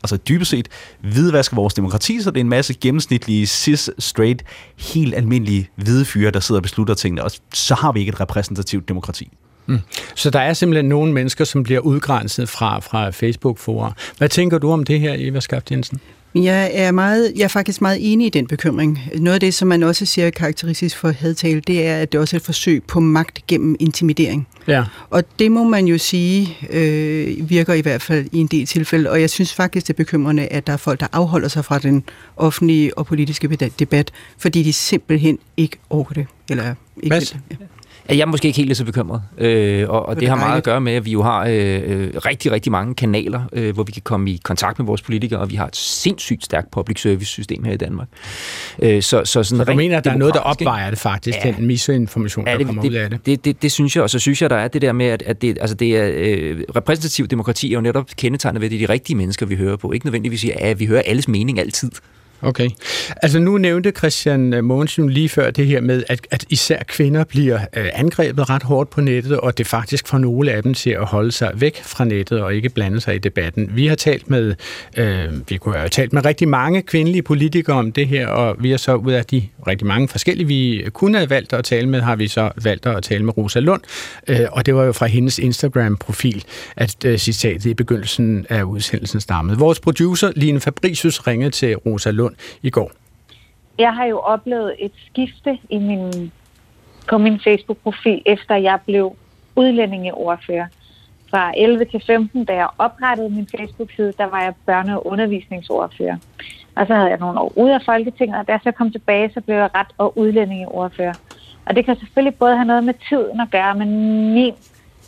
altså 0.03 0.17
dybest 0.17 0.51
set 0.51 0.67
hvidvaske 1.01 1.55
vores 1.55 1.73
demokrati, 1.73 2.21
så 2.21 2.31
det 2.31 2.38
er 2.38 2.41
en 2.41 2.49
masse 2.49 2.73
gennemsnitlige, 2.73 3.45
cis, 3.45 3.89
straight, 3.99 4.43
helt 4.77 5.15
almindelige 5.15 5.69
hvide 5.75 6.05
fyre, 6.05 6.31
der 6.31 6.39
sidder 6.39 6.60
og 6.60 6.63
beslutter 6.63 6.93
tingene, 6.93 7.23
og 7.23 7.31
så 7.53 7.75
har 7.75 7.91
vi 7.91 7.99
ikke 7.99 8.10
et 8.10 8.19
repræsentativt 8.19 8.89
demokrati. 8.89 9.31
Mm. 9.65 9.80
Så 10.15 10.30
der 10.30 10.39
er 10.39 10.54
simpelthen 10.54 10.86
nogle 10.86 11.13
mennesker, 11.13 11.45
som 11.45 11.63
bliver 11.63 11.80
udgrænset 11.80 12.49
fra, 12.49 12.80
fra 12.80 13.10
Facebook-forer. 13.10 13.91
Hvad 14.17 14.30
tænker 14.30 14.58
du 14.58 14.71
om 14.71 14.84
det 14.84 14.99
her, 14.99 15.15
Eva 15.17 15.39
Skaft 15.39 15.71
Jensen? 15.71 15.99
Jeg 16.36 16.71
er, 16.73 16.91
meget, 16.91 17.34
jeg 17.36 17.43
er 17.43 17.47
faktisk 17.47 17.82
meget 17.82 17.97
enig 18.13 18.28
i 18.28 18.30
den 18.30 18.47
bekymring. 18.47 18.99
Noget 19.15 19.34
af 19.34 19.39
det, 19.39 19.54
som 19.54 19.67
man 19.67 19.84
også 19.84 20.06
siger 20.06 20.30
karakteristisk 20.30 20.97
for 20.97 21.10
hadtale, 21.10 21.60
det 21.60 21.88
er, 21.88 21.97
at 21.97 22.12
det 22.12 22.19
også 22.19 22.36
er 22.36 22.39
et 22.39 22.45
forsøg 22.45 22.84
på 22.84 22.99
magt 22.99 23.47
gennem 23.47 23.75
intimidering. 23.80 24.47
Ja. 24.67 24.84
Og 25.10 25.23
det 25.39 25.51
må 25.51 25.63
man 25.63 25.86
jo 25.86 25.97
sige 25.97 26.58
øh, 26.69 27.49
virker 27.49 27.73
i 27.73 27.82
hvert 27.82 28.01
fald 28.01 28.28
i 28.32 28.38
en 28.38 28.47
del 28.47 28.65
tilfælde. 28.65 29.10
Og 29.10 29.21
jeg 29.21 29.30
synes 29.30 29.54
faktisk, 29.54 29.88
det 29.88 29.93
er 29.93 29.97
bekymrende, 29.97 30.47
at 30.47 30.67
der 30.67 30.73
er 30.73 30.78
folk, 30.78 30.99
der 30.99 31.08
afholder 31.12 31.47
sig 31.47 31.65
fra 31.65 31.80
den 31.80 32.04
offentlige 32.38 32.97
og 32.97 33.06
politiske 33.06 33.47
debat, 33.80 34.12
fordi 34.38 34.63
de 34.63 34.73
simpelthen 34.73 35.39
ikke 35.58 35.78
orker 35.89 36.13
det. 36.13 36.28
Eller 36.49 36.75
ikke 36.97 37.10
Mads? 37.10 37.36
Ja. 37.51 37.56
Jeg 38.10 38.20
er 38.20 38.26
måske 38.26 38.48
ikke 38.48 38.58
helt 38.58 38.78
så 38.78 38.86
bekymret, 38.86 39.22
øh, 39.38 39.89
og, 39.89 40.06
og 40.06 40.15
det, 40.15 40.22
det 40.22 40.30
har 40.30 40.36
meget 40.36 40.58
at 40.58 40.63
gøre 40.63 40.82
med, 40.82 40.94
at 40.94 41.06
vi 41.06 41.12
jo 41.12 41.24
har 41.24 41.46
øh, 41.50 41.82
øh, 41.86 42.12
rigtig, 42.26 42.52
rigtig 42.52 42.72
mange 42.72 42.96
kanaler, 42.96 43.41
øh, 43.54 43.74
hvor 43.74 43.84
vi 43.84 43.91
kan 43.91 44.02
komme 44.02 44.32
i 44.32 44.41
kontakt 44.44 44.80
med 44.80 44.86
vores 44.86 45.02
politikere, 45.02 45.39
og 45.39 45.52
vi 45.52 45.56
har 45.56 45.68
et 45.68 45.76
sindssygt 45.76 46.46
stærkt 46.46 46.72
public 46.72 47.02
service 47.02 47.26
system 47.26 47.63
her 47.63 47.74
i 47.74 47.78
Danmark. 47.78 48.08
Øh, 48.80 49.02
så, 49.02 49.22
så, 49.26 49.44
sådan 49.44 49.65
så 49.65 49.72
du 49.72 49.74
mener, 49.74 49.98
at 49.98 50.06
der 50.06 50.12
er 50.12 50.18
noget, 50.18 50.34
der 50.34 50.39
opvejer 50.39 50.89
det 50.89 51.00
faktisk, 51.00 51.38
ja, 51.46 51.52
den 51.52 51.68
misinformation, 51.68 52.48
ja, 52.48 52.52
det, 52.52 52.60
der 52.60 52.65
kommer 52.65 52.82
det, 52.82 52.89
ud 52.89 52.96
af 52.96 53.10
det? 53.10 53.26
Det, 53.26 53.46
det? 53.46 53.62
det 53.62 53.72
synes 53.72 53.96
jeg, 53.96 54.04
og 54.04 54.10
så 54.10 54.20
synes 54.20 54.41
jeg, 54.41 54.50
der 54.50 54.56
er 54.56 54.68
det 54.68 54.82
der 54.82 54.91
med, 54.91 55.06
at, 55.06 55.22
at 55.22 55.41
det, 55.41 55.58
altså 55.62 55.76
det 55.76 55.98
er, 55.98 56.12
øh, 56.13 56.63
repræsentativ 56.76 57.28
demokrati 57.28 57.72
er 57.72 57.76
jo 57.76 57.82
netop 57.82 58.06
kendetegnet 58.18 58.62
ved, 58.62 58.68
at 58.68 58.72
det 58.72 58.84
er 58.84 58.88
de 58.88 58.94
rigtige 58.94 59.18
mennesker, 59.18 59.46
vi 59.46 59.56
hører 59.56 59.76
på. 59.76 59.91
Ikke 59.91 60.06
nødvendigvis, 60.06 60.46
at 60.56 60.80
vi 60.80 60.86
hører 60.86 61.02
alles 61.06 61.28
mening 61.28 61.60
altid. 61.60 61.91
Okay. 62.41 62.69
Altså 63.21 63.39
nu 63.39 63.58
nævnte 63.58 63.91
Christian 63.91 64.54
øh, 64.54 64.63
Mogensen 64.63 65.10
lige 65.10 65.30
før 65.30 65.52
det 65.52 65.67
her 65.67 65.82
med, 65.82 66.04
at, 66.08 66.28
at 66.32 66.45
især 66.50 66.84
kvinder 66.88 67.24
bliver 67.24 67.60
øh, 67.76 67.88
angrebet 67.93 68.50
ret 68.50 68.63
hårdt 68.63 68.89
på 68.89 69.02
nettet, 69.02 69.39
og 69.39 69.58
det 69.58 69.67
faktisk 69.67 70.08
får 70.08 70.17
nogle 70.17 70.52
af 70.52 70.63
dem 70.63 70.74
til 70.74 70.89
at 70.89 71.06
holde 71.06 71.32
sig 71.32 71.52
væk 71.56 71.84
fra 71.84 72.06
nettet 72.06 72.41
og 72.41 72.56
ikke 72.56 72.69
blande 72.69 73.02
sig 73.02 73.15
i 73.15 73.17
debatten. 73.17 73.71
Vi 73.74 73.88
har 73.88 73.95
talt 73.95 74.30
med, 74.30 74.56
øh, 74.98 75.50
vi 75.50 75.58
kunne 75.58 75.76
have 75.76 75.89
talt 75.89 76.13
med 76.13 76.26
rigtig 76.26 76.48
mange 76.48 76.82
kvindelige 76.82 77.21
politikere 77.21 77.76
om 77.76 77.91
det 77.91 78.08
her, 78.08 78.28
og 78.28 78.56
vi 78.60 78.69
har 78.69 78.78
så 78.78 78.95
ud 78.95 79.12
af 79.12 79.26
de 79.26 79.43
rigtig 79.67 79.88
mange 79.88 80.08
forskellige, 80.08 80.48
vi 80.48 80.84
kunne 80.93 81.17
have 81.17 81.30
valgt 81.30 81.54
at 81.54 81.65
tale 81.65 81.89
med, 81.89 82.02
har 82.02 82.15
vi 82.15 82.28
så 82.28 82.52
valgt 82.63 82.86
at 82.86 83.04
tale 83.04 83.26
med 83.26 83.38
Rosa 83.38 83.60
Lund, 83.60 83.82
øh, 84.28 84.39
og 84.52 84.65
det 84.65 84.76
var 84.76 84.84
jo 84.84 84.91
fra 84.91 85.06
hendes 85.06 85.39
Instagram-profil, 85.39 86.43
at 86.76 87.06
øh, 87.06 87.17
citatet 87.17 87.65
i 87.65 87.74
begyndelsen 87.74 88.45
af 88.50 88.63
udsendelsen 88.63 89.21
stammede. 89.21 89.58
Vores 89.58 89.80
producer, 89.80 90.32
Line 90.36 90.60
Fabricius, 90.60 91.28
ringede 91.28 91.52
til 91.52 91.76
Rosa 91.76 92.12
Lund 92.12 92.24
i 92.61 92.69
går. 92.69 92.91
Jeg 93.77 93.93
har 93.93 94.05
jo 94.05 94.19
oplevet 94.19 94.75
et 94.79 94.91
skifte 95.05 95.59
i 95.69 95.77
min, 95.77 96.31
på 97.09 97.17
min 97.17 97.39
Facebook-profil, 97.39 98.21
efter 98.25 98.55
jeg 98.55 98.79
blev 98.85 99.15
udlændingeordfører. 99.55 100.67
Fra 101.29 101.53
11 101.57 101.85
til 101.85 102.03
15, 102.07 102.45
da 102.45 102.53
jeg 102.53 102.67
oprettede 102.77 103.29
min 103.29 103.47
Facebook-side, 103.57 104.13
der 104.17 104.25
var 104.25 104.41
jeg 104.41 104.53
børne- 104.69 104.95
og 104.95 105.07
undervisningsordfører. 105.07 106.17
Og 106.75 106.88
så 106.88 106.93
havde 106.93 107.09
jeg 107.09 107.19
nogle 107.19 107.39
år 107.39 107.53
ude 107.55 107.73
af 107.73 107.81
Folketinget, 107.85 108.39
og 108.39 108.47
da 108.47 108.51
jeg 108.51 108.61
så 108.63 108.71
kom 108.71 108.91
tilbage, 108.91 109.31
så 109.33 109.41
blev 109.41 109.55
jeg 109.55 109.69
ret- 109.75 109.95
og 109.97 110.17
udlændingeordfører. 110.17 111.13
Og 111.65 111.75
det 111.75 111.85
kan 111.85 111.95
selvfølgelig 111.95 112.35
både 112.35 112.55
have 112.55 112.65
noget 112.65 112.83
med 112.83 112.93
tiden 113.09 113.39
at 113.39 113.51
gøre, 113.51 113.75
men 113.75 113.89
min 114.33 114.53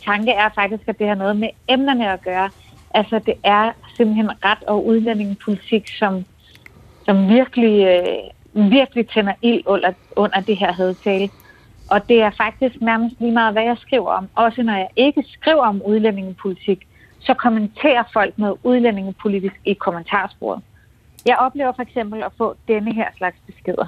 tanke 0.04 0.32
er 0.32 0.48
faktisk, 0.54 0.88
at 0.88 0.98
det 0.98 1.08
har 1.08 1.14
noget 1.14 1.36
med 1.36 1.48
emnerne 1.68 2.12
at 2.12 2.22
gøre. 2.22 2.50
Altså 2.94 3.20
det 3.26 3.34
er 3.44 3.72
simpelthen 3.96 4.30
ret- 4.44 4.64
og 4.66 4.86
udlændingepolitik, 4.86 5.88
som 5.98 6.24
som 7.08 7.28
virkelig, 7.28 7.86
øh, 7.86 8.70
virkelig 8.70 9.08
tænder 9.08 9.32
ild 9.42 9.62
under, 9.66 9.92
under 10.16 10.40
det 10.40 10.56
her 10.56 10.72
hadtale. 10.72 11.28
Og 11.90 12.08
det 12.08 12.22
er 12.22 12.30
faktisk 12.30 12.80
nærmest 12.80 13.16
lige 13.20 13.32
meget, 13.32 13.52
hvad 13.52 13.62
jeg 13.62 13.76
skriver 13.78 14.10
om. 14.10 14.28
Også 14.34 14.62
når 14.62 14.72
jeg 14.72 14.88
ikke 14.96 15.24
skriver 15.28 15.66
om 15.66 15.82
udlændingepolitik, 15.82 16.86
så 17.20 17.34
kommenterer 17.34 18.04
folk 18.12 18.38
noget 18.38 18.56
udlændingepolitisk 18.62 19.54
i 19.64 19.72
kommentarsporet. 19.74 20.60
Jeg 21.26 21.36
oplever 21.36 21.72
for 21.72 21.82
eksempel 21.82 22.22
at 22.22 22.32
få 22.38 22.56
denne 22.68 22.94
her 22.94 23.08
slags 23.16 23.36
beskeder. 23.46 23.86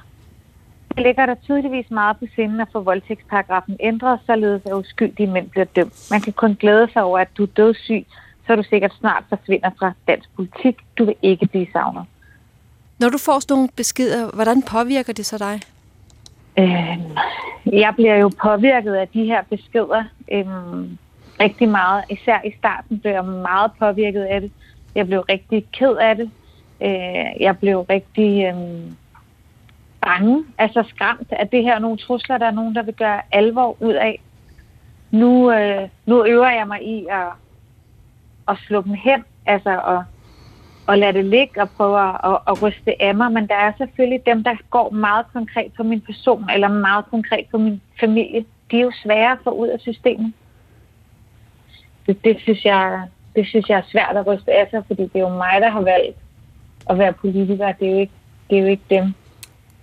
Det 0.89 1.03
ligger 1.03 1.27
der 1.27 1.35
tydeligvis 1.35 1.91
meget 1.91 2.17
på 2.17 2.25
sinden 2.35 2.61
at 2.61 2.69
få 2.73 2.81
voldtægtsparagrafen 2.81 3.77
ændret, 3.81 4.21
således 4.27 4.63
at 4.67 4.73
uskyldige 4.73 5.27
mænd 5.27 5.51
bliver 5.51 5.65
dømt. 5.65 6.09
Man 6.11 6.21
kan 6.21 6.33
kun 6.33 6.55
glæde 6.55 6.89
sig 6.93 7.03
over, 7.03 7.19
at 7.19 7.29
du 7.37 7.43
er 7.43 7.47
dødssyg, 7.57 8.07
så 8.47 8.57
du 8.57 8.63
sikkert 8.63 8.93
snart 9.01 9.25
forsvinder 9.29 9.71
fra 9.79 9.93
dansk 10.09 10.29
politik. 10.37 10.77
Du 10.99 11.05
vil 11.05 11.15
ikke 11.23 11.47
blive 11.47 11.67
savnet. 11.73 12.05
Når 13.01 13.09
du 13.09 13.19
får 13.19 13.41
sådan 13.41 13.55
nogle 13.55 13.69
beskeder, 13.77 14.31
hvordan 14.31 14.63
påvirker 14.63 15.13
det 15.13 15.27
så 15.27 15.39
dig? 15.39 15.61
Øhm, 16.59 17.17
jeg 17.73 17.95
bliver 17.95 18.17
jo 18.17 18.31
påvirket 18.43 18.95
af 18.95 19.09
de 19.09 19.25
her 19.25 19.43
beskeder 19.51 20.05
øhm, 20.33 20.99
rigtig 21.41 21.69
meget. 21.69 22.05
Især 22.11 22.41
i 22.45 22.53
starten 22.59 22.99
blev 23.01 23.13
jeg 23.13 23.25
meget 23.25 23.71
påvirket 23.79 24.23
af 24.23 24.41
det. 24.41 24.53
Jeg 24.95 25.07
blev 25.07 25.21
rigtig 25.21 25.67
ked 25.73 25.97
af 25.97 26.17
det. 26.17 26.31
Øh, 26.83 27.41
jeg 27.41 27.59
blev 27.59 27.81
rigtig 27.81 28.45
øhm, 28.45 28.97
bange, 30.01 30.45
altså 30.59 30.85
skræmt, 30.89 31.29
at 31.31 31.53
det 31.53 31.63
her 31.63 31.75
er 31.75 31.79
nogle 31.79 31.99
trusler, 31.99 32.39
der 32.39 32.47
er 32.47 32.51
nogen, 32.51 32.75
der 32.75 32.83
vil 32.83 32.95
gøre 32.95 33.21
alvor 33.33 33.77
ud 33.83 33.95
af. 33.95 34.21
Nu, 35.11 35.53
øh, 35.53 35.89
nu 36.07 36.25
øver 36.27 36.51
jeg 36.51 36.67
mig 36.67 36.83
i 36.83 37.07
at, 37.11 37.29
at 38.49 38.57
slå 38.67 38.83
dem 38.83 38.95
hen, 38.95 39.25
altså 39.47 39.81
at, 39.81 40.03
at 40.91 40.99
lade 40.99 41.13
det 41.13 41.25
ligge 41.25 41.63
og 41.63 41.71
prøve 41.71 42.09
at, 42.09 42.17
at, 42.25 42.39
at 42.49 42.63
ryste 42.63 43.03
af 43.03 43.15
mig, 43.15 43.33
men 43.33 43.47
der 43.47 43.55
er 43.55 43.73
selvfølgelig 43.79 44.27
dem, 44.27 44.45
der 44.45 44.55
går 44.71 44.91
meget 44.91 45.27
konkret 45.33 45.73
på 45.77 45.83
min 45.83 46.01
person, 46.01 46.51
eller 46.51 46.69
meget 46.69 47.05
konkret 47.11 47.47
på 47.51 47.59
min 47.59 47.81
familie. 48.01 48.45
De 48.71 48.77
er 48.77 48.85
jo 48.85 48.93
svære 49.03 49.33
at 49.33 49.39
få 49.45 49.51
ud 49.51 49.69
af 49.69 49.81
systemet. 49.81 50.33
Det, 52.07 52.25
det, 52.25 52.37
synes 52.41 52.65
jeg, 52.65 53.09
det 53.37 53.47
synes 53.47 53.69
jeg 53.69 53.79
er 53.79 53.91
svært 53.91 54.17
at 54.17 54.27
ryste 54.27 54.53
af 54.53 54.69
sig, 54.71 54.83
fordi 54.87 55.03
det 55.03 55.17
er 55.17 55.21
jo 55.21 55.29
mig, 55.29 55.61
der 55.61 55.71
har 55.71 55.81
valgt 55.81 56.19
at 56.91 56.99
være 56.99 57.13
politiker. 57.13 57.73
Det 57.73 57.89
er 57.89 57.93
jo 57.93 57.99
ikke, 57.99 58.13
det 58.51 58.59
er 58.59 58.63
jo 58.63 58.69
ikke 58.69 58.83
dem. 58.91 59.15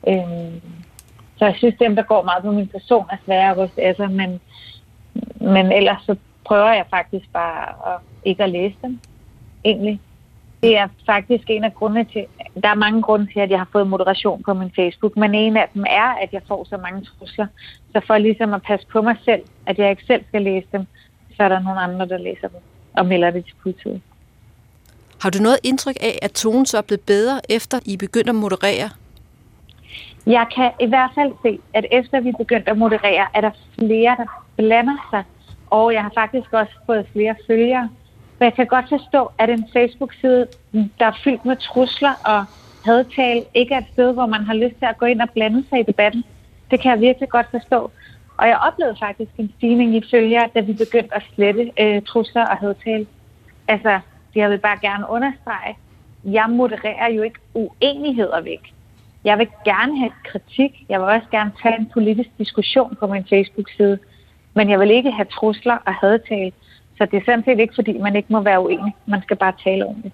Øhm, 0.07 0.61
så 1.37 1.45
jeg 1.45 1.55
synes, 1.57 1.75
dem, 1.79 1.95
der 1.95 2.03
går 2.03 2.23
meget 2.23 2.43
på 2.43 2.51
min 2.51 2.67
person, 2.67 3.05
er 3.11 3.17
svære 3.25 3.51
at 3.51 3.57
ryste 3.57 3.81
af 3.81 3.95
sig, 3.95 4.11
men, 4.11 4.39
men 5.35 5.71
ellers 5.71 6.01
så 6.05 6.15
prøver 6.45 6.73
jeg 6.73 6.85
faktisk 6.89 7.33
bare 7.33 7.93
at, 7.93 8.01
ikke 8.25 8.43
at 8.43 8.49
læse 8.49 8.75
dem, 8.81 8.99
egentlig. 9.65 10.01
Det 10.63 10.77
er 10.77 10.87
faktisk 11.05 11.43
en 11.49 11.63
af 11.63 11.73
grundene 11.73 12.05
til, 12.13 12.25
der 12.63 12.69
er 12.69 12.75
mange 12.75 13.01
grunde 13.01 13.33
til, 13.33 13.39
at 13.39 13.49
jeg 13.49 13.59
har 13.59 13.69
fået 13.71 13.87
moderation 13.87 14.43
på 14.43 14.53
min 14.53 14.71
Facebook, 14.75 15.17
men 15.17 15.35
en 15.35 15.57
af 15.57 15.69
dem 15.73 15.85
er, 15.87 16.09
at 16.23 16.33
jeg 16.33 16.41
får 16.47 16.67
så 16.69 16.77
mange 16.77 17.05
trusler. 17.05 17.47
Så 17.91 18.01
for 18.07 18.17
ligesom 18.17 18.53
at 18.53 18.61
passe 18.61 18.87
på 18.87 19.01
mig 19.01 19.15
selv, 19.25 19.41
at 19.65 19.77
jeg 19.79 19.89
ikke 19.89 20.03
selv 20.05 20.23
skal 20.27 20.41
læse 20.41 20.67
dem, 20.71 20.85
så 21.35 21.43
er 21.43 21.49
der 21.49 21.59
nogle 21.59 21.79
andre, 21.79 22.07
der 22.07 22.17
læser 22.17 22.47
dem 22.47 22.59
og 22.93 23.05
melder 23.05 23.31
det 23.31 23.45
til 23.45 23.55
politiet. 23.63 24.01
Har 25.21 25.29
du 25.29 25.39
noget 25.39 25.59
indtryk 25.63 25.95
af, 26.01 26.19
at 26.21 26.31
tonen 26.31 26.65
så 26.65 26.77
er 26.77 26.81
blevet 26.81 27.01
bedre, 27.01 27.41
efter 27.49 27.79
I 27.85 27.97
begyndte 27.97 28.29
at 28.29 28.35
moderere? 28.35 28.89
Jeg 30.27 30.45
kan 30.55 30.71
i 30.79 30.85
hvert 30.85 31.11
fald 31.15 31.31
se, 31.43 31.59
at 31.73 31.85
efter 31.91 32.19
vi 32.19 32.31
begyndte 32.37 32.71
at 32.71 32.77
moderere, 32.77 33.27
er 33.33 33.41
der 33.41 33.51
flere, 33.75 34.15
der 34.17 34.43
blander 34.57 35.07
sig. 35.11 35.23
Og 35.69 35.93
jeg 35.93 36.01
har 36.01 36.11
faktisk 36.15 36.53
også 36.53 36.71
fået 36.85 37.05
flere 37.13 37.35
følgere. 37.47 37.89
For 38.37 38.43
jeg 38.43 38.53
kan 38.53 38.67
godt 38.67 38.89
forstå, 38.89 39.31
at 39.37 39.49
en 39.49 39.65
Facebook-side, 39.73 40.47
der 40.99 41.05
er 41.05 41.19
fyldt 41.23 41.45
med 41.45 41.55
trusler 41.55 42.13
og 42.25 42.45
hadtale, 42.85 43.43
ikke 43.53 43.73
er 43.73 43.77
et 43.77 43.85
sted, 43.93 44.13
hvor 44.13 44.25
man 44.25 44.43
har 44.43 44.53
lyst 44.53 44.75
til 44.79 44.85
at 44.85 44.97
gå 44.97 45.05
ind 45.05 45.21
og 45.21 45.29
blande 45.29 45.63
sig 45.69 45.79
i 45.79 45.83
debatten. 45.83 46.23
Det 46.71 46.79
kan 46.79 46.91
jeg 46.91 47.01
virkelig 47.01 47.29
godt 47.29 47.47
forstå. 47.51 47.91
Og 48.37 48.47
jeg 48.47 48.57
oplevede 48.67 48.95
faktisk 48.99 49.31
en 49.37 49.53
stigning 49.57 49.95
i 49.95 50.03
følgere, 50.11 50.49
da 50.55 50.59
vi 50.59 50.73
begyndte 50.73 51.15
at 51.15 51.23
slette 51.35 51.71
øh, 51.79 52.01
trusler 52.01 52.45
og 52.45 52.57
hadtale. 52.57 53.07
Altså, 53.67 53.99
jeg 54.35 54.49
vil 54.49 54.57
bare 54.57 54.77
gerne 54.81 55.09
understrege, 55.09 55.77
jeg 56.23 56.49
modererer 56.49 57.09
jo 57.11 57.21
ikke 57.21 57.39
uenigheder 57.53 58.41
væk. 58.41 58.73
Jeg 59.23 59.37
vil 59.37 59.47
gerne 59.65 59.99
have 59.99 60.11
kritik. 60.23 60.85
Jeg 60.89 60.99
vil 60.99 61.07
også 61.07 61.27
gerne 61.31 61.51
tage 61.61 61.79
en 61.79 61.89
politisk 61.93 62.29
diskussion 62.37 62.97
på 62.99 63.07
min 63.07 63.25
Facebook-side. 63.29 63.99
Men 64.53 64.69
jeg 64.69 64.79
vil 64.79 64.91
ikke 64.91 65.11
have 65.11 65.25
trusler 65.25 65.77
og 65.85 65.93
hadtale. 65.93 66.51
Så 66.97 67.07
det 67.11 67.17
er 67.17 67.21
sådan 67.25 67.43
set 67.45 67.59
ikke, 67.59 67.75
fordi 67.75 67.97
man 67.97 68.15
ikke 68.15 68.27
må 68.31 68.41
være 68.41 68.59
uenig. 68.63 68.93
Man 69.07 69.21
skal 69.21 69.37
bare 69.37 69.53
tale 69.63 69.85
om 69.85 69.95
det. 70.03 70.11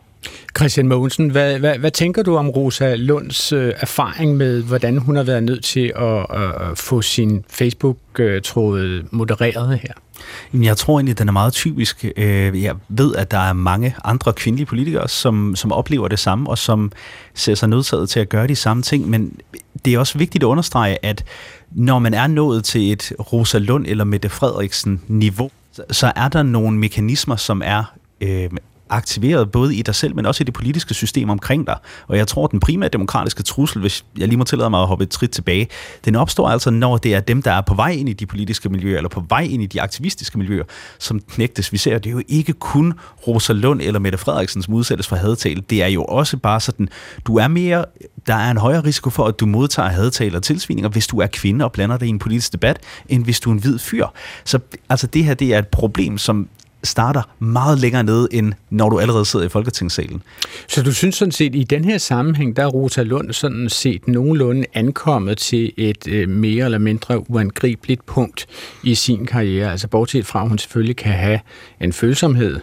Christian 0.58 0.88
Mogensen, 0.88 1.30
hvad, 1.30 1.60
hvad, 1.60 1.78
hvad 1.78 1.92
tænker 1.92 2.24
du 2.24 2.36
om 2.36 2.50
Rosa 2.50 2.96
Lunds 2.96 3.54
øh, 3.54 3.74
erfaring 3.78 4.38
med, 4.38 4.64
hvordan 4.64 4.98
hun 4.98 5.16
har 5.16 5.24
været 5.24 5.44
nødt 5.44 5.64
til 5.64 5.94
at, 5.96 6.26
at 6.70 6.78
få 6.78 7.02
sin 7.02 7.46
Facebook-tråd 7.50 9.04
modereret 9.12 9.80
her? 9.80 9.94
Jeg 10.54 10.78
tror 10.78 10.98
egentlig, 10.98 11.20
den 11.20 11.28
er 11.28 11.32
meget 11.32 11.54
typisk. 11.54 12.06
Øh, 12.18 12.64
jeg 12.64 12.76
ved, 12.90 13.16
at 13.16 13.32
der 13.32 13.38
er 13.38 13.54
mange 13.54 13.96
andre 14.04 14.34
kvindelige 14.34 14.66
politikere, 14.66 15.08
som, 15.08 15.56
som 15.56 15.72
oplever 15.72 16.08
det 16.08 16.20
samme, 16.20 16.50
og 16.50 16.58
som 16.58 16.92
ser 17.34 17.56
sig 17.56 17.70
nødsaget 17.70 18.10
til 18.10 18.20
at 18.20 18.30
gøre 18.30 18.48
de 18.48 18.56
samme 18.56 18.84
ting. 18.84 19.10
Men 19.10 19.40
det 19.86 19.94
er 19.94 20.00
også 20.00 20.18
vigtigt 20.18 20.44
at 20.44 20.48
understrege, 20.48 21.06
at 21.06 21.26
når 21.72 22.00
man 22.00 22.14
er 22.14 22.28
nået 22.28 22.64
til 22.64 22.92
et 22.92 23.14
Rosa 23.34 23.58
Lund 23.58 23.86
eller 23.88 24.04
Mette 24.04 24.30
Frederiksen-niveau, 24.30 25.52
så 25.92 26.14
er 26.16 26.28
der 26.28 26.44
nogle 26.44 26.78
mekanismer, 26.80 27.36
som 27.36 27.62
er 27.66 27.94
øh, 28.22 28.50
aktiveret 28.94 29.52
både 29.52 29.76
i 29.76 29.82
dig 29.82 29.96
selv, 29.96 30.16
men 30.16 30.26
også 30.26 30.44
i 30.44 30.46
det 30.46 30.54
politiske 30.54 30.94
system 30.94 31.30
omkring 31.30 31.68
dig. 31.68 31.78
Og 32.08 32.18
jeg 32.18 32.28
tror, 32.28 32.46
at 32.46 32.52
den 32.52 32.60
primære 32.60 32.90
demokratiske 32.90 33.44
trussel, 33.44 33.82
hvis 33.82 34.06
jeg 34.18 34.28
lige 34.28 34.38
må 34.38 34.44
tillade 34.44 34.70
mig 34.70 34.82
at 34.82 34.88
hoppe 34.88 35.04
et 35.04 35.10
trit 35.10 35.30
tilbage, 35.30 35.68
den 36.06 36.16
opstår 36.16 36.50
altså, 36.50 36.70
når 36.70 36.98
det 36.98 37.14
er 37.14 37.20
dem, 37.20 37.42
der 37.42 37.52
er 37.52 37.62
på 37.62 37.74
vej 37.74 37.90
ind 37.90 38.10
i 38.10 38.14
de 38.14 38.26
politiske 38.26 38.70
miljøer, 38.70 38.98
eller 38.98 39.10
på 39.10 39.24
vej 39.30 39.48
ind 39.50 39.64
i 39.64 39.66
de 39.66 39.82
aktivistiske 39.82 40.38
miljøer, 40.38 40.64
som 41.00 41.20
knægtes. 41.20 41.72
Vi 41.72 41.78
ser, 41.78 41.98
det 41.98 42.10
er 42.10 42.12
jo 42.12 42.22
ikke 42.28 42.54
kun 42.54 42.94
Rosa 43.28 43.54
Lund 43.54 43.82
eller 43.82 44.00
Mette 44.00 44.18
Frederiksen, 44.18 44.62
som 44.62 44.74
udsættes 44.74 45.08
for 45.08 45.16
hadtale. 45.16 45.62
Det 45.70 45.84
er 45.84 45.88
jo 45.88 46.04
også 46.04 46.38
bare 46.38 46.60
sådan, 46.60 46.90
du 47.28 47.38
er 47.38 47.48
mere, 47.48 47.86
der 48.28 48.36
er 48.36 48.52
en 48.52 48.58
højere 48.58 48.84
risiko 48.84 49.10
for, 49.10 49.26
at 49.26 49.40
du 49.40 49.46
modtager 49.46 49.90
hadtale 49.90 50.38
og 50.38 50.44
tilsvininger, 50.44 50.90
hvis 50.90 51.08
du 51.08 51.20
er 51.20 51.28
kvinde 51.28 51.66
og 51.66 51.72
blander 51.72 51.98
dig 51.98 52.06
i 52.06 52.10
en 52.10 52.20
politisk 52.20 52.54
debat, 52.54 52.80
end 53.10 53.24
hvis 53.24 53.40
du 53.40 53.50
er 53.50 53.54
en 53.54 53.60
hvid 53.60 53.80
fyr. 53.80 54.08
Så 54.46 54.60
altså, 54.90 55.08
det 55.08 55.24
her, 55.24 55.34
det 55.34 55.54
er 55.54 55.60
et 55.60 55.68
problem, 55.68 56.18
som 56.18 56.48
starter 56.84 57.22
meget 57.40 57.80
længere 57.80 58.04
nede, 58.04 58.28
end 58.32 58.54
når 58.70 58.90
du 58.90 59.00
allerede 59.00 59.26
sidder 59.26 59.46
i 59.46 59.50
Folketingssalen. 59.50 60.24
Så 60.68 60.84
du 60.84 60.94
synes 60.94 61.16
sådan 61.16 61.32
set, 61.32 61.56
i 61.56 61.64
den 61.64 61.86
her 61.86 61.98
sammenhæng, 61.98 62.56
der 62.56 62.64
er 62.64 62.68
Rosa 62.68 63.04
Lund 63.04 63.34
sådan 63.34 63.70
set 63.70 64.08
nogenlunde 64.08 64.66
ankommet 64.74 65.38
til 65.38 65.74
et 65.78 66.08
øh, 66.08 66.30
mere 66.30 66.66
eller 66.66 66.78
mindre 66.78 67.30
uangribeligt 67.30 68.06
punkt 68.06 68.48
i 68.84 68.96
sin 68.96 69.26
karriere, 69.26 69.72
altså 69.72 69.88
bortset 69.88 70.26
fra, 70.26 70.42
at 70.42 70.50
hun 70.50 70.58
selvfølgelig 70.58 70.96
kan 70.96 71.12
have 71.14 71.40
en 71.82 71.94
følsomhed 71.94 72.60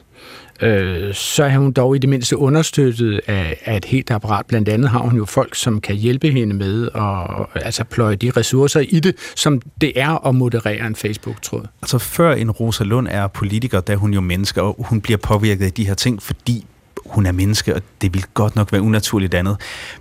øh, 0.63 1.15
så 1.15 1.45
er 1.45 1.59
hun 1.59 1.73
dog 1.73 1.97
i 1.97 1.99
det 1.99 2.11
mindste 2.11 2.37
understøttet 2.37 3.21
af, 3.27 3.57
af 3.65 3.77
et 3.77 3.85
helt 3.85 4.11
apparat. 4.11 4.47
Blandt 4.47 4.69
andet 4.69 4.91
har 4.91 4.99
hun 4.99 5.17
jo 5.17 5.25
folk, 5.25 5.55
som 5.55 5.81
kan 5.81 5.97
hjælpe 5.97 6.31
hende 6.31 6.55
med 6.55 6.89
at 6.95 7.63
altså 7.65 7.85
pløje 7.85 8.17
de 8.17 8.31
ressourcer 8.37 8.81
i 8.81 9.01
det, 9.01 9.15
som 9.37 9.61
det 9.81 9.93
er 9.97 10.27
at 10.27 10.35
moderere 10.35 10.87
en 10.87 10.97
Facebook-tråd. 10.97 11.63
Altså 11.83 11.99
før 11.99 12.33
en 12.33 12.51
Rosa 12.51 12.85
Lund 12.85 13.09
er 13.11 13.27
politiker, 13.27 13.81
der 13.81 13.93
er 13.93 13.97
hun 13.97 14.15
jo 14.15 14.21
menneske, 14.21 14.63
og 14.63 14.77
hun 14.79 15.01
bliver 15.01 15.19
påvirket 15.19 15.65
af 15.65 15.73
de 15.73 15.87
her 15.87 15.95
ting, 15.95 16.23
fordi 16.23 16.67
hun 17.07 17.27
er 17.27 17.33
menneske, 17.33 17.75
og 17.75 17.83
det 18.01 18.15
vil 18.15 18.25
godt 18.35 18.57
nok 18.57 18.73
være 18.73 18.83
unaturligt 18.83 19.35
andet. 19.35 19.57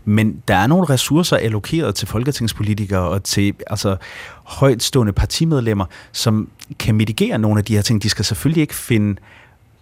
Men 0.05 0.43
der 0.47 0.55
er 0.55 0.67
nogle 0.67 0.85
ressourcer 0.85 1.37
allokeret 1.37 1.95
til 1.95 2.07
folketingspolitikere 2.07 2.99
og 2.99 3.23
til 3.23 3.53
altså, 3.67 3.95
højtstående 4.43 5.13
partimedlemmer, 5.13 5.85
som 6.11 6.49
kan 6.79 6.95
mitigere 6.95 7.39
nogle 7.39 7.59
af 7.59 7.65
de 7.65 7.75
her 7.75 7.81
ting. 7.81 8.03
De 8.03 8.09
skal 8.09 8.25
selvfølgelig 8.25 8.61
ikke 8.61 8.75
finde 8.75 9.21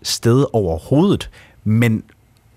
sted 0.03 0.45
overhovedet, 0.53 1.29
men 1.63 2.03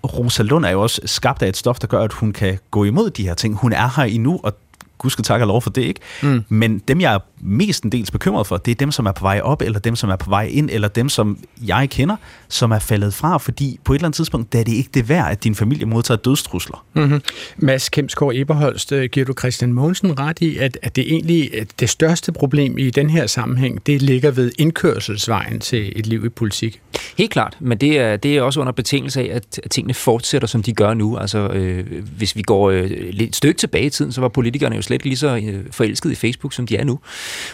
Rosa 0.03 0.43
Lund 0.43 0.65
er 0.65 0.69
jo 0.69 0.81
også 0.81 1.01
skabt 1.05 1.41
af 1.41 1.49
et 1.49 1.57
stof, 1.57 1.79
der 1.79 1.87
gør, 1.87 2.03
at 2.03 2.13
hun 2.13 2.33
kan 2.33 2.59
gå 2.71 2.83
imod 2.83 3.09
de 3.09 3.23
her 3.23 3.33
ting. 3.33 3.55
Hun 3.55 3.73
er 3.73 4.01
her 4.01 4.03
endnu, 4.03 4.39
og 4.43 4.53
gud 5.01 5.09
skal 5.09 5.23
takke 5.23 5.45
lov 5.45 5.61
for 5.61 5.69
det, 5.69 5.81
ikke? 5.81 5.99
Mm. 6.21 6.43
Men 6.49 6.79
dem, 6.87 7.01
jeg 7.01 7.13
er 7.13 7.19
mest 7.39 7.83
en 7.83 7.91
dels 7.91 8.11
bekymret 8.11 8.47
for, 8.47 8.57
det 8.57 8.71
er 8.71 8.75
dem, 8.75 8.91
som 8.91 9.05
er 9.05 9.11
på 9.11 9.21
vej 9.21 9.39
op, 9.43 9.61
eller 9.61 9.79
dem, 9.79 9.95
som 9.95 10.09
er 10.09 10.15
på 10.15 10.29
vej 10.29 10.49
ind, 10.51 10.69
eller 10.71 10.87
dem, 10.87 11.09
som 11.09 11.37
jeg 11.65 11.89
kender, 11.89 12.15
som 12.49 12.71
er 12.71 12.79
faldet 12.79 13.13
fra, 13.13 13.37
fordi 13.37 13.79
på 13.83 13.93
et 13.93 13.97
eller 13.97 14.07
andet 14.07 14.15
tidspunkt, 14.15 14.53
der 14.53 14.59
er 14.59 14.63
det 14.63 14.73
ikke 14.73 14.89
det 14.93 15.09
værd, 15.09 15.31
at 15.31 15.43
din 15.43 15.55
familie 15.55 15.85
modtager 15.85 16.17
dødstrusler. 16.17 16.85
Mm-hmm. 16.93 17.21
Mads 17.57 17.89
Kemsgaard 17.89 18.31
Eberholst, 18.35 18.91
øh, 18.91 19.09
giver 19.11 19.25
du 19.25 19.33
Christian 19.39 19.73
Mogensen 19.73 20.19
ret 20.19 20.41
i, 20.41 20.57
at, 20.57 20.77
at 20.81 20.95
det 20.95 21.13
egentlig 21.13 21.59
at 21.59 21.67
det 21.79 21.89
største 21.89 22.31
problem 22.31 22.77
i 22.77 22.89
den 22.89 23.09
her 23.09 23.27
sammenhæng, 23.27 23.85
det 23.85 24.01
ligger 24.01 24.31
ved 24.31 24.51
indkørselsvejen 24.59 25.59
til 25.59 25.93
et 25.95 26.07
liv 26.07 26.25
i 26.25 26.29
politik? 26.29 26.81
Helt 27.17 27.31
klart, 27.31 27.57
men 27.59 27.77
det 27.77 27.99
er, 27.99 28.17
det 28.17 28.37
er 28.37 28.41
også 28.41 28.59
under 28.59 28.73
betingelse 28.73 29.21
af, 29.21 29.35
at 29.35 29.59
tingene 29.71 29.93
fortsætter, 29.93 30.47
som 30.47 30.63
de 30.63 30.73
gør 30.73 30.93
nu. 30.93 31.17
Altså, 31.17 31.47
øh, 31.47 32.03
hvis 32.17 32.35
vi 32.35 32.41
går 32.41 32.69
øh, 32.69 32.91
lidt 33.11 33.35
stykke 33.35 33.57
tilbage 33.57 33.85
i 33.85 33.89
tiden, 33.89 34.11
så 34.11 34.21
var 34.21 34.27
politikerne 34.27 34.75
jo 34.75 34.81
slet 34.91 35.05
lige 35.05 35.17
så 35.17 35.35
øh, 35.35 35.65
forelsket 35.71 36.11
i 36.11 36.15
Facebook, 36.15 36.53
som 36.53 36.67
de 36.67 36.77
er 36.77 36.83
nu. 36.83 36.99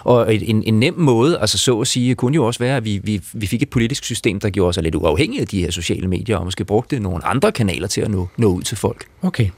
Og 0.04 0.36
en, 0.36 0.64
en 0.64 0.80
nem 0.80 0.94
måde, 0.98 1.40
altså 1.40 1.58
så 1.58 1.80
at 1.80 1.88
sige, 1.88 2.16
kunne 2.16 2.36
jo 2.36 2.46
også 2.46 2.60
være, 2.60 2.78
at 2.78 2.86
vi, 2.86 3.00
vi, 3.04 3.22
vi 3.34 3.48
fik 3.48 3.62
et 3.62 3.70
politisk 3.70 4.04
system, 4.04 4.40
der 4.40 4.50
gjorde 4.50 4.70
os 4.70 4.80
lidt 4.82 4.96
uafhængige 4.96 5.42
af 5.42 5.48
de 5.48 5.62
her 5.62 5.72
sociale 5.72 6.08
medier, 6.08 6.38
og 6.38 6.46
måske 6.46 6.66
brugte 6.66 7.00
nogle 7.00 7.26
andre 7.26 7.52
kanaler 7.52 7.88
til 7.88 8.02
at 8.02 8.12
nå, 8.12 8.28
nå 8.38 8.48
ud 8.48 8.62
til 8.62 8.78
folk. 8.78 9.06
Okay. 9.22 9.50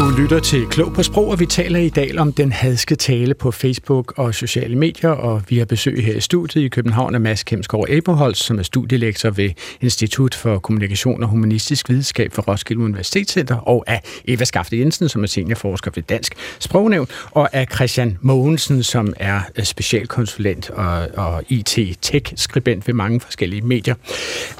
Du 0.00 0.08
lytter 0.18 0.40
til 0.40 0.66
Klog 0.66 0.92
på 0.92 1.02
Sprog, 1.02 1.28
og 1.28 1.40
vi 1.40 1.46
taler 1.46 1.78
i 1.78 1.88
dag 1.88 2.18
om 2.18 2.32
den 2.32 2.52
hadske 2.52 2.94
tale 2.94 3.34
på 3.34 3.50
Facebook 3.50 4.18
og 4.18 4.34
sociale 4.34 4.76
medier, 4.76 5.10
og 5.10 5.42
vi 5.48 5.58
har 5.58 5.64
besøg 5.64 6.04
her 6.04 6.14
i 6.14 6.20
studiet 6.20 6.62
i 6.62 6.68
København 6.68 7.14
af 7.14 7.20
Mads 7.20 7.42
Kemsgaard 7.42 7.90
Aberholz, 7.90 8.38
som 8.38 8.58
er 8.58 8.62
studielektor 8.62 9.30
ved 9.30 9.50
Institut 9.80 10.34
for 10.34 10.58
Kommunikation 10.58 11.22
og 11.22 11.28
Humanistisk 11.28 11.88
Videnskab 11.88 12.32
for 12.32 12.42
Roskilde 12.42 12.82
Universitetscenter, 12.82 13.56
og 13.56 13.84
af 13.86 14.02
Eva 14.24 14.44
Skafte 14.44 14.78
Jensen, 14.78 15.08
som 15.08 15.22
er 15.22 15.26
seniorforsker 15.26 15.90
ved 15.94 16.02
Dansk 16.02 16.34
Sprognævn, 16.58 17.08
og 17.30 17.54
af 17.54 17.66
Christian 17.74 18.18
Mogensen, 18.20 18.82
som 18.82 19.14
er 19.16 19.40
øh, 19.56 19.64
specialkonsulent 19.64 20.70
og, 20.70 21.08
og 21.16 21.42
IT-tech-skribent 21.48 22.86
ved 22.86 22.94
mange 22.94 23.20
forskellige 23.20 23.62
medier. 23.62 23.94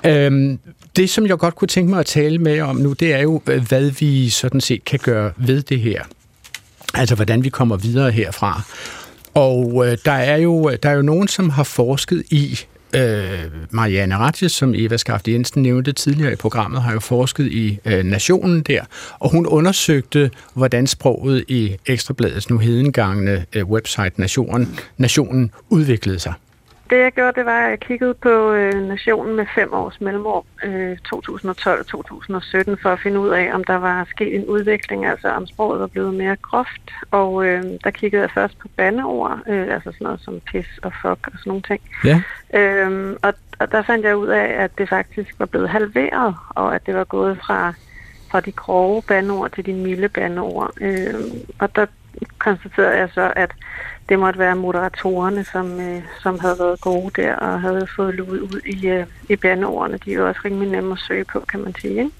Øhm, 0.07 0.59
det, 0.97 1.11
som 1.11 1.27
jeg 1.27 1.39
godt 1.39 1.55
kunne 1.55 1.69
tænke 1.69 1.91
mig 1.91 2.01
at 2.01 2.07
tale 2.07 2.39
med 2.39 2.61
om 2.61 2.77
nu, 2.77 2.93
det 2.93 3.13
er 3.13 3.23
jo, 3.23 3.43
øh, 3.49 3.69
hvad 3.69 3.91
vi 3.91 4.29
sådan 4.29 4.61
set 4.61 4.85
kan 4.85 4.99
gøre 5.03 5.30
ved 5.37 5.63
det 5.63 5.81
her. 5.81 6.03
Altså, 6.95 7.15
hvordan 7.15 7.45
vi 7.45 7.49
kommer 7.49 7.77
videre 7.77 8.11
herfra. 8.11 8.63
Og 9.35 9.87
øh, 9.87 9.99
der, 10.05 10.13
er 10.13 10.37
jo, 10.37 10.71
der 10.83 10.91
er 10.91 10.95
jo 10.95 11.03
nogen, 11.03 11.29
som 11.29 11.51
har 11.51 11.63
forsket 11.63 12.25
i, 12.31 12.59
øh, 12.95 13.45
Marianne 13.71 14.17
Ratjes, 14.17 14.53
som 14.53 14.75
Eva 14.77 14.97
Skaft 14.97 15.29
Jensen 15.29 15.63
nævnte 15.63 15.93
tidligere 15.93 16.33
i 16.33 16.37
programmet, 16.37 16.83
har 16.83 16.93
jo 16.93 17.01
forsket 17.01 17.47
i 17.47 17.79
øh, 17.85 18.05
Nationen 18.05 18.63
der, 18.63 18.85
og 19.19 19.31
hun 19.31 19.47
undersøgte, 19.47 20.31
hvordan 20.55 20.87
sproget 20.87 21.45
i 21.49 21.77
Ekstrabladets 21.87 22.51
nu 22.51 22.59
hedengangne 22.59 23.47
øh, 23.53 23.67
website 23.67 24.13
Nationen, 24.17 24.79
Nationen 24.97 25.51
udviklede 25.69 26.19
sig 26.19 26.33
det 26.91 26.99
jeg 26.99 27.13
gjorde, 27.13 27.33
det 27.33 27.47
var, 27.47 27.61
at 27.65 27.71
jeg 27.71 27.81
kiggede 27.81 28.15
på 28.15 28.53
øh, 28.53 28.89
nationen 28.89 29.37
med 29.37 29.47
fem 29.55 29.73
års 29.73 30.01
mellemrum, 30.01 30.45
øh, 30.65 30.93
2012-2017, 30.93 32.83
for 32.83 32.89
at 32.89 33.01
finde 33.01 33.21
ud 33.21 33.29
af, 33.29 33.51
om 33.55 33.65
der 33.65 33.75
var 33.75 34.07
sket 34.11 34.35
en 34.35 34.45
udvikling, 34.45 35.07
altså 35.07 35.29
om 35.29 35.47
sproget 35.47 35.81
var 35.81 35.87
blevet 35.87 36.15
mere 36.15 36.37
groft. 36.37 36.91
Og 37.11 37.47
øh, 37.47 37.65
der 37.85 37.91
kiggede 37.91 38.23
jeg 38.23 38.31
først 38.35 38.59
på 38.59 38.69
bandeord, 38.77 39.41
øh, 39.49 39.75
altså 39.75 39.93
sådan 39.93 40.05
noget 40.05 40.21
som 40.21 40.41
pis 40.41 40.67
og 40.83 40.93
fuck 41.03 41.27
og 41.27 41.39
sådan 41.39 41.51
nogle 41.51 41.63
ting. 41.63 41.81
Ja. 42.05 42.23
Øh, 42.55 43.17
og, 43.23 43.35
og 43.59 43.73
der 43.73 43.83
fandt 43.83 44.07
jeg 44.07 44.17
ud 44.17 44.29
af, 44.29 44.63
at 44.65 44.79
det 44.79 44.89
faktisk 44.89 45.35
var 45.39 45.47
blevet 45.47 45.69
halveret, 45.69 46.35
og 46.49 46.75
at 46.75 46.87
det 46.87 46.95
var 46.95 47.05
gået 47.05 47.39
fra, 47.47 47.73
fra 48.31 48.41
de 48.41 48.53
grove 48.53 49.03
bandeord 49.03 49.51
til 49.51 49.67
de 49.67 49.73
milde 49.73 50.09
bandeord. 50.09 50.73
Øh, 50.81 51.15
og 51.59 51.77
der 51.77 51.87
konstaterede 52.39 52.99
jeg 52.99 53.09
så, 53.15 53.33
at 53.37 53.51
det 54.09 54.19
måtte 54.19 54.39
være 54.39 54.57
moderatorerne, 54.57 55.45
som, 55.45 55.81
øh, 55.81 56.03
som 56.23 56.39
havde 56.39 56.57
været 56.59 56.81
gode 56.81 57.23
der 57.23 57.37
og 57.37 57.61
havde 57.61 57.87
fået 57.97 58.15
luet 58.15 58.41
ud 58.41 58.61
i, 58.67 58.89
øh, 58.89 59.07
i 59.29 59.37
bandeordene. 59.37 59.99
De 60.05 60.13
er 60.13 60.17
jo 60.17 60.29
også 60.29 60.41
rimelig 60.45 60.71
nemme 60.71 60.93
at 60.93 60.99
søge 60.99 61.25
på, 61.25 61.41
kan 61.41 61.61
man 61.61 61.75
sige. 61.75 61.99
Ikke? 61.99 62.11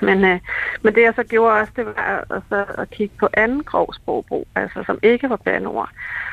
Men, 0.00 0.24
øh, 0.24 0.40
men 0.82 0.94
det 0.94 1.02
jeg 1.02 1.12
så 1.16 1.22
gjorde 1.22 1.60
også, 1.60 1.72
det 1.76 1.86
var 1.86 2.24
altså, 2.30 2.64
at 2.78 2.90
kigge 2.90 3.14
på 3.18 3.28
anden 3.32 3.62
grov 3.62 3.94
sprogbrug, 3.94 4.46
altså 4.54 4.82
som 4.86 4.98
ikke 5.02 5.30
var 5.30 5.36
bandeord. 5.36 5.90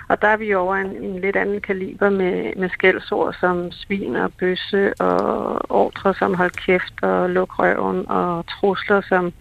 Og 0.07 0.22
der 0.22 0.28
er 0.28 0.38
vi 0.38 0.53
over 0.53 0.76
en, 0.76 1.03
en 1.03 1.22
lidt 1.22 1.36
anden 1.36 1.61
kaliber 1.61 2.09
med, 2.09 2.55
med 2.55 2.69
skældsord 2.69 3.34
som 3.39 3.72
svin 3.72 4.15
og 4.15 4.34
bøsse 4.39 4.93
og 5.01 5.72
ordre 5.72 6.13
som 6.13 6.34
hold 6.34 6.51
kæft 6.51 6.93
og 7.01 7.30
luk 7.30 7.59
røven 7.59 8.09
og 8.09 8.45
trusler 8.47 9.01
som 9.01 9.34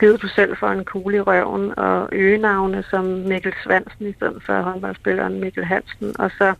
givet 0.00 0.22
du 0.22 0.28
selv 0.28 0.56
for 0.56 0.68
en 0.68 0.84
kugle 0.84 1.16
i 1.16 1.20
røven, 1.20 1.78
og 1.78 2.08
øgenavne 2.12 2.84
som 2.90 3.04
Mikkel 3.04 3.52
Svansen 3.64 4.06
i 4.06 4.12
stedet 4.12 4.42
for 4.46 4.60
håndboldspilleren 4.60 5.40
Mikkel 5.40 5.64
Hansen, 5.64 6.14
og 6.18 6.30
så 6.30 6.54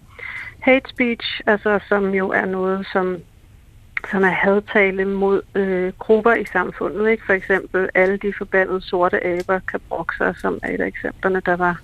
hate 0.61 0.91
speech, 0.91 1.41
altså 1.47 1.79
som 1.89 2.15
jo 2.15 2.29
er 2.29 2.45
noget, 2.45 2.87
som, 2.93 3.17
som 4.11 4.25
er 4.25 4.29
hadtale 4.29 5.05
mod 5.05 5.43
øh, 5.55 5.93
grupper 5.99 6.35
i 6.35 6.45
samfundet. 6.45 7.11
Ikke? 7.11 7.27
For 7.27 7.33
eksempel 7.33 7.89
alle 7.95 8.17
de 8.17 8.33
forbandede 8.39 8.81
sorte 8.81 9.27
aber 9.27 9.59
kabrokser, 9.59 10.33
som 10.33 10.59
er 10.63 10.75
et 10.75 10.81
af 10.81 10.87
eksemplerne, 10.87 11.43
der 11.47 11.57
var 11.57 11.81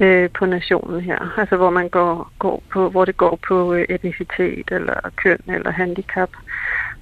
øh, 0.00 0.30
på 0.30 0.46
nationen 0.46 1.00
her. 1.00 1.38
Altså 1.38 1.56
hvor 1.56 1.70
man 1.70 1.88
går, 1.88 2.32
går 2.38 2.62
på, 2.70 2.88
hvor 2.90 3.04
det 3.04 3.16
går 3.16 3.38
på 3.48 3.74
øh, 3.74 3.84
etnicitet 3.88 4.70
eller 4.70 5.10
køn 5.16 5.38
eller 5.48 5.70
handicap. 5.70 6.30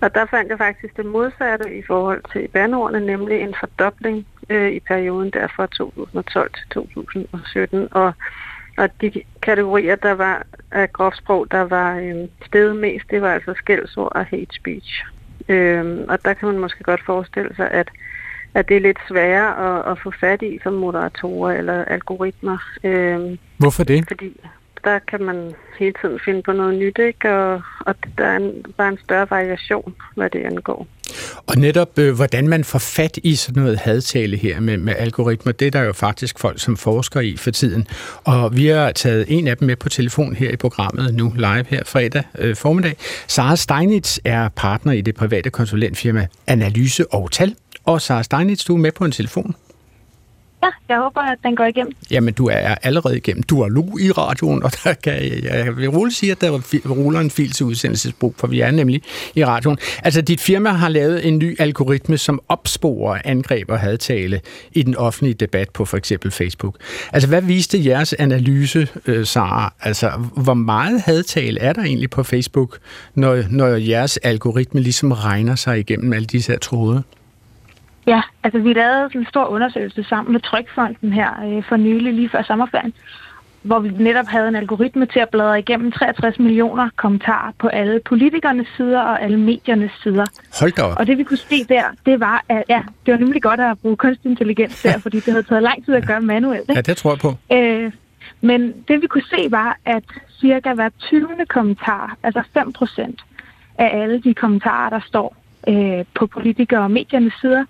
Og 0.00 0.14
der 0.14 0.26
fandt 0.26 0.50
jeg 0.50 0.58
faktisk 0.58 0.96
det 0.96 1.06
modsatte 1.06 1.78
i 1.78 1.82
forhold 1.86 2.22
til 2.32 2.48
bandordene, 2.48 3.06
nemlig 3.06 3.40
en 3.40 3.54
fordobling 3.60 4.26
øh, 4.48 4.72
i 4.72 4.80
perioden 4.80 5.30
der 5.30 5.46
fra 5.56 5.66
2012 5.66 6.50
til 6.54 6.68
2017. 6.70 7.88
Og, 7.90 8.12
og 8.76 8.88
de 9.00 9.12
kategorier, 9.42 9.96
der 9.96 10.12
var 10.12 10.46
af 10.70 10.92
grovsprog, 10.92 11.46
der 11.50 11.60
var 11.60 11.96
øh, 11.96 12.28
stedet 12.46 12.76
mest, 12.76 13.10
det 13.10 13.22
var 13.22 13.32
altså 13.32 13.54
skældsord 13.56 14.12
og 14.14 14.24
hate 14.24 14.54
speech. 14.54 15.04
Øh, 15.48 16.04
og 16.08 16.24
der 16.24 16.34
kan 16.34 16.48
man 16.48 16.58
måske 16.58 16.84
godt 16.84 17.04
forestille 17.06 17.56
sig, 17.56 17.70
at 17.70 17.88
at 18.56 18.68
det 18.68 18.76
er 18.76 18.80
lidt 18.80 18.98
sværere 19.08 19.78
at, 19.78 19.92
at 19.92 19.98
få 20.02 20.12
fat 20.20 20.42
i 20.42 20.58
som 20.62 20.72
moderatorer 20.72 21.52
eller 21.52 21.84
algoritmer. 21.84 22.58
Øh, 22.84 23.38
Hvorfor 23.58 23.84
det? 23.84 24.04
Fordi 24.08 24.40
der 24.86 24.98
kan 24.98 25.22
man 25.22 25.52
hele 25.78 25.94
tiden 26.00 26.20
finde 26.24 26.42
på 26.42 26.52
noget 26.52 26.74
nyt, 26.78 26.98
ikke? 26.98 27.34
Og, 27.34 27.62
og 27.86 27.94
der 28.18 28.24
er 28.24 28.36
en, 28.36 28.52
bare 28.76 28.88
en 28.88 28.98
større 29.04 29.26
variation, 29.30 29.94
hvad 30.14 30.30
det 30.30 30.42
angår. 30.44 30.86
Og 31.46 31.56
netop, 31.56 31.98
øh, 31.98 32.14
hvordan 32.14 32.48
man 32.48 32.64
får 32.64 32.78
fat 32.78 33.18
i 33.22 33.34
sådan 33.34 33.62
noget 33.62 33.78
hadtale 33.78 34.36
her 34.36 34.60
med, 34.60 34.76
med 34.76 34.94
algoritmer, 34.98 35.52
det 35.52 35.66
er 35.66 35.70
der 35.70 35.82
jo 35.82 35.92
faktisk 35.92 36.38
folk, 36.38 36.60
som 36.60 36.76
forsker 36.76 37.20
i 37.20 37.36
for 37.36 37.50
tiden. 37.50 37.86
Og 38.24 38.56
vi 38.56 38.66
har 38.66 38.92
taget 38.92 39.24
en 39.28 39.48
af 39.48 39.56
dem 39.56 39.66
med 39.66 39.76
på 39.76 39.88
telefon 39.88 40.34
her 40.34 40.50
i 40.50 40.56
programmet 40.56 41.14
nu 41.14 41.32
live 41.36 41.64
her 41.68 41.84
fredag 41.84 42.22
øh, 42.38 42.56
formiddag. 42.56 42.96
Sara 43.26 43.56
Steinitz 43.56 44.18
er 44.24 44.48
partner 44.48 44.92
i 44.92 45.00
det 45.00 45.14
private 45.14 45.50
konsulentfirma 45.50 46.26
Analyse 46.46 47.12
og 47.12 47.30
Tal. 47.32 47.54
Og 47.84 48.00
Sara 48.00 48.22
Steinitz, 48.22 48.64
du 48.64 48.74
er 48.74 48.78
med 48.78 48.92
på 48.92 49.04
en 49.04 49.12
telefon. 49.12 49.54
Ja, 50.66 50.94
jeg 50.94 51.02
håber, 51.02 51.20
at 51.20 51.38
den 51.42 51.56
går 51.56 51.64
igennem. 51.64 51.92
Jamen, 52.10 52.34
du 52.34 52.46
er 52.46 52.74
allerede 52.82 53.16
igennem. 53.16 53.42
Du 53.42 53.60
er 53.60 53.68
nu 53.68 53.98
i 53.98 54.10
radioen, 54.10 54.62
og 54.62 54.70
der 54.84 54.94
kan 54.94 55.12
jeg, 55.12 55.44
jeg 55.44 55.76
vil 55.76 55.88
roligt 55.90 56.16
sige, 56.16 56.32
at 56.32 56.40
der 56.40 56.60
ruller 56.90 57.20
en 57.20 57.30
fil 57.30 57.50
til 57.50 57.66
udsendelsesbrug, 57.66 58.34
for 58.38 58.46
vi 58.46 58.60
er 58.60 58.70
nemlig 58.70 59.02
i 59.34 59.44
radioen. 59.44 59.78
Altså, 60.02 60.20
dit 60.20 60.40
firma 60.40 60.70
har 60.70 60.88
lavet 60.88 61.26
en 61.28 61.38
ny 61.38 61.60
algoritme, 61.60 62.18
som 62.18 62.40
opsporer 62.48 63.20
angreb 63.24 63.70
og 63.70 63.78
hadtale 63.78 64.40
i 64.72 64.82
den 64.82 64.96
offentlige 64.96 65.34
debat 65.34 65.70
på 65.70 65.84
for 65.84 65.96
eksempel 65.96 66.30
Facebook. 66.30 66.76
Altså, 67.12 67.28
hvad 67.28 67.42
viste 67.42 67.86
jeres 67.86 68.12
analyse, 68.12 68.88
øh, 69.06 69.26
Sara? 69.26 69.74
Altså, 69.80 70.10
hvor 70.36 70.54
meget 70.54 71.00
hadtale 71.00 71.60
er 71.60 71.72
der 71.72 71.82
egentlig 71.82 72.10
på 72.10 72.22
Facebook, 72.22 72.78
når, 73.14 73.42
når 73.50 73.66
jeres 73.66 74.16
algoritme 74.16 74.80
ligesom 74.80 75.12
regner 75.12 75.54
sig 75.54 75.78
igennem 75.78 76.12
alle 76.12 76.26
disse 76.26 76.52
her 76.52 76.58
tråde? 76.58 77.02
Ja, 78.06 78.22
altså 78.42 78.58
vi 78.58 78.72
lavede 78.72 79.08
sådan 79.08 79.20
en 79.20 79.26
stor 79.26 79.44
undersøgelse 79.46 80.04
sammen 80.04 80.32
med 80.32 80.40
Trykfonden 80.40 81.12
her 81.12 81.30
øh, 81.44 81.64
for 81.68 81.76
nylig, 81.76 82.14
lige 82.14 82.28
før 82.28 82.42
sommerferien, 82.42 82.92
hvor 83.62 83.78
vi 83.78 83.88
netop 83.88 84.26
havde 84.26 84.48
en 84.48 84.56
algoritme 84.56 85.06
til 85.06 85.20
at 85.20 85.28
bladre 85.28 85.58
igennem 85.58 85.92
63 85.92 86.38
millioner 86.38 86.88
kommentarer 86.96 87.52
på 87.58 87.68
alle 87.68 88.00
politikernes 88.04 88.66
sider 88.76 89.00
og 89.00 89.22
alle 89.22 89.36
mediernes 89.40 89.90
sider. 90.02 90.26
Hold 90.60 90.72
da 90.72 90.82
op. 90.82 90.96
Og 90.98 91.06
det 91.06 91.18
vi 91.18 91.24
kunne 91.24 91.36
se 91.38 91.64
der, 91.64 91.84
det 92.06 92.20
var, 92.20 92.44
at 92.48 92.64
ja, 92.68 92.82
det 93.06 93.12
var 93.12 93.18
nemlig 93.18 93.42
godt 93.42 93.60
at 93.60 93.78
bruge 93.78 93.96
kunstig 93.96 94.30
intelligens 94.30 94.82
der, 94.82 94.98
fordi 94.98 95.16
det 95.20 95.32
havde 95.32 95.42
taget 95.42 95.62
lang 95.62 95.84
tid 95.84 95.94
at 95.94 96.06
gøre 96.06 96.20
manuelt. 96.20 96.60
Ikke? 96.60 96.74
Ja, 96.74 96.80
det 96.80 96.96
tror 96.96 97.10
jeg 97.10 97.18
på. 97.18 97.34
Øh, 97.52 97.92
men 98.40 98.74
det 98.88 99.02
vi 99.02 99.06
kunne 99.06 99.24
se 99.30 99.50
var, 99.50 99.78
at 99.84 100.04
cirka 100.40 100.74
hver 100.74 100.88
20. 100.98 101.28
kommentar, 101.48 102.16
altså 102.22 102.42
5 102.54 102.72
procent 102.72 103.20
af 103.78 104.02
alle 104.02 104.20
de 104.20 104.34
kommentarer, 104.34 104.90
der 104.90 105.00
står 105.06 105.36
øh, 105.68 106.04
på 106.14 106.26
politikere 106.26 106.80
og 106.80 106.90
mediernes 106.90 107.34
sider, 107.40 107.64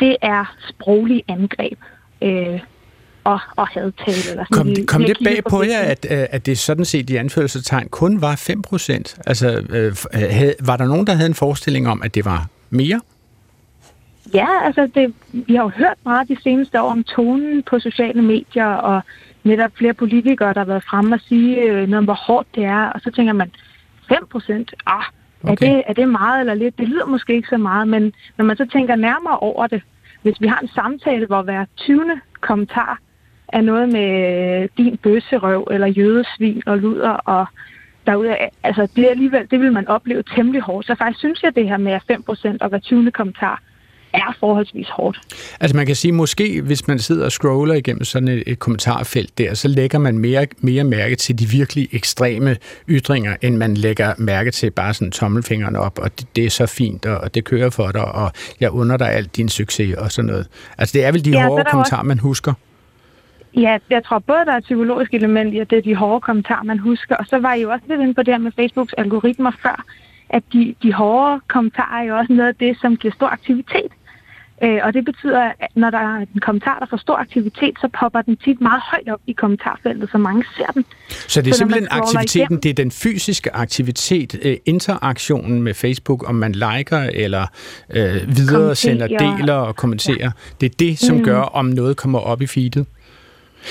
det 0.00 0.16
er 0.22 0.56
sproglige 0.68 1.22
angreb. 1.28 1.78
Øh, 2.22 2.60
og, 3.24 3.40
og 3.56 3.68
hadtale. 3.68 4.30
Eller 4.30 4.44
sådan. 4.52 4.74
Kom, 4.76 4.86
kom 4.86 5.04
det 5.04 5.16
bag 5.24 5.44
på 5.50 5.62
jer, 5.62 5.78
at, 5.78 6.06
øh, 6.10 6.26
at 6.30 6.46
det 6.46 6.58
sådan 6.58 6.84
set 6.84 7.10
i 7.10 7.16
anførselstegn 7.16 7.88
kun 7.88 8.20
var 8.20 8.36
5 8.36 8.62
procent? 8.62 9.18
Altså, 9.26 9.48
øh, 9.70 9.96
havde, 10.12 10.54
var 10.60 10.76
der 10.76 10.86
nogen, 10.86 11.06
der 11.06 11.14
havde 11.14 11.26
en 11.26 11.34
forestilling 11.34 11.88
om, 11.88 12.02
at 12.02 12.14
det 12.14 12.24
var 12.24 12.46
mere? 12.70 13.00
Ja, 14.34 14.46
altså 14.64 14.88
det, 14.94 15.14
vi 15.32 15.54
har 15.54 15.62
jo 15.62 15.68
hørt 15.68 15.96
meget 16.04 16.28
de 16.28 16.36
seneste 16.42 16.82
år 16.82 16.90
om 16.90 17.04
tonen 17.04 17.62
på 17.62 17.78
sociale 17.78 18.22
medier, 18.22 18.66
og 18.66 19.02
netop 19.44 19.70
flere 19.74 19.94
politikere, 19.94 20.54
der 20.54 20.60
har 20.60 20.64
været 20.64 20.84
fremme 20.90 21.14
og 21.14 21.20
sige 21.28 21.60
øh, 21.62 21.74
noget 21.74 21.94
om, 21.94 22.04
hvor 22.04 22.14
hårdt 22.26 22.48
det 22.54 22.64
er, 22.64 22.84
og 22.84 23.00
så 23.00 23.10
tænker 23.10 23.32
man, 23.32 23.50
5 24.08 24.26
procent? 24.30 24.74
Ah, 24.86 25.04
Okay. 25.46 25.66
Er, 25.66 25.74
det, 25.74 25.82
er 25.86 25.92
det 25.92 26.08
meget 26.08 26.40
eller 26.40 26.54
lidt? 26.54 26.78
Det 26.78 26.88
lyder 26.88 27.06
måske 27.06 27.34
ikke 27.34 27.48
så 27.48 27.56
meget, 27.56 27.88
men 27.88 28.12
når 28.36 28.44
man 28.44 28.56
så 28.56 28.66
tænker 28.72 28.96
nærmere 28.96 29.38
over 29.38 29.66
det, 29.66 29.82
hvis 30.22 30.40
vi 30.40 30.46
har 30.46 30.58
en 30.58 30.68
samtale, 30.68 31.26
hvor 31.26 31.42
hver 31.42 31.64
20. 31.76 32.20
kommentar 32.40 32.98
er 33.48 33.60
noget 33.60 33.88
med 33.88 34.68
din 34.76 34.96
bøsserøv 34.96 35.68
eller 35.70 35.86
jødesvin 35.86 36.62
og 36.66 36.78
luder 36.78 37.10
og 37.10 37.46
derude, 38.06 38.36
altså 38.62 38.88
det, 38.96 39.06
alligevel, 39.06 39.50
det 39.50 39.60
vil 39.60 39.72
man 39.72 39.88
opleve 39.88 40.22
temmelig 40.22 40.60
hårdt. 40.60 40.86
Så 40.86 40.94
faktisk 40.94 41.18
synes 41.18 41.42
jeg, 41.42 41.56
det 41.56 41.68
her 41.68 41.76
med 41.76 42.00
5% 42.10 42.56
og 42.60 42.68
hver 42.68 42.78
20. 42.78 43.10
kommentar 43.10 43.62
er 44.16 44.36
forholdsvis 44.40 44.88
hårdt. 44.88 45.18
Altså 45.60 45.76
man 45.76 45.86
kan 45.86 45.96
sige, 45.96 46.12
måske 46.12 46.62
hvis 46.62 46.88
man 46.88 46.98
sidder 46.98 47.24
og 47.24 47.32
scroller 47.32 47.74
igennem 47.74 48.04
sådan 48.04 48.28
et, 48.28 48.42
et 48.46 48.58
kommentarfelt 48.58 49.38
der, 49.38 49.54
så 49.54 49.68
lægger 49.68 49.98
man 49.98 50.18
mere, 50.18 50.46
mere 50.58 50.84
mærke 50.84 51.16
til 51.16 51.38
de 51.38 51.46
virkelig 51.48 51.88
ekstreme 51.92 52.56
ytringer, 52.88 53.36
end 53.42 53.56
man 53.56 53.74
lægger 53.74 54.14
mærke 54.18 54.50
til 54.50 54.70
bare 54.70 54.94
sådan 54.94 55.10
tommelfingeren 55.10 55.76
op, 55.76 55.98
og 55.98 56.18
det, 56.18 56.36
det 56.36 56.44
er 56.44 56.50
så 56.50 56.66
fint, 56.66 57.06
og, 57.06 57.18
og 57.18 57.34
det 57.34 57.44
kører 57.44 57.70
for 57.70 57.90
dig, 57.92 58.04
og 58.04 58.32
jeg 58.60 58.70
under 58.70 58.96
dig 58.96 59.12
alt 59.12 59.36
din 59.36 59.48
succes 59.48 59.94
og 59.94 60.12
sådan 60.12 60.26
noget. 60.26 60.48
Altså 60.78 60.92
det 60.92 61.04
er 61.04 61.12
vel 61.12 61.24
de 61.24 61.30
ja, 61.30 61.46
hårde 61.46 61.64
kommentarer, 61.70 62.00
også... 62.00 62.08
man 62.08 62.18
husker? 62.18 62.52
Ja, 63.56 63.78
jeg 63.90 64.04
tror 64.04 64.18
både, 64.18 64.44
der 64.44 64.52
er 64.52 64.56
et 64.56 64.62
psykologisk 64.62 65.14
element 65.14 65.54
i, 65.54 65.58
at 65.58 65.70
det 65.70 65.78
er 65.78 65.82
de 65.82 65.94
hårde 65.94 66.20
kommentarer, 66.20 66.62
man 66.62 66.78
husker, 66.78 67.16
og 67.16 67.26
så 67.26 67.38
var 67.38 67.54
I 67.54 67.62
jo 67.62 67.70
også 67.70 67.84
lidt 67.88 68.00
inde 68.00 68.14
på 68.14 68.22
det 68.22 68.34
her 68.34 68.38
med 68.38 68.52
Facebooks 68.56 68.92
algoritmer 68.92 69.52
før, 69.62 69.84
at 70.28 70.42
de, 70.52 70.74
de 70.82 70.92
hårde 70.92 71.40
kommentarer 71.48 72.02
er 72.02 72.06
jo 72.08 72.16
også 72.16 72.32
noget 72.32 72.48
af 72.48 72.54
det, 72.54 72.76
som 72.80 72.96
giver 72.96 73.14
stor 73.14 73.26
aktivitet. 73.26 73.92
Øh, 74.62 74.78
og 74.82 74.94
det 74.94 75.04
betyder, 75.04 75.40
at 75.60 75.68
når 75.74 75.90
der 75.90 75.98
er 75.98 76.16
en 76.34 76.40
kommentar, 76.40 76.78
der 76.78 76.86
får 76.90 76.96
stor 76.96 77.16
aktivitet, 77.16 77.74
så 77.80 77.88
popper 78.00 78.22
den 78.22 78.36
tit 78.36 78.60
meget 78.60 78.82
højt 78.90 79.08
op 79.08 79.20
i 79.26 79.32
kommentarfeltet, 79.32 80.10
så 80.10 80.18
mange 80.18 80.44
ser 80.56 80.66
den. 80.66 80.84
Så 81.08 81.42
det 81.42 81.48
er 81.50 81.52
Så 81.54 81.58
simpelthen 81.58 81.88
aktiviteten, 81.90 82.40
igennem- 82.40 82.60
det 82.60 82.70
er 82.70 82.74
den 82.74 82.90
fysiske 82.90 83.54
aktivitet, 83.56 84.38
øh, 84.42 84.56
interaktionen 84.66 85.62
med 85.62 85.74
Facebook, 85.74 86.28
om 86.28 86.34
man 86.34 86.52
liker 86.52 86.98
eller 86.98 87.46
øh, 87.90 88.36
videre 88.36 88.74
sender, 88.74 89.06
deler 89.06 89.54
og 89.54 89.76
kommenterer. 89.76 90.30
Det 90.60 90.66
er 90.72 90.74
det, 90.78 90.98
som 90.98 91.16
Mm. 91.16 91.24
gør, 91.24 91.40
om 91.40 91.64
noget 91.66 91.96
kommer 91.96 92.18
op 92.18 92.42
i 92.42 92.46
feedet. 92.46 92.86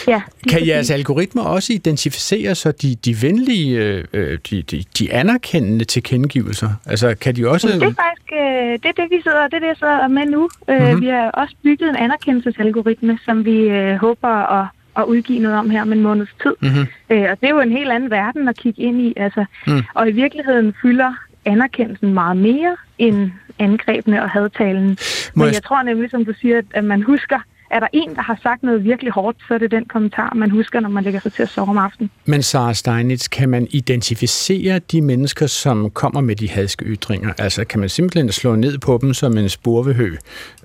Ja, 0.08 0.22
Kan 0.50 0.68
jeres 0.68 0.92
algoritmer 0.92 1.44
også 1.44 1.74
identificere 1.74 2.56
så 2.56 2.72
de, 2.72 2.96
de 2.96 3.16
venlige, 3.22 3.78
øh, 3.78 4.04
øh, 4.14 4.38
de, 4.50 4.62
de, 4.62 4.84
de 5.00 5.14
anerkendende 5.14 5.86
tilkendegivelser? 5.86 6.70
Altså, 6.86 7.16
kan 7.22 7.36
de 7.36 7.50
også... 7.50 7.68
Det 7.68 7.76
er 7.76 7.80
faktisk 7.80 8.32
øh, 8.34 8.72
det, 8.74 8.86
er 8.86 8.92
det, 8.92 9.06
vi 9.12 9.22
sidder, 9.24 9.44
det 9.48 9.54
er 9.54 9.60
det, 9.60 9.68
jeg 9.68 9.76
sidder 9.80 10.08
med 10.08 10.26
nu. 10.26 10.50
Mm-hmm. 10.68 11.02
Vi 11.02 11.08
har 11.08 11.30
også 11.32 11.56
bygget 11.64 11.90
en 11.90 11.96
anerkendelsesalgoritme, 11.96 13.20
som 13.26 13.46
vi 13.46 13.58
øh, 13.60 13.96
håber 13.96 14.28
at, 14.62 14.68
at 14.98 15.04
udgive 15.04 15.40
noget 15.40 15.58
om 15.58 15.70
her 15.70 15.82
om 15.82 15.94
en 15.94 16.02
måneds 16.02 16.30
tid. 16.44 16.54
Mm-hmm. 16.62 16.86
Øh, 17.10 17.22
og 17.32 17.38
det 17.42 17.50
er 17.50 17.50
jo 17.50 17.60
en 17.60 17.72
helt 17.72 17.92
anden 17.92 18.12
verden 18.12 18.48
at 18.48 18.58
kigge 18.58 18.82
ind 18.82 19.02
i. 19.02 19.14
Altså. 19.18 19.46
Mm. 19.68 19.82
Og 19.94 20.10
i 20.10 20.12
virkeligheden 20.12 20.74
fylder 20.82 21.14
anerkendelsen 21.46 22.14
meget 22.14 22.38
mere 22.38 22.76
end 22.98 23.32
angrebene 23.60 24.24
og 24.24 24.30
hadtalen. 24.30 24.88
Må 24.88 24.96
Men 25.36 25.46
jeg- 25.46 25.54
jeg 25.54 25.64
tror 25.64 25.84
nemlig, 25.84 26.10
som 26.12 26.26
du 26.26 26.34
siger, 26.42 26.62
at 26.74 26.84
man 26.84 27.02
husker, 27.02 27.40
er 27.76 27.80
der 27.80 27.88
en, 27.94 28.16
der 28.16 28.22
har 28.22 28.40
sagt 28.44 28.64
noget 28.64 28.84
virkelig 28.84 29.12
hårdt, 29.12 29.38
så 29.48 29.54
er 29.54 29.58
det 29.58 29.72
den 29.72 29.86
kommentar, 29.86 30.34
man 30.36 30.52
husker, 30.52 30.80
når 30.80 30.90
man 30.90 31.04
lægger 31.04 31.20
sig 31.20 31.34
til 31.34 31.44
at 31.44 31.50
sove 31.50 31.70
om 31.70 31.78
aftenen. 31.78 32.12
Men 32.26 32.44
Sara 32.44 32.74
Steinitz, 32.74 33.28
kan 33.28 33.50
man 33.50 33.68
identificere 33.72 34.80
de 34.80 35.02
mennesker, 35.02 35.48
som 35.48 35.90
kommer 35.90 36.22
med 36.22 36.36
de 36.36 36.50
hadske 36.50 36.86
ytringer? 36.86 37.34
Altså, 37.38 37.66
kan 37.66 37.80
man 37.80 37.90
simpelthen 37.90 38.32
slå 38.32 38.56
ned 38.56 38.78
på 38.78 39.00
dem 39.02 39.14
som 39.14 39.38
en 39.38 39.50
spurvehø 39.50 40.16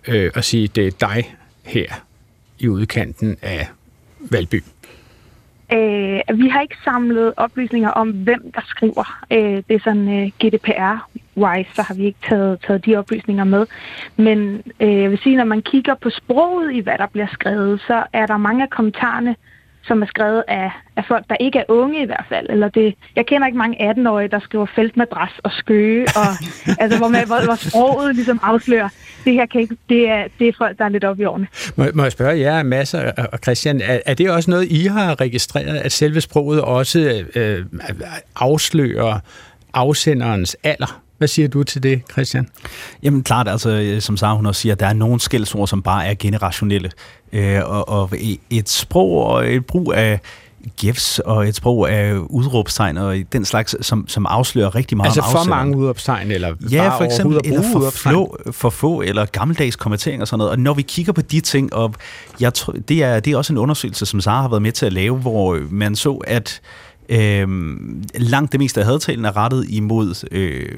øh, 0.08 0.30
og 0.34 0.44
sige, 0.44 0.68
det 0.68 0.86
er 0.86 0.90
dig 1.00 1.36
her 1.62 1.86
i 2.58 2.68
udkanten 2.68 3.36
af 3.42 3.68
Valby? 4.20 4.62
Øh, 5.72 6.38
vi 6.38 6.48
har 6.48 6.60
ikke 6.60 6.76
samlet 6.84 7.32
oplysninger 7.36 7.90
om, 7.90 8.10
hvem 8.10 8.52
der 8.54 8.60
skriver. 8.66 9.24
Øh, 9.30 9.62
det 9.68 9.74
er 9.74 9.80
sådan 9.84 10.08
øh, 10.08 10.30
GDPR-wise, 10.44 11.74
så 11.74 11.82
har 11.82 11.94
vi 11.94 12.04
ikke 12.04 12.18
taget, 12.28 12.60
taget 12.66 12.86
de 12.86 12.96
oplysninger 12.96 13.44
med. 13.44 13.66
Men 14.16 14.62
øh, 14.80 15.02
jeg 15.02 15.10
vil 15.10 15.18
sige, 15.18 15.36
når 15.36 15.44
man 15.44 15.62
kigger 15.62 15.94
på 15.94 16.10
sproget 16.10 16.72
i, 16.72 16.80
hvad 16.80 16.98
der 16.98 17.06
bliver 17.06 17.26
skrevet, 17.32 17.80
så 17.80 18.04
er 18.12 18.26
der 18.26 18.36
mange 18.36 18.62
af 18.62 18.70
kommentarerne, 18.70 19.36
som 19.82 20.02
er 20.02 20.06
skrevet 20.06 20.44
af, 20.48 20.70
af 20.96 21.04
folk, 21.08 21.24
der 21.28 21.36
ikke 21.40 21.58
er 21.58 21.64
unge 21.68 22.02
i 22.02 22.06
hvert 22.06 22.24
fald. 22.28 22.46
Eller 22.50 22.68
det, 22.68 22.94
jeg 23.16 23.26
kender 23.26 23.46
ikke 23.46 23.58
mange 23.58 23.90
18-årige, 23.90 24.28
der 24.28 24.38
skriver 24.38 24.66
feltmadras 24.66 25.32
og 25.42 25.52
skøge, 25.52 26.06
og, 26.16 26.28
altså, 26.82 26.98
hvor, 26.98 27.08
man, 27.08 27.26
hvor, 27.26 27.44
hvor 27.44 27.54
sproget 27.68 28.14
ligesom 28.14 28.40
afslører, 28.42 28.88
det 29.24 29.32
her 29.32 29.46
kan 29.46 29.60
ikke, 29.60 29.76
det 29.88 30.08
er, 30.08 30.24
det 30.38 30.48
er 30.48 30.52
folk, 30.58 30.78
der 30.78 30.84
er 30.84 30.88
lidt 30.88 31.04
oppe 31.04 31.22
i 31.22 31.26
årene. 31.26 31.46
Må, 31.76 31.86
må 31.94 32.02
jeg 32.02 32.12
spørge 32.12 32.40
jer, 32.40 32.62
masser 32.62 33.12
og 33.32 33.38
Christian, 33.42 33.80
er, 33.80 34.00
er 34.06 34.14
det 34.14 34.30
også 34.30 34.50
noget, 34.50 34.66
I 34.70 34.86
har 34.86 35.20
registreret, 35.20 35.76
at 35.76 35.92
selve 35.92 36.20
sproget 36.20 36.60
også 36.60 37.24
øh, 37.34 37.64
afslører 38.36 39.18
afsenderens 39.74 40.56
alder? 40.62 41.02
Hvad 41.18 41.28
siger 41.28 41.48
du 41.48 41.62
til 41.62 41.82
det, 41.82 42.02
Christian? 42.12 42.48
Jamen 43.02 43.22
klart, 43.22 43.48
altså 43.48 43.70
øh, 43.70 44.00
som 44.00 44.16
Sara 44.16 44.36
hun 44.36 44.46
også 44.46 44.60
siger, 44.60 44.74
der 44.74 44.86
er 44.86 44.92
nogle 44.92 45.20
skældsord, 45.20 45.68
som 45.68 45.82
bare 45.82 46.06
er 46.06 46.14
generationelle. 46.18 46.90
Øh, 47.32 47.60
og, 47.64 47.88
og 47.88 48.10
et 48.50 48.68
sprog 48.68 49.26
og 49.26 49.54
et 49.54 49.66
brug 49.66 49.94
af 49.94 50.20
gifs 50.76 51.18
og 51.18 51.48
et 51.48 51.54
sprog 51.56 51.90
af 51.90 52.14
udråbstegn 52.18 52.96
og 52.96 53.16
den 53.32 53.44
slags, 53.44 53.86
som, 53.86 54.08
som 54.08 54.26
afslører 54.26 54.74
rigtig 54.74 54.96
meget 54.96 55.06
Altså 55.08 55.22
for 55.22 55.48
mange 55.48 55.76
udopstegn, 55.76 56.30
eller 56.30 56.54
Ja, 56.70 56.88
bare 56.88 56.98
for 56.98 57.04
eksempel, 57.04 57.40
eller 57.44 57.62
for, 57.72 57.78
udopstegn? 57.78 58.14
få, 58.14 58.38
for 58.52 58.70
få, 58.70 59.00
eller 59.02 59.26
gammeldags 59.26 59.76
kommentering 59.76 60.22
og 60.22 60.28
sådan 60.28 60.38
noget. 60.38 60.50
Og 60.50 60.58
når 60.58 60.74
vi 60.74 60.82
kigger 60.82 61.12
på 61.12 61.22
de 61.22 61.40
ting, 61.40 61.74
og 61.74 61.94
jeg 62.40 62.54
tror, 62.54 62.72
det, 62.88 63.02
er, 63.02 63.20
det 63.20 63.32
er 63.32 63.36
også 63.36 63.52
en 63.52 63.58
undersøgelse, 63.58 64.06
som 64.06 64.20
Sara 64.20 64.42
har 64.42 64.48
været 64.48 64.62
med 64.62 64.72
til 64.72 64.86
at 64.86 64.92
lave, 64.92 65.16
hvor 65.16 65.58
man 65.70 65.96
så, 65.96 66.12
at 66.12 66.60
øh, 67.08 67.48
langt 68.14 68.52
det 68.52 68.60
meste 68.60 68.80
af 68.80 68.86
hadtalen 68.86 69.24
er 69.24 69.36
rettet 69.36 69.66
imod 69.68 70.28
øh, 70.32 70.68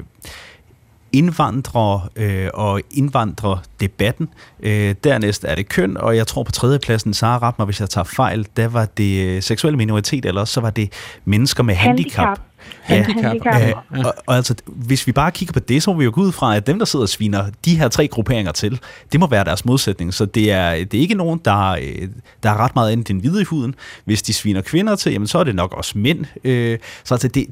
indvandrere 1.13 2.01
øh, 2.15 2.49
og 2.53 2.81
indvandrerdebatten. 2.91 4.29
Øh, 4.59 4.95
dernæst 5.03 5.45
er 5.47 5.55
det 5.55 5.69
køn, 5.69 5.97
og 5.97 6.15
jeg 6.15 6.27
tror 6.27 6.43
på 6.43 6.51
tredjepladsen, 6.51 7.13
Sara 7.13 7.47
ret 7.47 7.59
mig, 7.59 7.65
hvis 7.65 7.79
jeg 7.79 7.89
tager 7.89 8.05
fejl, 8.05 8.47
der 8.57 8.67
var 8.67 8.85
det 8.85 9.25
øh, 9.25 9.41
seksuelle 9.41 9.77
minoritet, 9.77 10.25
eller 10.25 10.41
også 10.41 10.53
så 10.53 10.61
var 10.61 10.69
det 10.69 10.93
mennesker 11.25 11.63
med 11.63 11.75
handicap. 11.75 12.39
Handicap. 12.81 13.15
Handicap. 13.15 13.45
Handicap. 13.45 13.83
Ja, 13.95 14.07
og, 14.07 14.13
og 14.25 14.35
altså, 14.35 14.55
hvis 14.65 15.07
vi 15.07 15.11
bare 15.11 15.31
kigger 15.31 15.53
på 15.53 15.59
det, 15.59 15.83
så 15.83 15.91
må 15.93 15.97
vi 15.97 16.05
jo 16.05 16.11
gå 16.13 16.21
ud 16.21 16.31
fra, 16.31 16.55
at 16.55 16.67
dem, 16.67 16.79
der 16.79 16.85
sidder 16.85 17.03
og 17.03 17.09
sviner 17.09 17.45
de 17.65 17.77
her 17.77 17.87
tre 17.87 18.07
grupperinger 18.07 18.51
til, 18.51 18.79
det 19.11 19.19
må 19.19 19.27
være 19.27 19.43
deres 19.43 19.65
modsætning. 19.65 20.13
Så 20.13 20.25
det 20.25 20.51
er, 20.51 20.69
det 20.69 20.93
er 20.93 21.01
ikke 21.01 21.15
nogen, 21.15 21.41
der, 21.45 21.69
øh, 21.69 22.07
der 22.43 22.49
er 22.49 22.57
ret 22.57 22.75
meget 22.75 22.91
andet 22.91 23.09
end 23.09 23.21
hvide 23.21 23.41
i 23.41 23.43
huden. 23.43 23.75
Hvis 24.05 24.21
de 24.21 24.33
sviner 24.33 24.61
kvinder 24.61 24.95
til, 24.95 25.11
jamen, 25.11 25.27
så 25.27 25.37
er 25.37 25.43
det 25.43 25.55
nok 25.55 25.73
også 25.73 25.97
mænd. 25.97 26.25
Øh, 26.43 26.79
så 27.03 27.13
altså, 27.13 27.27
det, 27.27 27.47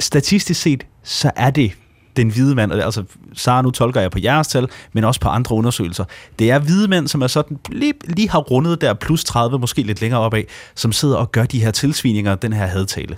statistisk 0.00 0.60
set, 0.60 0.86
så 1.02 1.30
er 1.36 1.50
det 1.50 1.72
den 2.18 2.30
hvide 2.30 2.54
mand, 2.54 2.72
og 2.72 2.84
altså, 2.84 3.04
Sara, 3.34 3.62
nu 3.62 3.70
tolker 3.70 4.00
jeg 4.00 4.10
på 4.10 4.18
jeres 4.22 4.48
tal, 4.48 4.68
men 4.92 5.04
også 5.04 5.20
på 5.20 5.28
andre 5.28 5.56
undersøgelser. 5.56 6.04
Det 6.38 6.50
er 6.50 6.58
hvide 6.58 6.88
mænd, 6.88 7.08
som 7.08 7.22
er 7.22 7.26
sådan, 7.26 7.58
lige, 7.68 7.94
lige 8.04 8.30
har 8.30 8.38
rundet 8.38 8.80
der 8.80 8.94
plus 8.94 9.24
30, 9.24 9.58
måske 9.58 9.82
lidt 9.82 10.00
længere 10.00 10.20
opad, 10.20 10.42
som 10.74 10.92
sidder 10.92 11.16
og 11.16 11.32
gør 11.32 11.44
de 11.44 11.60
her 11.60 11.70
tilsvininger, 11.70 12.34
den 12.34 12.52
her 12.52 12.66
hadtale. 12.66 13.16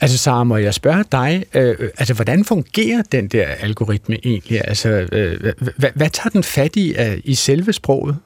Altså, 0.00 0.18
Sara, 0.18 0.44
må 0.44 0.56
jeg 0.56 0.74
spørge 0.74 1.04
dig, 1.12 1.44
øh, 1.54 1.76
altså, 1.98 2.14
hvordan 2.14 2.44
fungerer 2.44 3.02
den 3.12 3.28
der 3.28 3.46
algoritme 3.46 4.16
egentlig? 4.24 4.60
Altså, 4.64 4.88
øh, 5.12 5.52
hvad, 5.76 5.90
hvad 5.94 6.10
tager 6.10 6.30
den 6.30 6.42
fat 6.42 6.76
i 6.76 6.94
uh, 6.98 7.18
i 7.24 7.34
selve 7.34 7.72
sproget? 7.72 8.16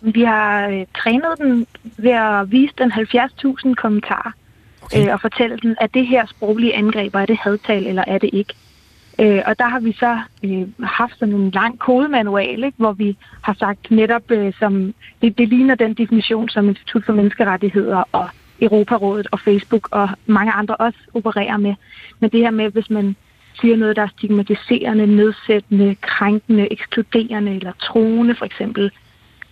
Vi 0.00 0.22
har 0.22 0.68
øh, 0.68 0.86
trænet 1.02 1.38
den 1.38 1.66
ved 1.96 2.10
at 2.10 2.50
vise 2.50 2.72
den 2.78 2.92
70.000 2.92 3.74
kommentarer 3.74 4.32
okay. 4.82 5.06
øh, 5.06 5.12
og 5.12 5.20
fortælle 5.20 5.58
dem, 5.62 5.74
at 5.80 5.94
det 5.94 6.06
her 6.06 6.26
sproglige 6.26 6.74
angreb, 6.74 7.14
er 7.14 7.26
det 7.26 7.38
hadtal 7.38 7.86
eller 7.86 8.04
er 8.06 8.18
det 8.18 8.30
ikke. 8.32 8.54
Øh, 9.20 9.42
og 9.46 9.58
der 9.58 9.68
har 9.68 9.80
vi 9.80 9.92
så 9.92 10.18
øh, 10.44 10.68
haft 10.82 11.18
sådan 11.18 11.34
en 11.34 11.50
lang 11.50 11.78
kodemanual, 11.78 12.64
ikke, 12.64 12.78
hvor 12.78 12.92
vi 12.92 13.16
har 13.42 13.54
sagt 13.54 13.90
netop, 13.90 14.30
øh, 14.30 14.52
som 14.58 14.94
det, 15.22 15.38
det 15.38 15.48
ligner 15.48 15.74
den 15.74 15.94
definition, 15.94 16.48
som 16.48 16.68
Institut 16.68 17.04
for 17.04 17.12
Menneskerettigheder 17.12 18.02
og 18.12 18.28
Europarådet 18.60 19.26
og 19.32 19.40
Facebook 19.40 19.88
og 19.90 20.08
mange 20.26 20.52
andre 20.52 20.76
også 20.76 20.98
opererer 21.14 21.56
med. 21.56 21.74
Men 22.20 22.30
det 22.30 22.40
her 22.40 22.50
med, 22.50 22.70
hvis 22.70 22.90
man 22.90 23.16
siger 23.60 23.76
noget, 23.76 23.96
der 23.96 24.02
er 24.02 24.08
stigmatiserende, 24.18 25.06
nedsættende, 25.06 25.94
krænkende, 26.00 26.72
ekskluderende 26.72 27.56
eller 27.56 27.72
troende 27.72 28.34
for 28.34 28.44
eksempel, 28.44 28.90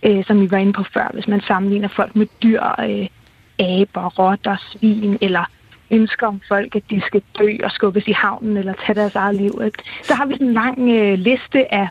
øh, 0.03 0.25
som 0.25 0.41
vi 0.41 0.51
var 0.51 0.57
inde 0.57 0.73
på 0.73 0.83
før, 0.93 1.09
hvis 1.13 1.27
man 1.27 1.41
sammenligner 1.41 1.87
folk 1.87 2.15
med 2.15 2.27
dyr, 2.43 2.61
øh, 2.79 3.07
aber, 3.61 4.09
rotter, 4.19 4.57
svin, 4.71 5.17
eller 5.21 5.45
ønsker 5.91 6.27
om 6.27 6.41
folk, 6.47 6.75
at 6.75 6.83
de 6.89 7.01
skal 7.07 7.21
dø 7.39 7.57
og 7.63 7.71
skubbes 7.71 8.07
i 8.07 8.11
havnen 8.11 8.57
eller 8.57 8.73
tage 8.85 8.95
deres 8.95 9.15
eget 9.15 9.35
liv. 9.35 9.61
Ikke? 9.65 9.77
Så 10.03 10.13
har 10.13 10.25
vi 10.25 10.33
sådan 10.33 10.47
en 10.47 10.53
lang 10.53 10.79
øh, 10.89 11.19
liste 11.19 11.73
af, 11.73 11.87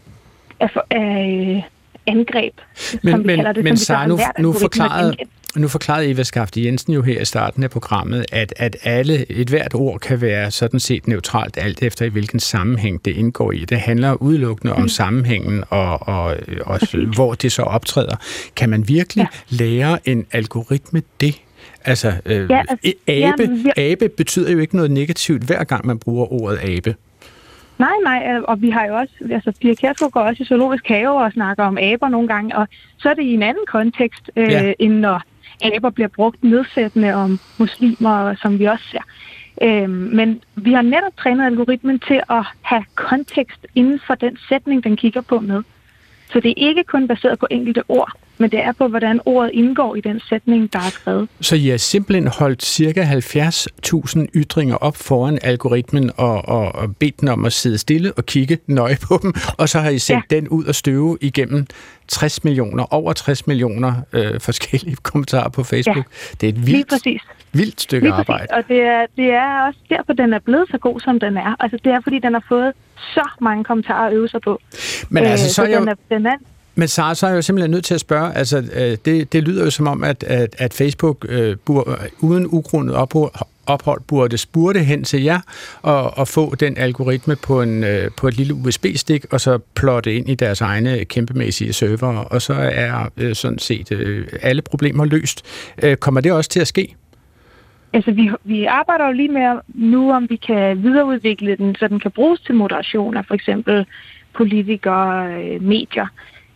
af, 0.61 0.71
af 0.91 1.55
øh, 1.57 1.63
angreb, 2.07 2.55
Men, 3.03 3.13
som 3.13 3.23
vi 3.23 3.27
men, 3.27 3.37
kalder 3.37 3.53
det, 3.53 3.65
men 3.65 3.77
Sara, 3.77 4.07
nu, 4.07 4.19
nu, 4.39 4.53
forklarede, 4.53 5.17
nu 5.57 5.69
forklarede 5.69 6.11
Eva 6.11 6.23
Skafte 6.23 6.65
Jensen 6.65 6.93
jo 6.93 7.03
her 7.03 7.21
i 7.21 7.25
starten 7.25 7.63
af 7.63 7.71
programmet, 7.71 8.25
at, 8.33 8.53
at 8.57 8.77
alle, 8.85 9.31
et 9.33 9.49
hvert 9.49 9.75
ord 9.75 10.01
kan 10.01 10.21
være 10.21 10.51
sådan 10.51 10.81
set 10.81 11.09
neutralt, 11.09 11.59
alt 11.59 11.83
efter 11.83 12.05
i 12.05 12.09
hvilken 12.09 12.41
sammenhæng 12.41 13.05
det 13.05 13.17
indgår 13.17 13.53
i. 13.53 13.65
Det 13.65 13.79
handler 13.81 14.13
udelukkende 14.15 14.75
Mm. 14.75 14.83
om 14.83 14.89
sammenhængen 14.89 15.65
og, 15.69 16.09
og 16.09 16.37
også, 16.67 17.07
hvor 17.15 17.35
det 17.35 17.53
så 17.53 17.63
optræder. 17.63 18.17
Kan 18.57 18.71
man 18.71 18.89
virkelig 18.89 19.27
ja. 19.51 19.57
lære 19.57 20.09
en 20.09 20.27
algoritme 20.33 21.03
det? 21.21 21.41
Altså, 21.85 22.13
øh, 22.27 22.51
Ja, 22.51 22.59
altså, 22.69 22.93
abe, 23.09 23.13
ja, 23.21 23.33
men 23.39 23.65
vi- 23.65 23.83
abe 23.83 24.09
betyder 24.17 24.53
jo 24.53 24.59
ikke 24.59 24.77
noget 24.77 24.91
negativt, 24.91 25.43
hver 25.43 25.65
gang 25.65 25.87
man 25.87 25.99
bruger 25.99 26.33
ordet 26.33 26.59
abe. 26.63 26.95
Nej, 27.79 27.93
nej, 28.05 28.33
øh, 28.33 28.43
og 28.43 28.63
vi 28.63 28.71
har 28.71 28.87
jo 28.87 28.95
også, 28.97 29.15
altså 29.33 29.53
Pia 29.61 29.75
Kjærsgaard 29.75 30.13
går 30.13 30.21
også 30.21 30.43
i 30.43 30.47
zoologisk 30.47 30.89
have 30.89 31.11
og 31.11 31.33
snakker 31.33 31.65
om 31.65 31.79
aber 31.79 32.09
nogle 32.09 32.29
gange, 32.29 32.57
og 32.57 32.69
så 32.99 33.09
er 33.11 33.15
det 33.15 33.23
i 33.23 33.35
en 33.35 33.43
anden 33.43 33.65
kontekst, 33.69 34.31
øh, 34.37 34.49
Ja. 34.51 34.63
ja. 34.67 34.73
end 34.79 34.95
når 34.95 35.23
aber 35.75 35.91
bliver 35.91 36.09
brugt 36.09 36.45
nedsættende 36.45 37.15
om 37.15 37.41
muslimer, 37.59 38.35
som 38.43 38.59
vi 38.59 38.65
også 38.65 38.85
ser. 38.91 39.01
Øh, 39.63 39.91
men 39.91 40.43
vi 40.57 40.73
har 40.73 40.83
netop 40.83 41.17
trænet 41.19 41.47
algoritmen 41.47 41.99
til 41.99 42.21
at 42.31 42.45
have 42.61 42.85
kontekst 42.95 43.67
inden 43.75 44.01
for 44.07 44.15
den 44.15 44.37
sætning, 44.49 44.85
den 44.85 44.97
kigger 44.97 45.21
på 45.21 45.41
med. 45.41 45.63
Så 46.33 46.41
det 46.41 46.51
er 46.51 46.69
ikke 46.69 46.85
kun 46.85 47.09
baseret 47.09 47.39
på 47.39 47.47
enkelte 47.51 47.83
ord, 47.89 48.13
men 48.39 48.51
det 48.51 48.59
er 48.59 48.73
på, 48.73 48.89
hvordan 48.89 49.21
ordet 49.25 49.51
indgår 49.55 49.95
i 49.95 50.01
den 50.01 50.21
sætning, 50.29 50.73
der 50.73 50.79
er 50.79 50.91
skrevet. 50.91 51.29
Så 51.41 51.57
I 51.57 51.67
har 51.69 51.77
simpelthen 51.77 52.27
holdt 52.27 52.63
cirka 52.63 53.03
70.000 53.05 54.27
ytringer 54.35 54.77
op 54.77 54.97
foran 54.97 55.39
algoritmen 55.43 56.11
og, 56.17 56.49
og, 56.49 56.75
og 56.75 56.97
bedt 56.97 57.21
den 57.21 57.29
om 57.29 57.45
at 57.45 57.53
sidde 57.53 57.79
stille 57.79 58.13
og 58.13 58.27
kigge 58.27 58.59
nøje 58.67 58.97
på 59.09 59.19
dem, 59.23 59.35
og 59.59 59.69
så 59.69 59.79
har 59.81 59.91
I 59.91 59.99
sendt 59.99 60.25
ja. 60.31 60.37
den 60.37 60.49
ud 60.49 60.65
og 60.65 60.75
støve 60.75 61.19
igennem 61.21 61.67
60 62.09 62.45
millioner, 62.45 62.95
over 62.95 63.13
60 63.13 63.47
millioner 63.47 63.95
øh, 64.13 64.41
forskellige 64.41 64.97
kommentarer 65.03 65.49
på 65.49 65.65
Facebook. 65.65 65.97
Ja. 65.97 66.37
Det 66.41 66.47
er 66.47 66.53
et 66.53 66.59
Lige 66.59 66.77
vildt, 66.77 66.89
præcis. 66.89 67.23
Vildt 67.53 67.81
stykke 67.81 68.07
Lige 68.07 68.15
arbejde. 68.15 68.47
præcis. 68.55 68.65
Og 68.65 68.77
det 68.77 68.83
er, 68.83 69.07
det 69.17 69.31
er 69.33 69.67
også 69.67 69.81
derfor, 69.91 70.13
den 70.13 70.33
er 70.33 70.39
blevet 70.39 70.69
så 70.71 70.79
god, 70.79 71.01
som 71.01 71.21
den 71.21 71.37
er. 71.37 71.57
Altså, 71.61 71.79
det 71.85 71.93
er, 71.93 72.01
fordi 72.03 72.19
den 72.19 72.33
har 72.33 72.45
fået 72.49 72.73
så 73.15 73.29
mange 73.41 73.65
kommentarer 73.65 74.07
at 74.07 74.13
øve 74.15 74.29
sig 74.29 74.41
på. 74.41 74.61
Men 75.09 75.25
altså, 75.25 75.47
Øh, 75.47 75.51
så 75.51 75.63
er 75.63 75.67
jeg 75.67 75.81
den 75.81 75.89
er, 75.89 75.95
den 76.11 76.27
er, 76.27 76.37
Men 76.75 76.89
Sara, 76.89 77.15
så 77.15 77.27
er 77.27 77.31
jeg 77.31 77.37
jo 77.37 77.43
simpelthen 77.43 77.71
nødt 77.71 77.85
til 77.85 77.95
at 77.95 78.01
spørge, 78.01 78.35
altså 78.35 78.59
øh, 78.73 78.97
det, 79.05 79.33
det 79.33 79.43
lyder 79.43 79.65
jo 79.65 79.71
som 79.71 79.87
om, 79.87 80.05
at, 80.05 80.25
at, 80.25 80.55
at 80.59 80.75
Facebook 80.75 81.27
øh, 81.29 81.57
bur, 81.65 81.99
uden 82.21 82.47
ugrundet 82.47 82.97
ophold, 82.97 83.33
ophold 83.67 84.01
burde 84.07 84.39
spurte 84.39 84.81
hen 84.81 85.05
til 85.05 85.23
jer 85.23 85.41
og, 85.83 86.19
og 86.19 86.29
få 86.29 86.55
den 86.55 86.77
algoritme 86.79 87.37
på, 87.37 87.63
en, 87.63 87.85
øh, 87.85 88.11
på 88.17 88.29
et 88.29 88.37
lille 88.37 88.55
USB-stik, 88.55 89.25
og 89.31 89.41
så 89.41 89.59
plotte 89.75 90.15
ind 90.15 90.29
i 90.29 90.35
deres 90.35 90.61
egne 90.61 91.05
kæmpemæssige 91.05 91.73
server, 91.73 92.17
og 92.17 92.43
så 92.43 92.53
er 92.55 93.09
øh, 93.17 93.35
sådan 93.35 93.59
set 93.59 93.93
øh, 93.93 94.27
alle 94.43 94.63
problemer 94.63 95.05
løst. 95.05 95.45
Øh, 95.83 95.97
kommer 95.97 96.21
det 96.21 96.33
også 96.33 96.51
til 96.51 96.61
at 96.61 96.67
ske? 96.69 96.95
Altså, 97.93 98.13
vi, 98.13 98.31
vi 98.45 98.65
arbejder 98.65 99.07
jo 99.07 99.13
lige 99.13 99.29
med 99.29 99.61
nu, 99.75 100.13
om 100.13 100.31
vi 100.31 100.37
kan 100.37 100.83
videreudvikle 100.83 101.57
den, 101.57 101.75
så 101.75 101.89
den 101.89 102.01
kan 102.01 102.11
bruges 102.11 102.41
til 102.41 102.55
moderation 102.55 103.17
af 103.17 103.25
for 103.27 103.35
eksempel 103.35 103.87
politikere, 104.33 105.33
øh, 105.43 105.63
medier. 105.63 106.07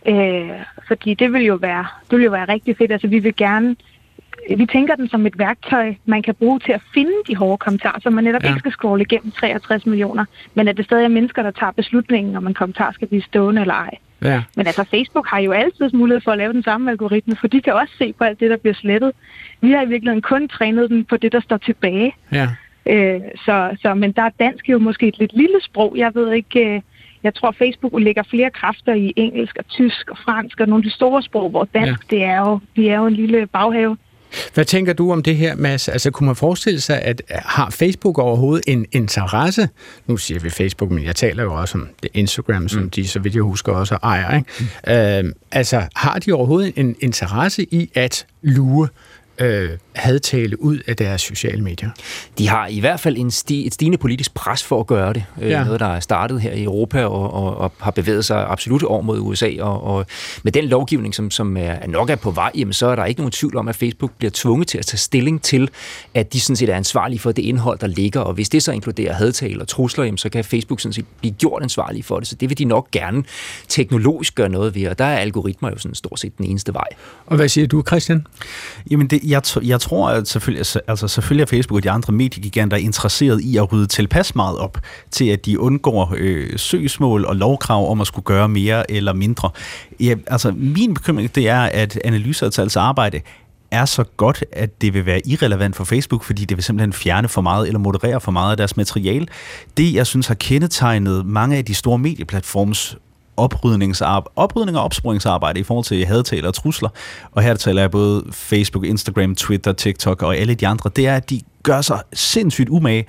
Øh, 0.07 0.49
fordi 0.87 1.13
det 1.13 1.33
vil 1.33 1.41
jo 1.41 1.55
være, 1.55 1.85
det 2.09 2.17
vil 2.17 2.25
jo 2.25 2.31
være 2.31 2.45
rigtig 2.45 2.77
fedt. 2.77 2.91
Altså, 2.91 3.07
vi 3.07 3.19
vil 3.19 3.35
gerne 3.35 3.75
vi 4.57 4.65
tænker 4.65 4.95
den 4.95 5.09
som 5.09 5.25
et 5.25 5.39
værktøj, 5.39 5.95
man 6.05 6.21
kan 6.21 6.35
bruge 6.35 6.59
til 6.59 6.71
at 6.71 6.81
finde 6.93 7.11
de 7.27 7.35
hårde 7.35 7.57
kommentarer, 7.57 7.99
så 7.99 8.09
man 8.09 8.23
netop 8.23 8.43
Ja. 8.43 8.47
ikke 8.47 8.59
skal 8.59 8.71
scrolle 8.71 9.03
igennem 9.03 9.31
63 9.31 9.85
millioner, 9.85 10.25
men 10.53 10.67
at 10.67 10.77
det 10.77 10.85
stadig 10.85 11.03
er 11.03 11.09
mennesker, 11.09 11.43
der 11.43 11.51
tager 11.51 11.71
beslutningen, 11.71 12.35
om 12.35 12.47
en 12.47 12.53
kommentar 12.53 12.91
skal 12.91 13.07
blive 13.07 13.21
stående 13.21 13.61
eller 13.61 13.73
ej. 13.73 13.97
Ja. 14.25 14.43
Men 14.55 14.67
altså, 14.67 14.83
Facebook 14.83 15.27
har 15.27 15.39
jo 15.39 15.51
altid 15.51 15.89
mulighed 15.93 16.21
for 16.21 16.31
at 16.31 16.37
lave 16.37 16.53
den 16.53 16.63
samme 16.63 16.91
algoritme, 16.91 17.35
for 17.35 17.47
de 17.47 17.61
kan 17.61 17.73
også 17.73 17.93
se 17.97 18.13
på 18.13 18.23
alt 18.23 18.39
det, 18.39 18.49
der 18.49 18.57
bliver 18.57 18.73
slettet. 18.73 19.11
Vi 19.61 19.71
har 19.71 19.81
i 19.81 19.87
virkeligheden 19.87 20.21
kun 20.21 20.47
trænet 20.47 20.89
den 20.89 21.05
på 21.05 21.17
det, 21.17 21.31
der 21.31 21.39
står 21.39 21.57
tilbage. 21.57 22.15
Ja. 22.31 22.47
Øh, 22.85 23.21
så, 23.45 23.77
så, 23.81 23.93
men 23.93 24.11
der 24.11 24.21
er 24.21 24.29
dansk 24.39 24.69
jo 24.69 24.79
måske 24.79 25.07
et 25.07 25.19
lidt 25.19 25.33
lille 25.33 25.61
sprog. 25.61 25.93
Jeg 25.97 26.11
ved 26.15 26.33
ikke, 26.33 26.75
øh, 26.75 26.81
jeg 27.23 27.33
tror 27.33 27.51
Facebook 27.51 27.93
lægger 28.01 28.23
flere 28.23 28.49
kræfter 28.49 28.93
i 28.93 29.13
engelsk 29.15 29.57
og 29.57 29.67
tysk 29.67 30.09
og 30.09 30.17
fransk 30.17 30.59
og 30.59 30.67
nogle 30.67 30.79
af 30.79 30.83
de 30.83 30.95
store 30.95 31.21
sprog, 31.21 31.49
hvor 31.49 31.67
dansk, 31.73 32.11
ja. 32.11 32.15
det 32.15 32.25
er 32.25 32.37
jo, 32.37 32.59
vi 32.75 32.87
er 32.87 32.97
jo 32.97 33.07
en 33.07 33.13
lille 33.13 33.47
baghave. 33.47 33.97
Hvad 34.53 34.65
tænker 34.65 34.93
du 34.93 35.11
om 35.11 35.23
det 35.23 35.35
her, 35.35 35.55
Mads? 35.55 35.87
Altså, 35.87 36.11
kunne 36.11 36.27
man 36.27 36.35
forestille 36.35 36.81
sig, 36.81 37.01
at 37.01 37.21
har 37.29 37.69
Facebook 37.69 38.17
overhovedet 38.17 38.63
en 38.67 38.85
interesse? 38.91 39.69
Nu 40.07 40.17
siger 40.17 40.39
vi 40.39 40.49
Facebook, 40.49 40.91
men 40.91 41.03
jeg 41.03 41.15
taler 41.15 41.43
jo 41.43 41.53
også 41.53 41.77
om 41.77 41.87
det 42.03 42.11
Instagram, 42.13 42.67
som 42.67 42.81
mm. 42.81 42.89
de, 42.89 43.07
så 43.07 43.19
vidt 43.19 43.35
jeg 43.35 43.43
husker, 43.43 43.71
også 43.71 43.97
ejer. 44.03 44.37
Ikke? 44.37 44.49
Mm. 45.23 45.27
Øh, 45.27 45.33
altså, 45.51 45.87
har 45.95 46.19
de 46.19 46.31
overhovedet 46.31 46.73
en 46.75 46.95
interesse 46.99 47.63
i 47.63 47.91
at 47.93 48.25
lure 48.41 48.87
øh, 49.39 49.69
hadtale 49.95 50.61
ud 50.61 50.79
af 50.87 50.95
deres 50.95 51.21
sociale 51.21 51.61
medier? 51.61 51.89
De 52.37 52.47
har 52.47 52.67
i 52.67 52.79
hvert 52.79 52.99
fald 52.99 53.17
en 53.17 53.31
sti, 53.31 53.67
et 53.67 53.73
stigende 53.73 53.97
politisk 53.97 54.33
pres 54.33 54.63
for 54.63 54.79
at 54.79 54.87
gøre 54.87 55.13
det. 55.13 55.23
Ja. 55.41 55.47
Ja. 55.47 55.63
Noget, 55.63 55.79
der 55.79 55.85
er 55.85 55.99
startet 55.99 56.41
her 56.41 56.51
i 56.51 56.63
Europa 56.63 57.05
og, 57.05 57.33
og, 57.33 57.57
og 57.57 57.71
har 57.79 57.91
bevæget 57.91 58.25
sig 58.25 58.47
absolut 58.49 58.83
over 58.83 59.01
mod 59.01 59.19
USA. 59.19 59.51
Og, 59.59 59.83
og 59.83 60.05
med 60.43 60.51
den 60.51 60.65
lovgivning, 60.65 61.15
som, 61.15 61.31
som 61.31 61.57
er, 61.57 61.87
nok 61.87 62.09
er 62.09 62.15
på 62.15 62.31
vej, 62.31 62.51
jamen, 62.55 62.73
så 62.73 62.87
er 62.87 62.95
der 62.95 63.05
ikke 63.05 63.21
nogen 63.21 63.31
tvivl 63.31 63.57
om, 63.57 63.67
at 63.67 63.75
Facebook 63.75 64.11
bliver 64.17 64.31
tvunget 64.33 64.67
til 64.67 64.77
at 64.77 64.85
tage 64.85 64.97
stilling 64.97 65.41
til, 65.41 65.69
at 66.13 66.33
de 66.33 66.39
sådan 66.39 66.55
set 66.55 66.69
er 66.69 66.75
ansvarlige 66.75 67.19
for 67.19 67.31
det 67.31 67.41
indhold, 67.41 67.79
der 67.79 67.87
ligger. 67.87 68.19
Og 68.19 68.33
hvis 68.33 68.49
det 68.49 68.63
så 68.63 68.71
inkluderer 68.71 69.13
hadtale 69.13 69.61
og 69.61 69.67
trusler, 69.67 70.03
jamen, 70.03 70.17
så 70.17 70.29
kan 70.29 70.43
Facebook 70.43 70.79
sådan 70.79 70.93
set 70.93 71.05
blive 71.19 71.33
gjort 71.33 71.63
ansvarlige 71.63 72.03
for 72.03 72.19
det. 72.19 72.27
Så 72.27 72.35
det 72.35 72.49
vil 72.49 72.57
de 72.57 72.65
nok 72.65 72.91
gerne 72.91 73.23
teknologisk 73.67 74.35
gøre 74.35 74.49
noget 74.49 74.75
ved. 74.75 74.87
Og 74.87 74.99
der 74.99 75.05
er 75.05 75.17
algoritmer 75.17 75.69
jo 75.69 75.77
sådan 75.77 75.95
stort 75.95 76.19
set 76.19 76.37
den 76.37 76.45
eneste 76.45 76.73
vej. 76.73 76.87
Og 77.25 77.35
hvad 77.35 77.49
siger 77.49 77.67
du, 77.67 77.83
Christian? 77.87 78.27
Jamen, 78.91 79.07
det, 79.07 79.19
jeg, 79.23 79.41
jeg 79.63 79.81
tror, 79.85 80.09
at 80.09 80.27
selvfølgelig, 80.27 80.59
altså, 80.59 80.79
altså, 80.87 81.07
selvfølgelig 81.07 81.41
er 81.41 81.47
Facebook 81.47 81.77
og 81.77 81.83
de 81.83 81.91
andre 81.91 82.13
mediegiganter 82.13 82.77
interesseret 82.77 83.41
i 83.41 83.57
at 83.57 83.73
rydde 83.73 83.87
tilpas 83.87 84.35
meget 84.35 84.57
op, 84.57 84.77
til 85.11 85.25
at 85.25 85.45
de 85.45 85.59
undgår 85.59 86.13
øh, 86.17 86.57
søgsmål 86.57 87.25
og 87.25 87.35
lovkrav 87.35 87.91
om 87.91 88.01
at 88.01 88.07
skulle 88.07 88.25
gøre 88.25 88.49
mere 88.49 88.91
eller 88.91 89.13
mindre. 89.13 89.49
Ja, 89.99 90.15
altså, 90.27 90.51
min 90.51 90.93
bekymring, 90.93 91.35
det 91.35 91.49
er, 91.49 91.61
at 91.61 91.99
analyseretals 92.03 92.75
arbejde 92.75 93.21
er 93.71 93.85
så 93.85 94.03
godt, 94.17 94.43
at 94.51 94.81
det 94.81 94.93
vil 94.93 95.05
være 95.05 95.27
irrelevant 95.27 95.75
for 95.75 95.83
Facebook, 95.83 96.23
fordi 96.23 96.45
det 96.45 96.57
vil 96.57 96.63
simpelthen 96.63 96.93
fjerne 96.93 97.27
for 97.27 97.41
meget 97.41 97.67
eller 97.67 97.79
moderere 97.79 98.21
for 98.21 98.31
meget 98.31 98.51
af 98.51 98.57
deres 98.57 98.77
materiale. 98.77 99.27
Det, 99.77 99.93
jeg 99.93 100.07
synes 100.07 100.27
har 100.27 100.35
kendetegnet 100.35 101.25
mange 101.25 101.57
af 101.57 101.65
de 101.65 101.73
store 101.73 101.97
medieplatforms 101.97 102.97
oprydningsarbejde, 103.37 104.33
oprydning 104.35 104.77
og 104.77 104.83
opsporingsarbejde 104.83 105.59
i 105.59 105.63
forhold 105.63 105.85
til 105.85 106.05
hadtaler 106.05 106.47
og 106.47 106.53
trusler. 106.53 106.89
Og 107.31 107.43
her 107.43 107.55
taler 107.55 107.81
jeg 107.81 107.91
både 107.91 108.23
Facebook, 108.31 108.85
Instagram, 108.85 109.35
Twitter, 109.35 109.73
TikTok 109.73 110.23
og 110.23 110.37
alle 110.37 110.55
de 110.55 110.67
andre. 110.67 110.89
Det 110.95 111.07
er, 111.07 111.15
at 111.15 111.29
de 111.29 111.41
gør 111.63 111.81
sig 111.81 112.01
sindssygt 112.13 112.69
umage 112.69 113.05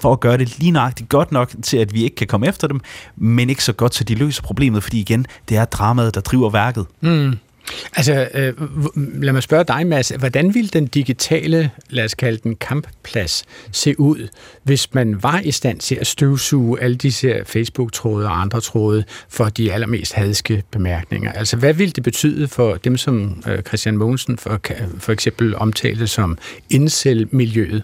for 0.00 0.12
at 0.12 0.20
gøre 0.20 0.38
det 0.38 0.58
lige 0.58 0.70
nøjagtigt 0.70 1.08
godt 1.08 1.32
nok 1.32 1.52
til, 1.62 1.76
at 1.76 1.94
vi 1.94 2.04
ikke 2.04 2.16
kan 2.16 2.26
komme 2.26 2.48
efter 2.48 2.68
dem, 2.68 2.80
men 3.16 3.50
ikke 3.50 3.64
så 3.64 3.72
godt, 3.72 3.94
så 3.94 4.04
de 4.04 4.14
løser 4.14 4.42
problemet, 4.42 4.82
fordi 4.82 5.00
igen, 5.00 5.26
det 5.48 5.56
er 5.56 5.64
dramaet, 5.64 6.14
der 6.14 6.20
driver 6.20 6.50
værket. 6.50 6.86
Mm. 7.00 7.38
Altså, 7.96 8.28
øh, 8.34 8.54
lad 9.22 9.32
mig 9.32 9.42
spørge 9.42 9.64
dig, 9.64 9.86
Mads. 9.86 10.08
Hvordan 10.08 10.54
ville 10.54 10.68
den 10.68 10.86
digitale, 10.86 11.70
lad 11.90 12.04
os 12.04 12.14
kalde 12.14 12.38
den 12.42 12.56
kampplads, 12.56 13.44
se 13.72 14.00
ud, 14.00 14.28
hvis 14.62 14.94
man 14.94 15.22
var 15.22 15.40
i 15.44 15.50
stand 15.50 15.78
til 15.80 15.94
at 15.94 16.06
støvsuge 16.06 16.80
alle 16.80 16.96
disse 16.96 17.34
Facebook-tråde 17.44 18.26
og 18.26 18.40
andre 18.40 18.60
tråde 18.60 19.04
for 19.28 19.44
de 19.44 19.72
allermest 19.72 20.12
hadske 20.12 20.62
bemærkninger? 20.70 21.32
Altså, 21.32 21.56
hvad 21.56 21.74
ville 21.74 21.92
det 21.92 22.04
betyde 22.04 22.48
for 22.48 22.74
dem, 22.74 22.96
som 22.96 23.42
øh, 23.48 23.62
Christian 23.62 23.96
Mogensen 23.96 24.38
for, 24.38 24.60
for 24.98 25.12
eksempel 25.12 25.54
omtalte 25.56 26.06
som 26.06 26.38
incel-miljøet? 26.70 27.82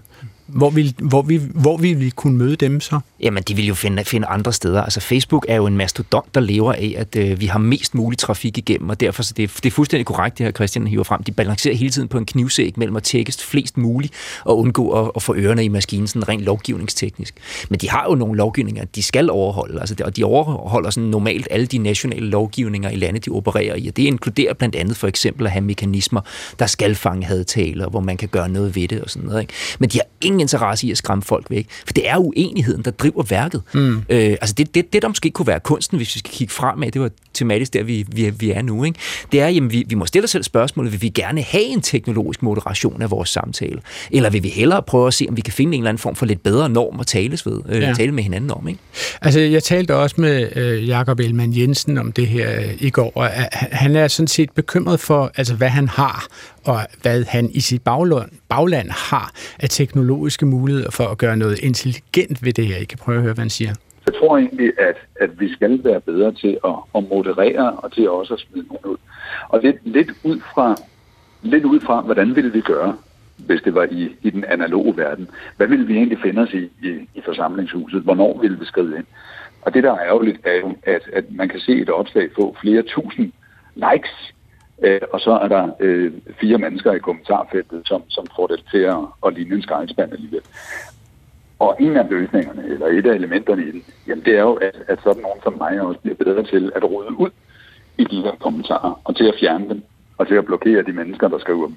Hvor 0.54 0.70
vil, 0.70 0.94
hvor, 0.98 1.22
vi, 1.22 1.40
hvor 1.54 1.76
vil 1.76 2.00
vi 2.00 2.10
kunne 2.10 2.38
møde 2.38 2.56
dem 2.56 2.80
så? 2.80 3.00
Jamen, 3.20 3.42
de 3.42 3.56
vil 3.56 3.66
jo 3.66 3.74
finde, 3.74 4.04
finde 4.04 4.26
andre 4.26 4.52
steder. 4.52 4.82
Altså, 4.82 5.00
Facebook 5.00 5.46
er 5.48 5.56
jo 5.56 5.66
en 5.66 5.76
mastodont, 5.76 6.34
der 6.34 6.40
lever 6.40 6.72
af, 6.72 6.94
at 6.96 7.16
øh, 7.16 7.40
vi 7.40 7.46
har 7.46 7.58
mest 7.58 7.94
mulig 7.94 8.18
trafik 8.18 8.58
igennem, 8.58 8.88
og 8.88 9.00
derfor 9.00 9.22
så 9.22 9.34
det, 9.36 9.50
det 9.56 9.66
er 9.66 9.70
fuldstændig 9.70 10.06
korrekt, 10.06 10.38
det 10.38 10.46
her 10.46 10.52
Christian 10.52 10.86
hiver 10.86 11.04
frem. 11.04 11.22
De 11.22 11.32
balancerer 11.32 11.74
hele 11.74 11.90
tiden 11.90 12.08
på 12.08 12.18
en 12.18 12.26
knivsæg 12.26 12.74
mellem 12.76 12.96
at 12.96 13.02
tjekke 13.02 13.32
flest 13.32 13.78
muligt 13.78 14.14
og 14.44 14.58
undgå 14.58 14.90
at, 14.90 15.10
at 15.16 15.22
få 15.22 15.34
ørerne 15.34 15.64
i 15.64 15.68
maskinen, 15.68 16.06
sådan 16.06 16.28
rent 16.28 16.42
lovgivningsteknisk. 16.42 17.34
Men 17.68 17.80
de 17.80 17.90
har 17.90 18.06
jo 18.08 18.14
nogle 18.14 18.36
lovgivninger, 18.36 18.84
de 18.84 19.02
skal 19.02 19.30
overholde, 19.30 19.80
altså, 19.80 19.94
og 20.04 20.16
de 20.16 20.24
overholder 20.24 20.90
sådan 20.90 21.08
normalt 21.08 21.48
alle 21.50 21.66
de 21.66 21.78
nationale 21.78 22.26
lovgivninger 22.26 22.90
i 22.90 22.96
lande, 22.96 23.20
de 23.20 23.30
opererer 23.30 23.74
i, 23.74 23.88
og 23.88 23.96
det 23.96 24.02
inkluderer 24.02 24.54
blandt 24.54 24.76
andet 24.76 24.96
for 24.96 25.08
eksempel 25.08 25.46
at 25.46 25.52
have 25.52 25.64
mekanismer, 25.64 26.20
der 26.58 26.66
skal 26.66 26.94
fange 26.94 27.26
hadtaler, 27.26 27.88
hvor 27.88 28.00
man 28.00 28.16
kan 28.16 28.28
gøre 28.28 28.48
noget 28.48 28.76
ved 28.76 28.88
det 28.88 29.00
og 29.00 29.10
sådan 29.10 29.28
noget. 29.28 29.40
Ikke? 29.40 29.52
Men 29.78 29.88
de 29.88 29.98
har 29.98 30.06
ingen 30.20 30.43
interesse 30.44 30.86
i 30.86 30.90
at 30.90 30.98
skræmme 30.98 31.22
folk 31.22 31.46
væk, 31.50 31.66
for 31.86 31.92
det 31.92 32.08
er 32.08 32.16
uenigheden, 32.16 32.82
der 32.84 32.90
driver 32.90 33.22
værket. 33.22 33.62
Mm. 33.74 33.96
Øh, 34.08 34.30
altså 34.30 34.54
det, 34.58 34.74
det, 34.74 34.92
det, 34.92 35.02
der 35.02 35.08
måske 35.08 35.30
kunne 35.30 35.46
være 35.46 35.60
kunsten, 35.60 35.96
hvis 35.96 36.14
vi 36.14 36.18
skal 36.18 36.32
kigge 36.32 36.52
fremad, 36.52 36.90
det 36.90 37.00
var 37.02 37.10
tematisk 37.34 37.72
der, 37.72 37.82
vi, 37.82 38.06
vi, 38.08 38.30
vi 38.38 38.50
er 38.50 38.62
nu, 38.62 38.84
ikke? 38.84 38.98
det 39.32 39.40
er, 39.40 39.48
jamen, 39.48 39.72
vi, 39.72 39.84
vi 39.88 39.94
må 39.94 40.06
stille 40.06 40.24
os 40.24 40.30
selv 40.30 40.42
spørgsmålet, 40.44 40.92
vil 40.92 41.02
vi 41.02 41.08
gerne 41.08 41.42
have 41.42 41.64
en 41.64 41.80
teknologisk 41.80 42.42
moderation 42.42 43.02
af 43.02 43.10
vores 43.10 43.28
samtale? 43.28 43.80
Eller 44.10 44.30
vil 44.30 44.42
vi 44.42 44.48
hellere 44.48 44.82
prøve 44.82 45.06
at 45.06 45.14
se, 45.14 45.26
om 45.28 45.36
vi 45.36 45.40
kan 45.40 45.52
finde 45.52 45.74
en 45.76 45.80
eller 45.82 45.88
anden 45.88 45.98
form 46.00 46.14
for 46.14 46.26
lidt 46.26 46.42
bedre 46.42 46.68
norm 46.68 47.00
at 47.00 47.06
tales, 47.06 47.46
ved, 47.46 47.60
øh, 47.68 47.82
Ja. 47.82 47.92
tale 47.96 48.12
med 48.12 48.22
hinanden 48.22 48.50
om? 48.50 48.68
Ikke? 48.68 48.80
Altså, 49.22 49.40
jeg 49.40 49.62
talte 49.62 49.96
også 49.96 50.14
med 50.18 50.56
øh, 50.56 50.88
Jakob 50.88 51.20
Elman 51.20 51.56
Jensen 51.56 51.98
om 51.98 52.12
det 52.12 52.26
her 52.26 52.60
øh, 52.60 52.74
i 52.78 52.90
går, 52.90 53.12
og 53.14 53.26
han- 53.26 53.48
han 53.72 53.96
er 53.96 54.08
sådan 54.08 54.26
set 54.28 54.50
bekymret 54.50 55.00
for, 55.00 55.32
altså, 55.36 55.54
hvad 55.54 55.68
han 55.68 55.88
har, 55.88 56.26
og 56.64 56.78
hvad 57.02 57.24
han 57.24 57.50
i 57.52 57.60
sit 57.60 57.82
bagland, 57.82 58.30
bagland 58.48 58.90
har 58.90 59.32
af 59.60 59.68
teknologiske 59.68 60.46
muligheder 60.46 60.90
for 60.90 61.04
at 61.04 61.18
gøre 61.18 61.36
noget 61.36 61.58
intelligent 61.58 62.44
ved 62.44 62.52
det 62.52 62.66
her. 62.66 62.76
I 62.76 62.84
kan 62.84 62.98
prøve 62.98 63.16
at 63.16 63.22
høre, 63.22 63.34
hvad 63.34 63.42
han 63.42 63.50
siger. 63.50 63.74
Jeg 64.06 64.14
tror 64.14 64.38
egentlig, 64.38 64.72
at, 64.78 64.96
at 65.20 65.40
vi 65.40 65.52
skal 65.52 65.84
være 65.84 66.00
bedre 66.00 66.32
til 66.32 66.58
at, 66.64 66.74
at 66.96 67.08
moderere 67.08 67.72
og 67.72 67.92
til 67.92 68.10
også 68.10 68.34
at 68.34 68.40
smide 68.40 68.66
nogen 68.66 68.84
ud. 68.84 68.96
Og 69.48 69.60
lidt, 69.62 69.76
lidt, 69.84 70.10
ud 70.24 70.40
fra, 70.54 70.76
lidt 71.42 71.64
ud 71.64 71.80
fra, 71.80 72.00
hvordan 72.00 72.36
ville 72.36 72.52
vi 72.52 72.60
gøre, 72.60 72.96
hvis 73.36 73.62
det 73.62 73.74
var 73.74 73.88
i, 73.90 74.16
i 74.22 74.30
den 74.30 74.44
analoge 74.44 74.96
verden? 74.96 75.28
Hvad 75.56 75.66
ville 75.66 75.86
vi 75.86 75.94
egentlig 75.94 76.18
finde 76.22 76.42
os 76.42 76.52
i, 76.52 76.64
i, 76.82 76.90
i 77.14 77.20
forsamlingshuset? 77.24 78.02
Hvornår 78.02 78.38
ville 78.40 78.58
vi 78.58 78.64
skride 78.64 78.96
ind? 78.96 79.06
Og 79.62 79.74
det, 79.74 79.82
der 79.82 79.92
er 79.92 80.06
ærgerligt, 80.06 80.38
er 80.44 80.54
jo, 80.54 80.76
at, 80.82 81.02
at 81.12 81.24
man 81.30 81.48
kan 81.48 81.60
se 81.60 81.72
et 81.72 81.90
opslag 81.90 82.28
få 82.36 82.56
flere 82.60 82.82
tusind 82.82 83.32
likes, 83.74 84.34
øh, 84.82 85.00
og 85.12 85.20
så 85.20 85.30
er 85.30 85.48
der 85.48 85.68
øh, 85.80 86.12
fire 86.40 86.58
mennesker 86.58 86.92
i 86.92 86.98
kommentarfeltet, 86.98 87.82
som, 87.86 88.02
som 88.08 88.26
får 88.36 88.46
det 88.46 88.64
til 88.70 88.78
at, 88.78 88.96
at 89.26 89.34
ligne 89.34 89.54
en 89.54 89.62
skraldespand 89.62 90.12
alligevel. 90.12 90.42
Og 91.58 91.76
en 91.80 91.96
af 91.96 92.06
løsningerne, 92.10 92.64
eller 92.64 92.86
et 92.86 93.06
af 93.06 93.14
elementerne 93.14 93.62
i 93.62 93.70
den, 93.70 93.84
jamen 94.06 94.24
det 94.24 94.36
er 94.36 94.40
jo, 94.40 94.54
at, 94.54 94.76
at 94.88 94.98
sådan 95.04 95.22
nogen 95.22 95.40
som 95.42 95.54
mig 95.58 95.80
også 95.80 96.00
bliver 96.00 96.16
bedre 96.16 96.42
til 96.42 96.72
at 96.76 96.84
rode 96.84 97.18
ud 97.18 97.30
i 97.98 98.04
de 98.04 98.22
her 98.22 98.34
kommentarer, 98.40 99.00
og 99.04 99.16
til 99.16 99.24
at 99.24 99.34
fjerne 99.40 99.68
dem, 99.68 99.82
og 100.18 100.28
til 100.28 100.34
at 100.34 100.44
blokere 100.44 100.82
de 100.82 100.92
mennesker, 100.92 101.28
der 101.28 101.38
skriver 101.38 101.66
dem. 101.66 101.76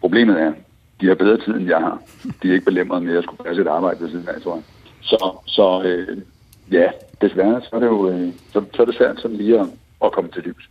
Problemet 0.00 0.40
er, 0.40 0.52
de 1.00 1.06
har 1.06 1.14
bedre 1.14 1.36
tid, 1.36 1.54
end 1.54 1.68
jeg 1.68 1.78
har. 1.78 2.02
De 2.42 2.48
er 2.48 2.52
ikke 2.52 2.64
belemret 2.64 3.02
med 3.02 3.10
at 3.10 3.16
jeg 3.16 3.22
skulle 3.22 3.44
passe 3.44 3.62
et 3.62 3.68
arbejde 3.68 4.00
ved 4.00 4.10
siden 4.10 4.28
af, 4.28 4.40
tror 4.42 4.54
jeg. 4.54 4.62
Så, 5.00 5.36
så 5.46 5.82
øh, 5.84 6.18
ja, 6.72 6.90
desværre, 7.20 7.60
så 7.60 7.76
er 7.76 7.80
det 7.80 7.86
jo 7.86 8.10
øh, 8.10 8.28
så, 8.52 8.64
så 8.74 8.82
er 8.82 8.86
det 8.86 8.94
svært 8.94 9.20
sådan 9.20 9.36
lige 9.36 9.60
at, 9.60 9.66
at 10.04 10.12
komme 10.12 10.30
til 10.30 10.42
livs. 10.42 10.68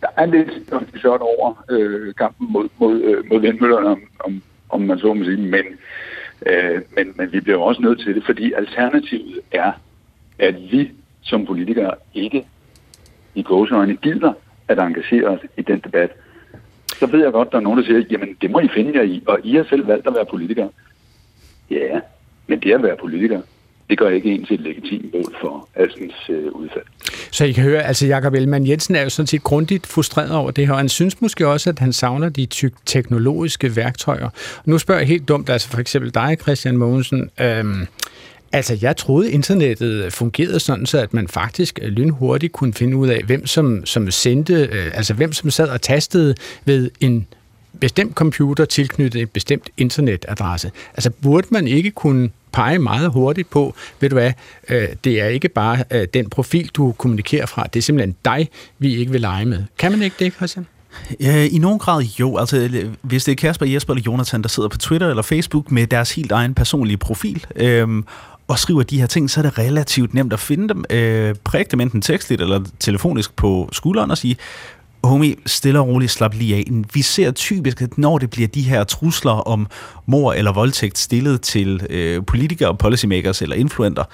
Der 0.00 0.08
er 0.16 0.26
lidt 0.26 1.00
sjovt 1.00 1.22
over 1.22 1.64
øh, 1.70 2.14
kampen 2.14 2.52
mod, 2.52 2.68
mod, 2.78 3.00
øh, 3.00 3.24
mod 3.30 3.40
vindmøllerne, 3.40 3.88
om, 3.88 4.00
om, 4.24 4.42
om 4.68 4.80
man 4.80 4.98
så 4.98 5.14
må 5.14 5.24
sige, 5.24 5.36
men, 5.36 5.64
øh, 6.46 6.82
men, 6.96 7.12
men 7.16 7.32
vi 7.32 7.40
bliver 7.40 7.58
jo 7.58 7.62
også 7.62 7.82
nødt 7.82 8.00
til 8.00 8.14
det, 8.14 8.24
fordi 8.24 8.52
alternativet 8.52 9.40
er, 9.52 9.72
at 10.38 10.54
vi 10.72 10.90
som 11.22 11.46
politikere 11.46 11.94
ikke 12.14 12.46
i 13.34 13.42
gåseøjne 13.42 13.96
gider 13.96 14.32
at 14.68 14.78
engagere 14.78 15.28
os 15.28 15.40
i 15.56 15.62
den 15.62 15.80
debat, 15.80 16.10
så 16.86 17.06
ved 17.06 17.22
jeg 17.22 17.32
godt, 17.32 17.52
der 17.52 17.58
er 17.58 17.62
nogen, 17.62 17.78
der 17.78 17.84
siger, 17.84 18.04
jamen 18.10 18.36
det 18.40 18.50
må 18.50 18.60
I 18.60 18.68
finde 18.74 18.98
jer 18.98 19.02
i, 19.02 19.22
og 19.26 19.40
I 19.44 19.56
har 19.56 19.64
selv 19.64 19.86
valgt 19.86 20.06
at 20.06 20.14
være 20.14 20.26
politikere. 20.26 20.70
Ja, 21.70 22.00
men 22.46 22.60
det 22.60 22.72
at 22.72 22.82
være 22.82 22.96
politiker, 22.96 23.40
det 23.90 23.98
gør 23.98 24.08
ikke 24.08 24.30
en 24.30 24.44
til 24.44 24.54
et 24.54 24.60
legitimt 24.60 25.14
mål 25.14 25.34
for 25.40 25.68
Astens 25.74 26.14
øh, 26.28 26.52
udfald. 26.52 26.84
Så 27.30 27.44
I 27.44 27.52
kan 27.52 27.64
høre, 27.64 27.82
altså 27.82 28.06
Jakob 28.06 28.34
Ellemann 28.34 28.68
Jensen 28.68 28.96
er 28.96 29.02
jo 29.02 29.10
sådan 29.10 29.26
set 29.26 29.42
grundigt 29.42 29.86
frustreret 29.86 30.32
over 30.32 30.50
det 30.50 30.66
her, 30.66 30.72
og 30.72 30.78
han 30.78 30.88
synes 30.88 31.20
måske 31.20 31.48
også, 31.48 31.70
at 31.70 31.78
han 31.78 31.92
savner 31.92 32.28
de 32.28 32.46
tyk 32.46 32.72
teknologiske 32.86 33.76
værktøjer. 33.76 34.28
Nu 34.64 34.78
spørger 34.78 35.00
jeg 35.00 35.08
helt 35.08 35.28
dumt, 35.28 35.50
altså 35.50 35.68
for 35.68 35.78
eksempel 35.78 36.14
dig, 36.14 36.36
Christian 36.42 36.76
Mogensen, 36.76 37.30
øhm, 37.40 37.86
Altså, 38.52 38.78
jeg 38.82 38.96
troede, 38.96 39.32
internettet 39.32 40.12
fungerede 40.12 40.60
sådan, 40.60 40.86
så 40.86 40.98
at 40.98 41.14
man 41.14 41.28
faktisk 41.28 41.78
øh, 41.82 41.88
lynhurtigt 41.88 42.52
kunne 42.52 42.72
finde 42.74 42.96
ud 42.96 43.08
af, 43.08 43.22
hvem 43.26 43.46
som, 43.46 43.86
som 43.86 44.10
sendte, 44.10 44.54
øh, 44.54 44.90
altså 44.94 45.14
hvem 45.14 45.32
som 45.32 45.50
sad 45.50 45.68
og 45.68 45.82
tastede 45.82 46.34
ved 46.64 46.90
en 47.00 47.26
bestemt 47.80 48.14
computer 48.14 48.64
tilknyttet 48.64 49.22
et 49.22 49.30
bestemt 49.30 49.70
internetadresse. 49.76 50.70
Altså, 50.94 51.10
burde 51.10 51.46
man 51.50 51.68
ikke 51.68 51.90
kunne 51.90 52.30
pege 52.52 52.78
meget 52.78 53.10
hurtigt 53.10 53.50
på, 53.50 53.74
ved 54.00 54.08
du 54.08 54.14
hvad, 54.14 54.32
øh, 54.68 54.88
det 55.04 55.20
er 55.20 55.26
ikke 55.26 55.48
bare 55.48 55.84
øh, 55.90 56.06
den 56.14 56.30
profil, 56.30 56.70
du 56.74 56.94
kommunikerer 56.98 57.46
fra, 57.46 57.66
det 57.72 57.78
er 57.78 57.82
simpelthen 57.82 58.16
dig, 58.24 58.48
vi 58.78 58.96
ikke 58.96 59.12
vil 59.12 59.20
lege 59.20 59.44
med. 59.44 59.62
Kan 59.78 59.92
man 59.92 60.02
ikke 60.02 60.16
det, 60.18 60.32
Christian? 60.32 60.66
I 61.50 61.58
nogen 61.58 61.78
grad 61.78 62.02
jo. 62.02 62.36
Altså, 62.36 62.56
øh, 62.56 62.94
hvis 63.02 63.24
det 63.24 63.32
er 63.32 63.36
Kasper, 63.36 63.66
Jesper 63.66 63.94
eller 63.94 64.02
Jonathan, 64.06 64.42
der 64.42 64.48
sidder 64.48 64.68
på 64.68 64.78
Twitter 64.78 65.08
eller 65.08 65.22
Facebook 65.22 65.70
med 65.70 65.86
deres 65.86 66.12
helt 66.12 66.32
egen 66.32 66.54
personlige 66.54 66.96
profil, 66.96 67.46
øhm, 67.56 68.04
og 68.48 68.58
skriver 68.58 68.82
de 68.82 69.00
her 69.00 69.06
ting, 69.06 69.30
så 69.30 69.40
er 69.40 69.42
det 69.42 69.58
relativt 69.58 70.14
nemt 70.14 70.32
at 70.32 70.40
finde 70.40 70.68
dem. 70.68 70.84
Øh, 70.90 71.34
præg 71.44 71.70
dem 71.70 71.80
enten 71.80 72.02
tekstligt 72.02 72.40
eller 72.40 72.60
telefonisk 72.80 73.36
på 73.36 73.68
skulderen 73.72 74.10
og 74.10 74.18
sige, 74.18 74.36
homie, 75.04 75.36
stille 75.46 75.80
og 75.80 75.88
roligt, 75.88 76.12
slap 76.12 76.34
lige 76.34 76.56
af. 76.56 76.64
Vi 76.94 77.02
ser 77.02 77.30
typisk, 77.30 77.82
at 77.82 77.98
når 77.98 78.18
det 78.18 78.30
bliver 78.30 78.48
de 78.48 78.62
her 78.62 78.84
trusler 78.84 79.32
om 79.32 79.66
mor 80.06 80.32
eller 80.32 80.52
voldtægt 80.52 80.98
stillet 80.98 81.40
til 81.40 81.86
øh, 81.90 82.24
politikere, 82.26 82.76
policymakers 82.76 83.42
eller 83.42 83.56
influenter 83.56 84.04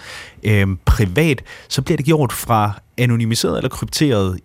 øh, 0.43 0.67
privat, 0.85 1.43
så 1.69 1.83
bliver 1.83 1.97
det 1.97 2.07
gjort 2.07 2.33
fra 2.33 2.81
anonymiseret 2.99 3.57
eller 3.57 3.69
krypteret 3.69 4.39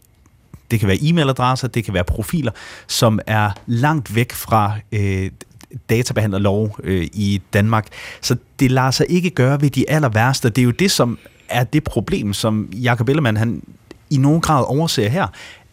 det 0.71 0.79
kan 0.79 0.87
være 0.87 0.97
e-mailadresser, 0.97 1.67
det 1.67 1.83
kan 1.83 1.93
være 1.93 2.03
profiler, 2.03 2.51
som 2.87 3.19
er 3.27 3.51
langt 3.65 4.15
væk 4.15 4.31
fra 4.31 4.73
øh, 4.91 5.31
databehandlerlov 5.89 6.79
øh, 6.83 7.07
i 7.13 7.41
Danmark. 7.53 7.87
Så 8.21 8.35
det 8.59 8.71
lader 8.71 8.91
sig 8.91 9.05
ikke 9.09 9.29
gøre 9.29 9.61
ved 9.61 9.69
de 9.69 9.89
aller 9.89 10.09
værste. 10.09 10.49
Det 10.49 10.61
er 10.61 10.65
jo 10.65 10.71
det, 10.71 10.91
som 10.91 11.17
er 11.49 11.63
det 11.63 11.83
problem, 11.83 12.33
som 12.33 12.69
Jacob 12.73 13.09
Ellemann 13.09 13.37
han 13.37 13.61
i 14.09 14.17
nogen 14.17 14.41
grad 14.41 14.63
overser 14.67 15.09
her, 15.09 15.27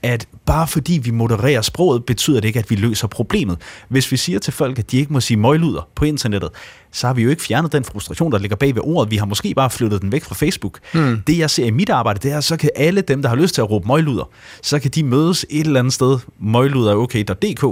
at 0.04 0.26
bare 0.46 0.66
fordi 0.66 1.00
vi 1.02 1.10
modererer 1.10 1.62
sproget, 1.62 2.04
betyder 2.04 2.40
det 2.40 2.48
ikke, 2.48 2.58
at 2.58 2.70
vi 2.70 2.76
løser 2.76 3.06
problemet. 3.06 3.58
Hvis 3.88 4.12
vi 4.12 4.16
siger 4.16 4.38
til 4.38 4.52
folk, 4.52 4.78
at 4.78 4.90
de 4.90 4.96
ikke 4.98 5.12
må 5.12 5.20
sige 5.20 5.36
møgluder 5.36 5.88
på 5.94 6.04
internettet, 6.04 6.50
så 6.92 7.06
har 7.06 7.14
vi 7.14 7.22
jo 7.22 7.30
ikke 7.30 7.42
fjernet 7.42 7.72
den 7.72 7.84
frustration, 7.84 8.32
der 8.32 8.38
ligger 8.38 8.56
bag 8.56 8.74
ved 8.74 8.82
ordet. 8.84 9.10
Vi 9.10 9.16
har 9.16 9.26
måske 9.26 9.54
bare 9.54 9.70
flyttet 9.70 10.02
den 10.02 10.12
væk 10.12 10.24
fra 10.24 10.34
Facebook. 10.34 10.78
Mm. 10.94 11.22
Det, 11.26 11.38
jeg 11.38 11.50
ser 11.50 11.64
i 11.64 11.70
mit 11.70 11.90
arbejde, 11.90 12.18
det 12.22 12.32
er, 12.32 12.40
så 12.40 12.56
kan 12.56 12.70
alle 12.76 13.00
dem, 13.00 13.22
der 13.22 13.28
har 13.28 13.36
lyst 13.36 13.54
til 13.54 13.60
at 13.60 13.70
råbe 13.70 13.88
møgluder, 13.88 14.30
så 14.62 14.78
kan 14.78 14.90
de 14.90 15.02
mødes 15.02 15.46
et 15.50 15.66
eller 15.66 15.80
andet 15.80 15.92
sted, 15.92 16.18
møgluderokay.dk, 16.38 17.64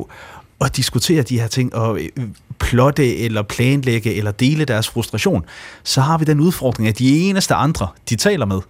og 0.59 0.77
diskutere 0.77 1.23
de 1.23 1.41
her 1.41 1.47
ting, 1.47 1.75
og 1.75 2.01
øh, 2.01 2.29
plotte 2.59 3.19
eller 3.19 3.43
planlægge 3.43 4.15
eller 4.15 4.31
dele 4.31 4.65
deres 4.65 4.89
frustration, 4.89 5.45
så 5.83 6.01
har 6.01 6.19
vi 6.19 6.25
den 6.25 6.41
udfordring, 6.41 6.89
at 6.89 6.99
de 6.99 7.29
eneste 7.29 7.55
andre, 7.55 7.89
de 8.11 8.17
taler 8.17 8.47
med, 8.47 8.61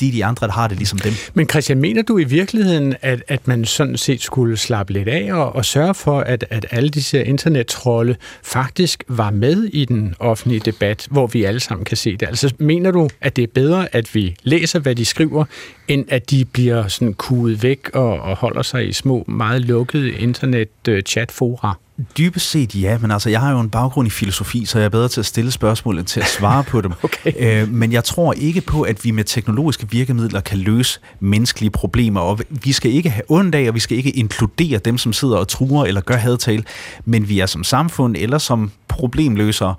de 0.00 0.12
de 0.12 0.24
andre, 0.24 0.46
der 0.46 0.52
har 0.52 0.68
det 0.68 0.76
ligesom 0.76 0.98
dem. 0.98 1.12
Men 1.34 1.48
Christian, 1.48 1.78
mener 1.78 2.02
du 2.02 2.18
i 2.18 2.24
virkeligheden, 2.24 2.94
at, 3.02 3.22
at 3.28 3.48
man 3.48 3.64
sådan 3.64 3.96
set 3.96 4.22
skulle 4.22 4.56
slappe 4.56 4.92
lidt 4.92 5.08
af 5.08 5.32
og, 5.32 5.56
og 5.56 5.64
sørge 5.64 5.94
for, 5.94 6.20
at, 6.20 6.44
at 6.50 6.66
alle 6.70 6.88
disse 6.88 7.24
internettrolde 7.24 8.16
faktisk 8.42 9.04
var 9.08 9.30
med 9.30 9.64
i 9.64 9.84
den 9.84 10.14
offentlige 10.18 10.60
debat, 10.60 11.06
hvor 11.10 11.26
vi 11.26 11.44
alle 11.44 11.60
sammen 11.60 11.84
kan 11.84 11.96
se 11.96 12.16
det? 12.16 12.26
Altså 12.26 12.54
mener 12.58 12.90
du, 12.90 13.08
at 13.20 13.36
det 13.36 13.42
er 13.42 13.48
bedre, 13.54 13.94
at 13.94 14.14
vi 14.14 14.36
læser, 14.42 14.78
hvad 14.78 14.94
de 14.94 15.04
skriver, 15.04 15.44
end 15.88 16.04
at 16.08 16.30
de 16.30 16.44
bliver 16.44 16.88
sådan 16.88 17.14
kuget 17.14 17.62
væk 17.62 17.90
og, 17.94 18.20
og 18.20 18.36
holder 18.36 18.62
sig 18.62 18.88
i 18.88 18.92
små, 18.92 19.24
meget 19.28 19.62
lukkede 19.62 20.12
internet-chatfora? 20.12 21.68
Øh, 21.68 21.85
Dybest 22.18 22.50
set 22.50 22.74
ja, 22.74 22.98
men 22.98 23.10
altså 23.10 23.30
jeg 23.30 23.40
har 23.40 23.52
jo 23.52 23.60
en 23.60 23.70
baggrund 23.70 24.06
i 24.06 24.10
filosofi, 24.10 24.64
så 24.64 24.78
jeg 24.78 24.84
er 24.84 24.88
bedre 24.88 25.08
til 25.08 25.20
at 25.20 25.26
stille 25.26 25.50
spørgsmål 25.50 25.98
end 25.98 26.06
til 26.06 26.20
at 26.20 26.26
svare 26.26 26.64
på 26.64 26.80
dem. 26.80 26.92
okay. 27.02 27.62
øh, 27.62 27.68
men 27.68 27.92
jeg 27.92 28.04
tror 28.04 28.32
ikke 28.32 28.60
på, 28.60 28.82
at 28.82 29.04
vi 29.04 29.10
med 29.10 29.24
teknologiske 29.24 29.90
virkemidler 29.90 30.40
kan 30.40 30.58
løse 30.58 31.00
menneskelige 31.20 31.70
problemer, 31.70 32.20
og 32.20 32.40
vi 32.50 32.72
skal 32.72 32.90
ikke 32.90 33.10
have 33.10 33.22
ondt 33.28 33.54
af, 33.54 33.68
og 33.68 33.74
vi 33.74 33.80
skal 33.80 33.96
ikke 33.96 34.10
inkludere 34.10 34.78
dem, 34.78 34.98
som 34.98 35.12
sidder 35.12 35.36
og 35.36 35.48
truer 35.48 35.84
eller 35.84 36.00
gør 36.00 36.16
hadtale, 36.16 36.64
men 37.04 37.28
vi 37.28 37.40
er 37.40 37.46
som 37.46 37.64
samfund 37.64 38.16
eller 38.18 38.38
som 38.38 38.70
problemløsere 38.88 39.74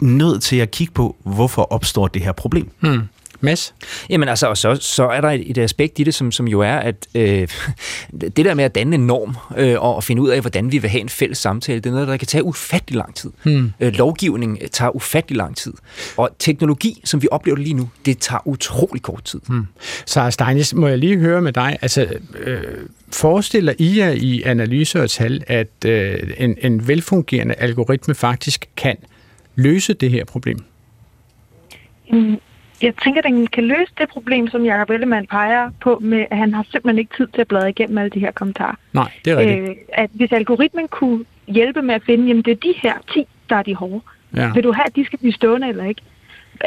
nødt 0.00 0.42
til 0.42 0.56
at 0.56 0.70
kigge 0.70 0.92
på, 0.92 1.16
hvorfor 1.24 1.62
opstår 1.72 2.08
det 2.08 2.22
her 2.22 2.32
problem. 2.32 2.70
Hmm. 2.80 3.02
Mads? 3.40 3.74
Jamen 4.10 4.28
altså, 4.28 4.46
og 4.46 4.58
så, 4.58 4.74
så 4.74 5.08
er 5.08 5.20
der 5.20 5.28
et, 5.28 5.50
et 5.50 5.58
aspekt 5.58 5.98
i 5.98 6.04
det, 6.04 6.14
som, 6.14 6.32
som 6.32 6.48
jo 6.48 6.60
er, 6.60 6.74
at 6.74 7.06
øh, 7.14 7.22
det 8.36 8.44
der 8.44 8.54
med 8.54 8.64
at 8.64 8.74
danne 8.74 8.94
en 8.94 9.06
norm 9.06 9.36
øh, 9.56 9.82
og 9.82 10.04
finde 10.04 10.22
ud 10.22 10.28
af, 10.28 10.40
hvordan 10.40 10.72
vi 10.72 10.78
vil 10.78 10.90
have 10.90 11.00
en 11.00 11.08
fælles 11.08 11.38
samtale, 11.38 11.80
det 11.80 11.86
er 11.86 11.94
noget, 11.94 12.08
der 12.08 12.16
kan 12.16 12.26
tage 12.26 12.44
ufattelig 12.44 12.96
lang 12.96 13.14
tid. 13.14 13.30
Hmm. 13.42 13.72
Øh, 13.80 13.92
lovgivning 13.92 14.58
tager 14.72 14.96
ufattelig 14.96 15.36
lang 15.36 15.56
tid. 15.56 15.72
Og 16.16 16.30
teknologi, 16.38 17.00
som 17.04 17.22
vi 17.22 17.28
oplever 17.30 17.56
det 17.56 17.64
lige 17.64 17.74
nu, 17.74 17.88
det 18.06 18.18
tager 18.18 18.48
utrolig 18.48 19.02
kort 19.02 19.24
tid. 19.24 19.40
Hmm. 19.46 19.66
Så 20.06 20.30
Steinis, 20.30 20.74
må 20.74 20.88
jeg 20.88 20.98
lige 20.98 21.18
høre 21.18 21.42
med 21.42 21.52
dig, 21.52 21.76
altså 21.82 22.08
øh, 22.38 22.62
forestiller 23.12 23.72
I 23.78 23.98
jer 23.98 24.10
i 24.10 24.42
analyser 24.42 25.02
og 25.02 25.10
tal, 25.10 25.44
at 25.46 25.84
øh, 25.86 26.18
en, 26.36 26.56
en 26.60 26.88
velfungerende 26.88 27.54
algoritme 27.54 28.14
faktisk 28.14 28.66
kan 28.76 28.96
løse 29.54 29.94
det 29.94 30.10
her 30.10 30.24
problem? 30.24 30.58
Jeg 32.82 32.94
tænker, 33.04 33.20
at 33.20 33.24
den 33.24 33.46
kan 33.46 33.64
løse 33.64 33.92
det 33.98 34.08
problem, 34.08 34.48
som 34.48 34.64
Jacob 34.64 34.90
Ellemann 34.90 35.26
peger 35.26 35.70
på, 35.80 35.98
med 36.02 36.26
at 36.30 36.38
han 36.38 36.54
har 36.54 36.62
simpelthen 36.62 36.98
ikke 36.98 37.16
tid 37.16 37.26
til 37.26 37.40
at 37.40 37.48
bladre 37.48 37.70
igennem 37.70 37.98
alle 37.98 38.10
de 38.10 38.20
her 38.20 38.30
kommentarer. 38.30 38.74
Nej, 38.92 39.10
det 39.24 39.32
er 39.32 39.36
rigtigt. 39.36 39.68
Øh, 39.68 39.76
at 39.92 40.10
hvis 40.12 40.32
algoritmen 40.32 40.88
kunne 40.88 41.24
hjælpe 41.46 41.82
med 41.82 41.94
at 41.94 42.02
finde, 42.02 42.26
jamen 42.26 42.42
det 42.42 42.50
er 42.50 42.56
de 42.56 42.74
her 42.76 42.94
10, 43.12 43.26
der 43.50 43.56
er 43.56 43.62
de 43.62 43.74
hårde. 43.74 44.00
Ja. 44.36 44.52
Vil 44.52 44.64
du 44.64 44.72
have, 44.72 44.86
at 44.86 44.96
de 44.96 45.04
skal 45.04 45.18
blive 45.18 45.32
stående 45.32 45.68
eller 45.68 45.84
ikke? 45.84 46.02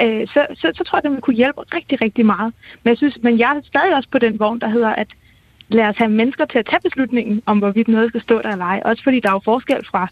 Øh, 0.02 0.28
så, 0.28 0.48
så, 0.56 0.72
så 0.76 0.84
tror 0.84 0.98
jeg, 0.98 1.06
at 1.06 1.12
den 1.12 1.22
kunne 1.22 1.36
hjælpe 1.36 1.62
rigtig, 1.62 2.02
rigtig 2.02 2.26
meget. 2.26 2.54
Men 2.84 2.90
jeg, 2.90 2.98
synes, 2.98 3.18
men 3.22 3.40
jeg 3.40 3.56
er 3.58 3.62
stadig 3.64 3.96
også 3.96 4.10
på 4.10 4.20
den 4.20 4.40
vogn, 4.40 4.60
der 4.60 4.70
hedder, 4.70 4.90
at 4.90 5.08
lad 5.68 5.86
os 5.86 5.98
have 5.98 6.10
mennesker 6.10 6.46
til 6.46 6.60
at 6.60 6.66
tage 6.66 6.82
beslutningen 6.84 7.42
om, 7.46 7.58
hvorvidt 7.58 7.88
noget 7.88 8.10
skal 8.10 8.22
stå 8.22 8.42
der 8.42 8.52
eller 8.52 8.66
ej. 8.66 8.82
Også 8.86 9.04
fordi 9.04 9.20
der 9.20 9.30
er 9.30 9.34
jo 9.34 9.42
forskel 9.46 9.86
fra 9.92 10.08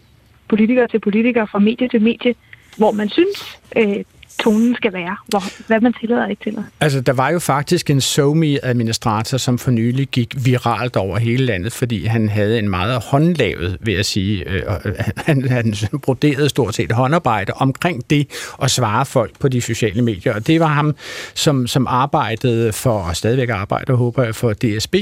politikere 0.48 0.88
til 0.88 1.00
politikere, 1.00 1.46
fra 1.46 1.58
medie 1.58 1.88
til 1.88 2.02
medie, 2.02 2.34
hvor 2.78 2.92
man 2.92 3.08
synes, 3.08 3.60
øh, 3.76 4.04
tonen 4.40 4.74
skal 4.74 4.92
være, 4.92 5.16
hvor, 5.26 5.66
hvad 5.66 5.80
man 5.80 5.92
tillader 6.00 6.26
ikke 6.26 6.42
til. 6.42 6.64
Altså, 6.80 7.00
der 7.00 7.12
var 7.12 7.30
jo 7.30 7.38
faktisk 7.38 7.90
en 7.90 8.00
SoMe-administrator, 8.00 9.36
som 9.36 9.58
for 9.58 9.70
nylig 9.70 10.08
gik 10.08 10.34
viralt 10.44 10.96
over 10.96 11.18
hele 11.18 11.44
landet, 11.44 11.72
fordi 11.72 12.06
han 12.06 12.28
havde 12.28 12.58
en 12.58 12.68
meget 12.68 13.02
håndlavet, 13.02 13.76
vil 13.80 13.94
jeg 13.94 14.04
sige, 14.04 14.50
øh, 14.50 14.62
øh 14.84 14.92
han, 15.16 15.48
han 15.48 15.74
broderede 16.04 16.48
stort 16.48 16.74
set 16.74 16.92
håndarbejde 16.92 17.52
omkring 17.52 18.10
det 18.10 18.26
at 18.62 18.70
svare 18.70 19.06
folk 19.06 19.38
på 19.38 19.48
de 19.48 19.60
sociale 19.60 20.02
medier, 20.02 20.34
og 20.34 20.46
det 20.46 20.60
var 20.60 20.66
ham, 20.66 20.96
som, 21.34 21.66
som 21.66 21.86
arbejdede 21.86 22.72
for, 22.72 22.98
og 22.98 23.16
stadigvæk 23.16 23.48
arbejder, 23.48 23.94
håber 23.94 24.22
jeg, 24.22 24.34
for 24.34 24.52
DSB. 24.52 24.94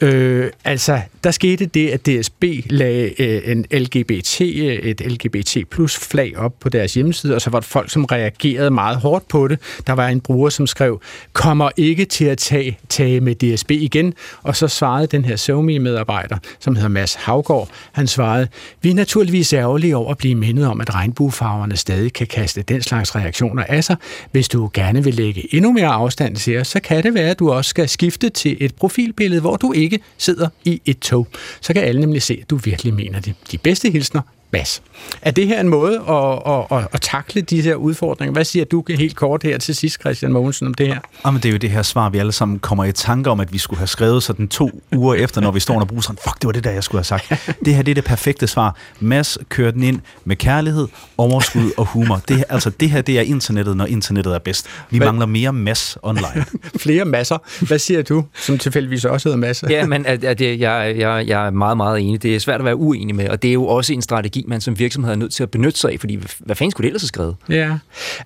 Øh, 0.00 0.50
altså, 0.64 1.00
der 1.24 1.30
skete 1.30 1.66
det, 1.66 1.90
at 1.90 2.06
DSB 2.06 2.44
lagde 2.70 3.22
øh, 3.22 3.42
en 3.50 3.66
LGBT, 3.72 4.40
øh, 4.40 4.74
et 4.74 5.00
LGBT 5.00 5.70
plus 5.70 5.98
flag 5.98 6.38
op 6.38 6.52
på 6.60 6.68
deres 6.68 6.94
hjemmeside, 6.94 7.34
og 7.34 7.40
så 7.40 7.50
var 7.50 7.60
der 7.60 7.66
folk, 7.66 7.90
som 7.90 8.04
reagerede 8.04 8.53
meget 8.72 8.96
hårdt 8.96 9.28
på 9.28 9.48
det. 9.48 9.58
Der 9.86 9.92
var 9.92 10.08
en 10.08 10.20
bruger, 10.20 10.50
som 10.50 10.66
skrev, 10.66 11.00
kommer 11.32 11.70
ikke 11.76 12.04
til 12.04 12.24
at 12.24 12.38
tage, 12.38 12.78
tage 12.88 13.20
med 13.20 13.34
DSB 13.34 13.70
igen. 13.70 14.14
Og 14.42 14.56
så 14.56 14.68
svarede 14.68 15.06
den 15.06 15.24
her 15.24 15.36
SoMe-medarbejder, 15.36 16.36
som 16.60 16.76
hedder 16.76 16.88
Mads 16.88 17.14
Havgård, 17.14 17.68
han 17.92 18.06
svarede, 18.06 18.48
vi 18.82 18.90
er 18.90 18.94
naturligvis 18.94 19.52
ærgerlige 19.52 19.96
over 19.96 20.10
at 20.10 20.18
blive 20.18 20.34
mindet 20.34 20.66
om, 20.66 20.80
at 20.80 20.94
regnbuefarverne 20.94 21.76
stadig 21.76 22.12
kan 22.12 22.26
kaste 22.26 22.62
den 22.62 22.82
slags 22.82 23.16
reaktioner 23.16 23.64
af 23.68 23.84
sig. 23.84 23.96
Hvis 24.32 24.48
du 24.48 24.70
gerne 24.72 25.04
vil 25.04 25.14
lægge 25.14 25.54
endnu 25.54 25.72
mere 25.72 25.86
afstand 25.86 26.36
til 26.36 26.58
os, 26.58 26.68
så 26.68 26.80
kan 26.80 27.02
det 27.02 27.14
være, 27.14 27.30
at 27.30 27.38
du 27.38 27.52
også 27.52 27.68
skal 27.68 27.88
skifte 27.88 28.30
til 28.30 28.56
et 28.60 28.74
profilbillede, 28.74 29.40
hvor 29.40 29.56
du 29.56 29.72
ikke 29.72 30.00
sidder 30.18 30.48
i 30.64 30.80
et 30.84 30.98
tog. 30.98 31.28
Så 31.60 31.72
kan 31.72 31.82
alle 31.82 32.00
nemlig 32.00 32.22
se, 32.22 32.38
at 32.42 32.50
du 32.50 32.56
virkelig 32.56 32.94
mener 32.94 33.20
det. 33.20 33.34
De 33.52 33.58
bedste 33.58 33.90
hilsner, 33.90 34.20
Mads. 34.54 34.82
Er 35.22 35.30
det 35.30 35.46
her 35.46 35.60
en 35.60 35.68
måde 35.68 36.00
at, 36.08 36.52
at, 36.52 36.78
at, 36.78 36.88
at 36.92 37.00
takle 37.00 37.42
de 37.42 37.62
her 37.62 37.74
udfordringer? 37.74 38.32
Hvad 38.32 38.44
siger 38.44 38.64
du 38.64 38.84
helt 38.88 39.16
kort 39.16 39.42
her 39.42 39.58
til 39.58 39.74
sidst, 39.74 40.00
Christian 40.00 40.32
Mogensen, 40.32 40.66
om 40.66 40.74
det 40.74 40.86
her? 40.86 40.98
Jamen, 41.26 41.42
det 41.42 41.48
er 41.48 41.52
jo 41.52 41.58
det 41.58 41.70
her 41.70 41.82
svar, 41.82 42.08
vi 42.08 42.18
alle 42.18 42.32
sammen 42.32 42.58
kommer 42.58 42.84
i 42.84 42.92
tanke 42.92 43.30
om, 43.30 43.40
at 43.40 43.52
vi 43.52 43.58
skulle 43.58 43.78
have 43.78 43.86
skrevet 43.86 44.22
sådan 44.22 44.48
to 44.48 44.82
uger 44.92 45.14
efter, 45.14 45.40
når 45.40 45.50
vi 45.50 45.60
står 45.60 45.80
og 45.80 45.88
bruger 45.88 46.02
sådan, 46.02 46.18
fuck, 46.24 46.40
det 46.40 46.46
var 46.46 46.52
det 46.52 46.64
der, 46.64 46.70
jeg 46.70 46.84
skulle 46.84 46.98
have 46.98 47.04
sagt. 47.04 47.32
Det 47.64 47.74
her, 47.74 47.82
det 47.82 47.90
er 47.90 47.94
det 47.94 48.04
perfekte 48.04 48.46
svar. 48.46 48.76
Mads 49.00 49.38
kører 49.48 49.70
den 49.70 49.82
ind 49.82 50.00
med 50.24 50.36
kærlighed, 50.36 50.88
overskud 51.18 51.70
og 51.76 51.86
humor. 51.86 52.20
Det, 52.28 52.36
her, 52.36 52.44
altså, 52.48 52.70
det 52.70 52.90
her, 52.90 53.02
det 53.02 53.18
er 53.18 53.22
internettet, 53.22 53.76
når 53.76 53.86
internettet 53.86 54.34
er 54.34 54.38
bedst. 54.38 54.66
Vi 54.90 54.98
Hvad? 54.98 55.06
mangler 55.06 55.26
mere 55.26 55.52
mass 55.52 55.98
online. 56.02 56.44
Flere 56.84 57.04
masser. 57.04 57.64
Hvad 57.66 57.78
siger 57.78 58.02
du, 58.02 58.24
som 58.34 58.58
tilfældigvis 58.58 59.04
også 59.04 59.28
hedder 59.28 59.38
masser? 59.38 59.66
ja, 59.70 59.86
men 59.86 60.06
at, 60.06 60.24
at 60.24 60.40
jeg, 60.40 60.58
jeg, 60.60 61.24
jeg 61.26 61.46
er 61.46 61.50
meget, 61.50 61.76
meget 61.76 62.00
enig. 62.00 62.22
Det 62.22 62.34
er 62.34 62.40
svært 62.40 62.60
at 62.60 62.64
være 62.64 62.76
uenig 62.76 63.14
med, 63.14 63.28
og 63.28 63.42
det 63.42 63.48
er 63.48 63.52
jo 63.52 63.66
også 63.66 63.92
en 63.92 64.02
strategi, 64.02 64.43
man 64.44 64.60
som 64.60 64.78
virksomhed 64.78 65.12
er 65.12 65.16
nødt 65.16 65.32
til 65.32 65.42
at 65.42 65.50
benytte 65.50 65.78
sig 65.78 65.92
af, 65.92 66.00
fordi 66.00 66.18
hvad 66.38 66.56
fanden 66.56 66.70
skulle 66.70 66.84
det 66.84 66.88
ellers 66.88 67.02
have 67.02 67.08
skrevet? 67.08 67.36
Ja, 67.48 67.78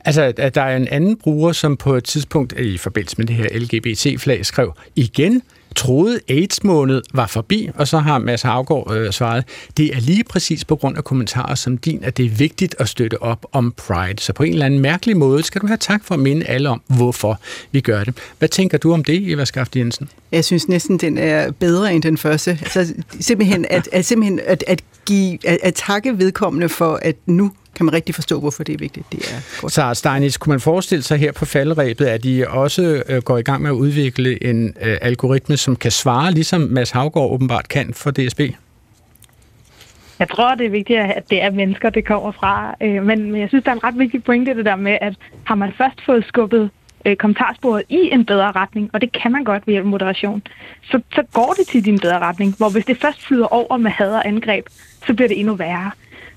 altså 0.05 0.33
at 0.37 0.55
der 0.55 0.63
er 0.63 0.77
en 0.77 0.89
anden 0.89 1.17
bruger, 1.17 1.53
som 1.53 1.77
på 1.77 1.95
et 1.95 2.05
tidspunkt 2.05 2.53
i 2.59 2.79
forbindelse 2.79 3.15
med 3.19 3.27
det 3.27 3.37
her 3.37 3.59
LGBT-flag 3.59 4.47
skrev, 4.47 4.73
igen, 4.97 5.43
troede 5.79 6.21
AIDS-måned 6.29 7.03
var 7.15 7.27
forbi, 7.27 7.71
og 7.75 7.89
så 7.89 7.99
har 7.99 8.19
Mads 8.19 8.43
Havgaard 8.43 8.93
øh, 8.97 9.13
svaret, 9.13 9.45
det 9.77 9.97
er 9.97 10.01
lige 10.01 10.25
præcis 10.25 10.65
på 10.65 10.77
grund 10.77 10.97
af 10.97 11.05
kommentarer 11.05 11.55
som 11.55 11.79
din, 11.79 12.05
at 12.05 12.17
det 12.17 12.25
er 12.25 12.31
vigtigt 12.31 12.75
at 12.79 12.89
støtte 12.89 13.23
op 13.23 13.47
om 13.53 13.73
Pride. 13.77 14.19
Så 14.19 14.33
på 14.33 14.43
en 14.43 14.53
eller 14.53 14.67
anden 14.67 14.81
mærkelig 14.81 15.17
måde 15.17 15.43
skal 15.43 15.61
du 15.61 15.67
have 15.67 15.77
tak 15.77 16.05
for 16.05 16.15
at 16.15 16.21
minde 16.21 16.47
alle 16.47 16.69
om, 16.69 16.81
hvorfor 16.87 17.41
vi 17.73 17.81
gør 17.81 18.05
det. 18.05 18.15
Hvad 18.39 18.49
tænker 18.49 18.79
du 18.79 18.93
om 18.93 19.05
det, 19.05 19.33
Eva 19.33 19.45
Skaft 19.45 19.77
Jensen? 19.77 20.09
Jeg 20.33 20.45
synes 20.45 20.69
næsten, 20.69 20.99
den 20.99 21.19
er 21.19 21.51
bedre 21.51 21.95
end 21.95 22.03
den 22.03 22.19
første. 22.19 22.51
Altså, 22.51 22.95
simpelthen 23.21 23.67
at, 23.71 23.89
at, 23.93 24.05
simpelthen 24.05 24.41
at, 24.47 24.65
at, 24.67 24.83
give, 25.07 25.39
at, 25.47 25.59
at 25.63 25.75
takke 25.75 26.19
vedkommende 26.19 26.69
for, 26.69 26.99
at 27.03 27.17
nu 27.27 27.53
kan 27.75 27.87
man 27.87 27.95
rigtig 27.95 28.15
forstå, 28.15 28.41
hvorfor 28.41 28.65
det 28.65 28.73
er 28.73 28.79
vigtigt. 28.79 29.13
Det 29.13 29.21
er 29.21 29.61
godt. 29.61 29.73
Så 29.73 29.95
Steinis, 29.95 30.37
kunne 30.37 30.51
man 30.51 30.61
forestille 30.61 31.03
sig 31.03 31.19
her 31.19 31.33
på 31.33 31.45
faldrebet, 31.45 32.07
at 32.07 32.25
de 32.25 32.49
også 32.49 33.03
øh, 33.09 33.23
går 33.23 33.39
i 33.39 33.43
gang 33.43 33.63
med 33.63 33.71
at 33.71 33.75
udvikle 33.75 34.45
en 34.45 34.75
øh, 34.81 34.99
algoritme, 35.01 35.57
som 35.57 35.77
kan 35.77 35.91
svare, 35.91 36.33
ligesom 36.33 36.61
Mads 36.61 36.91
Havgaard 36.91 37.31
åbenbart 37.31 37.69
kan 37.69 37.95
for 37.95 38.11
DSB? 38.11 38.41
Jeg 40.19 40.29
tror, 40.29 40.55
det 40.55 40.67
er 40.67 40.71
vigtigt, 40.71 40.99
at 40.99 41.31
det 41.31 41.43
er 41.43 41.51
mennesker, 41.51 41.91
det 41.91 42.05
kommer 42.05 42.33
fra. 42.33 42.75
Øh, 42.81 43.05
men 43.05 43.37
jeg 43.37 43.49
synes, 43.49 43.65
der 43.65 43.71
er 43.71 43.75
en 43.75 43.85
ret 43.85 43.99
vigtig 43.99 44.25
pointe, 44.25 44.55
det 44.55 44.65
der 44.65 44.77
med, 44.77 44.99
at 45.01 45.15
har 45.45 45.55
man 45.55 45.73
først 45.79 46.05
fået 46.07 46.25
skubbet 46.29 46.71
øh, 47.05 47.17
kommentarsporet 47.17 47.83
i 47.89 48.11
en 48.13 48.25
bedre 48.25 48.53
retning, 48.53 48.91
og 48.93 49.01
det 49.01 49.13
kan 49.13 49.33
man 49.33 49.45
godt 49.45 49.67
ved 49.67 49.75
hjælp 49.75 49.87
moderation, 49.87 50.43
så, 50.91 51.01
så 51.15 51.23
går 51.33 51.55
det 51.59 51.67
til 51.67 51.85
din 51.85 51.99
bedre 51.99 52.19
retning. 52.19 52.55
Hvor 52.57 52.71
hvis 52.71 52.85
det 52.85 52.97
først 53.01 53.27
flyder 53.27 53.47
over 53.47 53.77
med 53.77 53.91
had 53.91 54.11
og 54.11 54.29
angreb, 54.29 54.65
så 55.07 55.15
bliver 55.15 55.29
det 55.29 55.41
endnu 55.41 55.55
værre. 55.55 55.91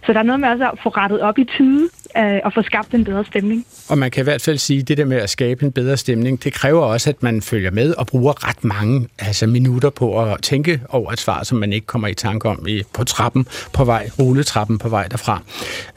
Så 0.05 0.13
der 0.13 0.19
er 0.19 0.23
noget 0.23 0.39
med 0.39 0.49
også 0.49 0.69
at 0.71 0.79
få 0.83 0.89
rettet 0.89 1.21
op 1.21 1.37
i 1.37 1.45
tide 1.57 1.89
øh, 2.17 2.39
og 2.43 2.53
få 2.53 2.61
skabt 2.61 2.93
en 2.93 3.03
bedre 3.03 3.25
stemning. 3.25 3.65
Og 3.89 3.97
man 3.97 4.11
kan 4.11 4.21
i 4.21 4.23
hvert 4.23 4.41
fald 4.41 4.57
sige, 4.57 4.79
at 4.79 4.87
det 4.87 4.97
der 4.97 5.05
med 5.05 5.17
at 5.17 5.29
skabe 5.29 5.65
en 5.65 5.71
bedre 5.71 5.97
stemning, 5.97 6.43
det 6.43 6.53
kræver 6.53 6.81
også, 6.81 7.09
at 7.09 7.23
man 7.23 7.41
følger 7.41 7.71
med 7.71 7.93
og 7.93 8.07
bruger 8.07 8.47
ret 8.47 8.63
mange 8.63 9.07
altså 9.19 9.47
minutter 9.47 9.89
på 9.89 10.23
at 10.23 10.41
tænke 10.41 10.81
over 10.89 11.11
et 11.11 11.19
svar, 11.19 11.43
som 11.43 11.57
man 11.57 11.73
ikke 11.73 11.87
kommer 11.87 12.07
i 12.07 12.13
tanke 12.13 12.49
om 12.49 12.67
i, 12.67 12.83
på 12.93 13.03
trappen 13.03 13.47
på 13.73 13.85
vej, 13.85 14.09
rulletrappen 14.19 14.77
på 14.77 14.89
vej 14.89 15.07
derfra. 15.07 15.41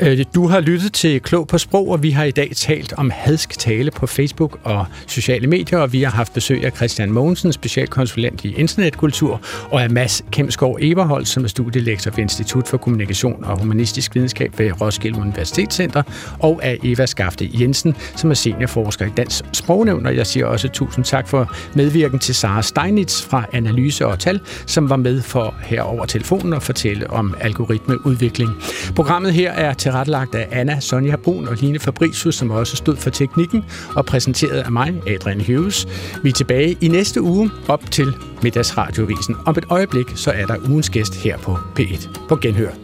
Øh, 0.00 0.24
du 0.34 0.46
har 0.46 0.60
lyttet 0.60 0.92
til 0.92 1.20
Klog 1.20 1.48
på 1.48 1.58
Sprog, 1.58 1.88
og 1.88 2.02
vi 2.02 2.10
har 2.10 2.24
i 2.24 2.30
dag 2.30 2.50
talt 2.56 2.92
om 2.92 3.10
hadsk 3.10 3.58
tale 3.58 3.90
på 3.90 4.06
Facebook 4.06 4.58
og 4.64 4.86
sociale 5.06 5.46
medier, 5.46 5.78
og 5.78 5.92
vi 5.92 6.02
har 6.02 6.10
haft 6.10 6.34
besøg 6.34 6.64
af 6.64 6.72
Christian 6.72 7.12
Mogensen, 7.12 7.52
specialkonsulent 7.52 8.44
i 8.44 8.54
internetkultur, 8.54 9.40
og 9.70 9.82
af 9.82 9.90
Mads 9.90 10.24
Kemsgaard 10.32 10.76
Eberhold, 10.80 11.24
som 11.24 11.44
er 11.44 11.48
studielektor 11.48 12.10
ved 12.10 12.18
Institut 12.18 12.68
for 12.68 12.76
Kommunikation 12.76 13.44
og 13.44 13.66
Humanistisk 13.94 14.14
Videnskab 14.14 14.58
ved 14.58 14.80
Roskilde 14.80 15.20
Universitetscenter, 15.20 16.02
og 16.38 16.60
af 16.62 16.78
Eva 16.82 17.06
Skafte 17.06 17.50
Jensen, 17.60 17.96
som 18.16 18.30
er 18.30 18.34
seniorforsker 18.34 19.06
i 19.06 19.10
Dansk 19.16 19.44
Sprognævn. 19.52 20.06
Og 20.06 20.16
jeg 20.16 20.26
siger 20.26 20.46
også 20.46 20.68
tusind 20.68 21.04
tak 21.04 21.28
for 21.28 21.54
medvirken 21.74 22.18
til 22.18 22.34
Sara 22.34 22.62
Steinitz 22.62 23.22
fra 23.22 23.46
Analyse 23.52 24.06
og 24.06 24.18
Tal, 24.18 24.40
som 24.66 24.90
var 24.90 24.96
med 24.96 25.22
for 25.22 25.54
her 25.62 25.82
over 25.82 26.06
telefonen 26.06 26.52
og 26.52 26.62
fortælle 26.62 27.10
om 27.10 27.34
algoritmeudvikling. 27.40 28.50
Programmet 28.96 29.32
her 29.32 29.52
er 29.52 29.74
tilrettelagt 29.74 30.34
af 30.34 30.48
Anna 30.50 30.80
Sonja 30.80 31.16
Brun 31.16 31.48
og 31.48 31.56
Line 31.56 31.78
Fabricius, 31.78 32.34
som 32.34 32.50
også 32.50 32.76
stod 32.76 32.96
for 32.96 33.10
teknikken, 33.10 33.64
og 33.96 34.06
præsenteret 34.06 34.58
af 34.58 34.72
mig, 34.72 34.94
Adrian 35.06 35.40
Hughes. 35.40 35.86
Vi 36.22 36.28
er 36.28 36.32
tilbage 36.32 36.76
i 36.80 36.88
næste 36.88 37.22
uge 37.22 37.50
op 37.68 37.90
til 37.90 38.14
Middagsradiovisen. 38.42 39.36
Om 39.46 39.54
et 39.58 39.64
øjeblik, 39.70 40.06
så 40.14 40.30
er 40.30 40.46
der 40.46 40.56
ugens 40.68 40.90
gæst 40.90 41.14
her 41.14 41.38
på 41.38 41.58
P1. 41.78 42.26
På 42.28 42.36
genhør. 42.36 42.83